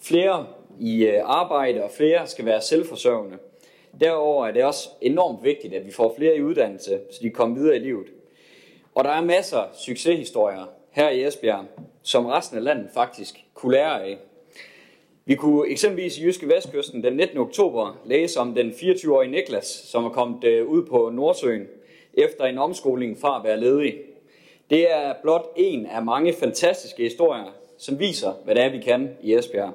flere 0.00 0.46
i 0.80 1.06
øh, 1.06 1.20
arbejde, 1.24 1.84
og 1.84 1.90
flere 1.90 2.26
skal 2.26 2.44
være 2.44 2.60
selvforsørgende. 2.60 3.38
Derover 4.00 4.46
er 4.46 4.52
det 4.52 4.64
også 4.64 4.88
enormt 5.00 5.44
vigtigt, 5.44 5.74
at 5.74 5.86
vi 5.86 5.90
får 5.90 6.14
flere 6.18 6.36
i 6.36 6.42
uddannelse, 6.42 7.00
så 7.10 7.18
de 7.22 7.30
kommer 7.30 7.56
videre 7.56 7.76
i 7.76 7.78
livet. 7.78 8.06
Og 8.94 9.04
der 9.04 9.10
er 9.10 9.20
masser 9.20 9.58
af 9.58 9.74
succeshistorier 9.74 10.70
her 10.90 11.10
i 11.10 11.24
Esbjerg, 11.24 11.64
som 12.02 12.26
resten 12.26 12.58
af 12.58 12.64
landet 12.64 12.88
faktisk 12.94 13.44
kunne 13.54 13.72
lære 13.72 14.02
af. 14.02 14.18
Vi 15.24 15.34
kunne 15.34 15.70
eksempelvis 15.70 16.18
i 16.18 16.24
Jyske 16.24 16.48
Vestkysten 16.48 17.02
den 17.02 17.12
19. 17.12 17.38
oktober 17.38 18.00
læse 18.04 18.40
om 18.40 18.54
den 18.54 18.70
24-årige 18.70 19.30
Niklas, 19.30 19.66
som 19.66 20.04
er 20.04 20.10
kommet 20.10 20.44
øh, 20.44 20.66
ud 20.66 20.86
på 20.86 21.10
Nordsøen 21.14 21.66
efter 22.14 22.44
en 22.44 22.58
omskoling 22.58 23.18
fra 23.18 23.38
at 23.38 23.44
være 23.44 23.60
ledig. 23.60 23.94
Det 24.70 24.92
er 24.92 25.14
blot 25.22 25.46
en 25.56 25.86
af 25.86 26.04
mange 26.04 26.32
fantastiske 26.32 27.02
historier, 27.02 27.54
som 27.78 27.98
viser, 27.98 28.32
hvad 28.44 28.54
det 28.54 28.62
er, 28.62 28.68
vi 28.68 28.78
kan 28.78 29.10
i 29.22 29.34
Esbjerg. 29.34 29.72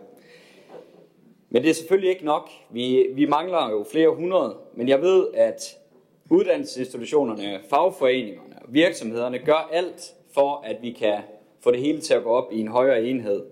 Men 1.53 1.63
det 1.63 1.69
er 1.69 1.73
selvfølgelig 1.73 2.09
ikke 2.09 2.25
nok. 2.25 2.49
Vi, 2.69 3.07
vi 3.13 3.25
mangler 3.25 3.69
jo 3.69 3.85
flere 3.91 4.09
hundrede, 4.09 4.57
men 4.75 4.89
jeg 4.89 5.01
ved, 5.01 5.27
at 5.33 5.77
uddannelsesinstitutionerne, 6.29 7.59
fagforeningerne 7.69 8.55
og 8.61 8.73
virksomhederne 8.73 9.39
gør 9.39 9.69
alt 9.71 10.13
for, 10.33 10.61
at 10.65 10.77
vi 10.81 10.91
kan 10.91 11.19
få 11.59 11.71
det 11.71 11.79
hele 11.79 12.01
til 12.01 12.13
at 12.13 12.23
gå 12.23 12.29
op 12.29 12.51
i 12.51 12.59
en 12.59 12.67
højere 12.67 13.03
enhed. 13.03 13.45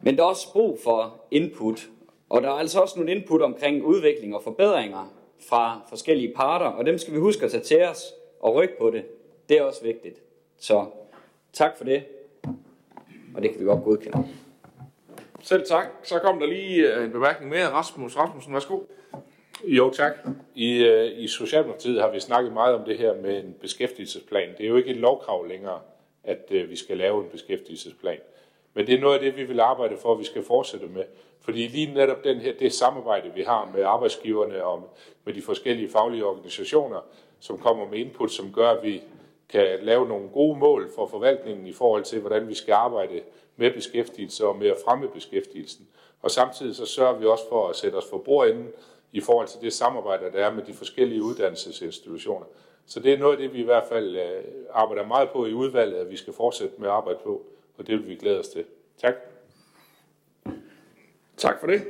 Men 0.00 0.16
der 0.16 0.22
er 0.22 0.26
også 0.26 0.52
brug 0.52 0.78
for 0.84 1.20
input, 1.30 1.88
og 2.28 2.42
der 2.42 2.48
er 2.48 2.52
altså 2.52 2.80
også 2.80 2.98
nogle 2.98 3.12
input 3.12 3.42
omkring 3.42 3.84
udvikling 3.84 4.34
og 4.34 4.42
forbedringer 4.42 5.14
fra 5.48 5.80
forskellige 5.88 6.34
parter, 6.36 6.66
og 6.66 6.86
dem 6.86 6.98
skal 6.98 7.14
vi 7.14 7.18
huske 7.18 7.44
at 7.44 7.50
tage 7.50 7.62
til 7.62 7.82
os 7.82 8.14
og 8.40 8.54
rykke 8.54 8.78
på 8.78 8.90
det. 8.90 9.04
Det 9.48 9.58
er 9.58 9.62
også 9.62 9.82
vigtigt. 9.84 10.22
Så 10.58 10.86
tak 11.52 11.76
for 11.76 11.84
det, 11.84 12.02
og 13.34 13.42
det 13.42 13.50
kan 13.50 13.60
vi 13.60 13.64
godt 13.64 13.84
godkende. 13.84 14.28
Selv 15.42 15.66
tak. 15.66 15.86
Så 16.02 16.18
kom 16.18 16.40
der 16.40 16.46
lige 16.46 16.94
øh, 16.94 17.04
en 17.04 17.10
bemærkning 17.10 17.50
mere. 17.50 17.68
Rasmus 17.68 18.16
Rasmussen, 18.16 18.54
værsgo. 18.54 18.80
Jo, 19.64 19.90
tak. 19.90 20.12
I, 20.54 20.84
øh, 20.84 21.18
I 21.18 21.28
Socialdemokratiet 21.28 22.00
har 22.00 22.10
vi 22.10 22.20
snakket 22.20 22.52
meget 22.52 22.74
om 22.74 22.84
det 22.84 22.98
her 22.98 23.14
med 23.14 23.44
en 23.44 23.54
beskæftigelsesplan. 23.60 24.48
Det 24.58 24.64
er 24.64 24.68
jo 24.68 24.76
ikke 24.76 24.90
et 24.90 24.96
lovkrav 24.96 25.46
længere, 25.46 25.80
at 26.24 26.46
øh, 26.50 26.70
vi 26.70 26.76
skal 26.76 26.96
lave 26.96 27.24
en 27.24 27.30
beskæftigelsesplan. 27.30 28.18
Men 28.74 28.86
det 28.86 28.94
er 28.94 29.00
noget 29.00 29.14
af 29.14 29.20
det, 29.20 29.36
vi 29.36 29.44
vil 29.44 29.60
arbejde 29.60 29.96
for, 29.96 30.12
at 30.12 30.18
vi 30.18 30.24
skal 30.24 30.42
fortsætte 30.42 30.86
med. 30.86 31.04
Fordi 31.40 31.66
lige 31.66 31.94
netop 31.94 32.24
den 32.24 32.36
her, 32.36 32.52
det 32.58 32.72
samarbejde, 32.72 33.32
vi 33.34 33.42
har 33.42 33.70
med 33.74 33.82
arbejdsgiverne 33.82 34.64
og 34.64 34.96
med 35.24 35.34
de 35.34 35.42
forskellige 35.42 35.90
faglige 35.90 36.24
organisationer, 36.24 37.00
som 37.40 37.58
kommer 37.58 37.88
med 37.88 37.98
input, 37.98 38.32
som 38.32 38.52
gør, 38.52 38.70
at 38.70 38.82
vi 38.82 39.02
kan 39.48 39.78
lave 39.82 40.08
nogle 40.08 40.28
gode 40.28 40.58
mål 40.58 40.90
for 40.94 41.06
forvaltningen 41.06 41.66
i 41.66 41.72
forhold 41.72 42.04
til, 42.04 42.20
hvordan 42.20 42.48
vi 42.48 42.54
skal 42.54 42.72
arbejde 42.72 43.20
med 43.60 43.74
beskæftigelse 43.74 44.46
og 44.46 44.56
med 44.56 44.68
at 44.68 44.76
fremme 44.84 45.08
beskæftigelsen. 45.08 45.88
Og 46.22 46.30
samtidig 46.30 46.76
så 46.76 46.86
sørger 46.86 47.18
vi 47.18 47.26
også 47.26 47.44
for 47.48 47.68
at 47.68 47.76
sætte 47.76 47.96
os 47.96 48.06
for 48.10 48.18
bordenden 48.18 48.68
i 49.12 49.20
forhold 49.20 49.48
til 49.48 49.60
det 49.60 49.72
samarbejde, 49.72 50.32
der 50.32 50.46
er 50.46 50.54
med 50.54 50.62
de 50.62 50.74
forskellige 50.74 51.22
uddannelsesinstitutioner. 51.22 52.46
Så 52.86 53.00
det 53.00 53.12
er 53.12 53.18
noget 53.18 53.32
af 53.32 53.38
det, 53.38 53.52
vi 53.52 53.60
i 53.60 53.64
hvert 53.64 53.84
fald 53.88 54.16
øh, 54.16 54.44
arbejder 54.72 55.06
meget 55.06 55.30
på 55.30 55.46
i 55.46 55.52
udvalget, 55.52 55.96
at 55.96 56.10
vi 56.10 56.16
skal 56.16 56.32
fortsætte 56.32 56.74
med 56.78 56.88
at 56.88 56.94
arbejde 56.94 57.18
på 57.24 57.42
og 57.80 57.86
det 57.86 57.98
vil 57.98 58.08
vi 58.08 58.14
glæde 58.14 58.38
os 58.38 58.48
til. 58.48 58.64
Tak. 58.98 59.14
Tak 61.36 61.60
for 61.60 61.66
det. 61.66 61.82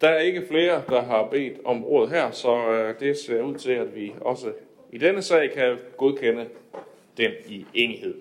Der 0.00 0.08
er 0.08 0.18
ikke 0.18 0.46
flere, 0.46 0.82
der 0.88 1.02
har 1.02 1.28
bedt 1.30 1.58
om 1.64 1.84
ordet 1.84 2.10
her, 2.10 2.30
så 2.30 2.70
øh, 2.70 3.00
det 3.00 3.18
ser 3.18 3.42
ud 3.42 3.54
til, 3.54 3.72
at 3.72 3.94
vi 3.94 4.14
også 4.20 4.52
i 4.92 4.98
denne 4.98 5.22
sag 5.22 5.50
kan 5.50 5.78
godkende 5.96 6.48
den 7.16 7.32
i 7.46 7.66
enighed. 7.74 8.14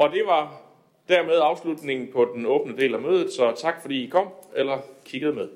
Og 0.00 0.12
det 0.12 0.22
var 0.26 0.60
dermed 1.08 1.40
afslutningen 1.42 2.08
på 2.12 2.24
den 2.34 2.46
åbne 2.46 2.76
del 2.76 2.94
af 2.94 3.00
mødet, 3.00 3.32
så 3.32 3.52
tak 3.56 3.82
fordi 3.82 4.04
I 4.04 4.08
kom 4.08 4.28
eller 4.56 4.78
kiggede 5.04 5.32
med. 5.32 5.48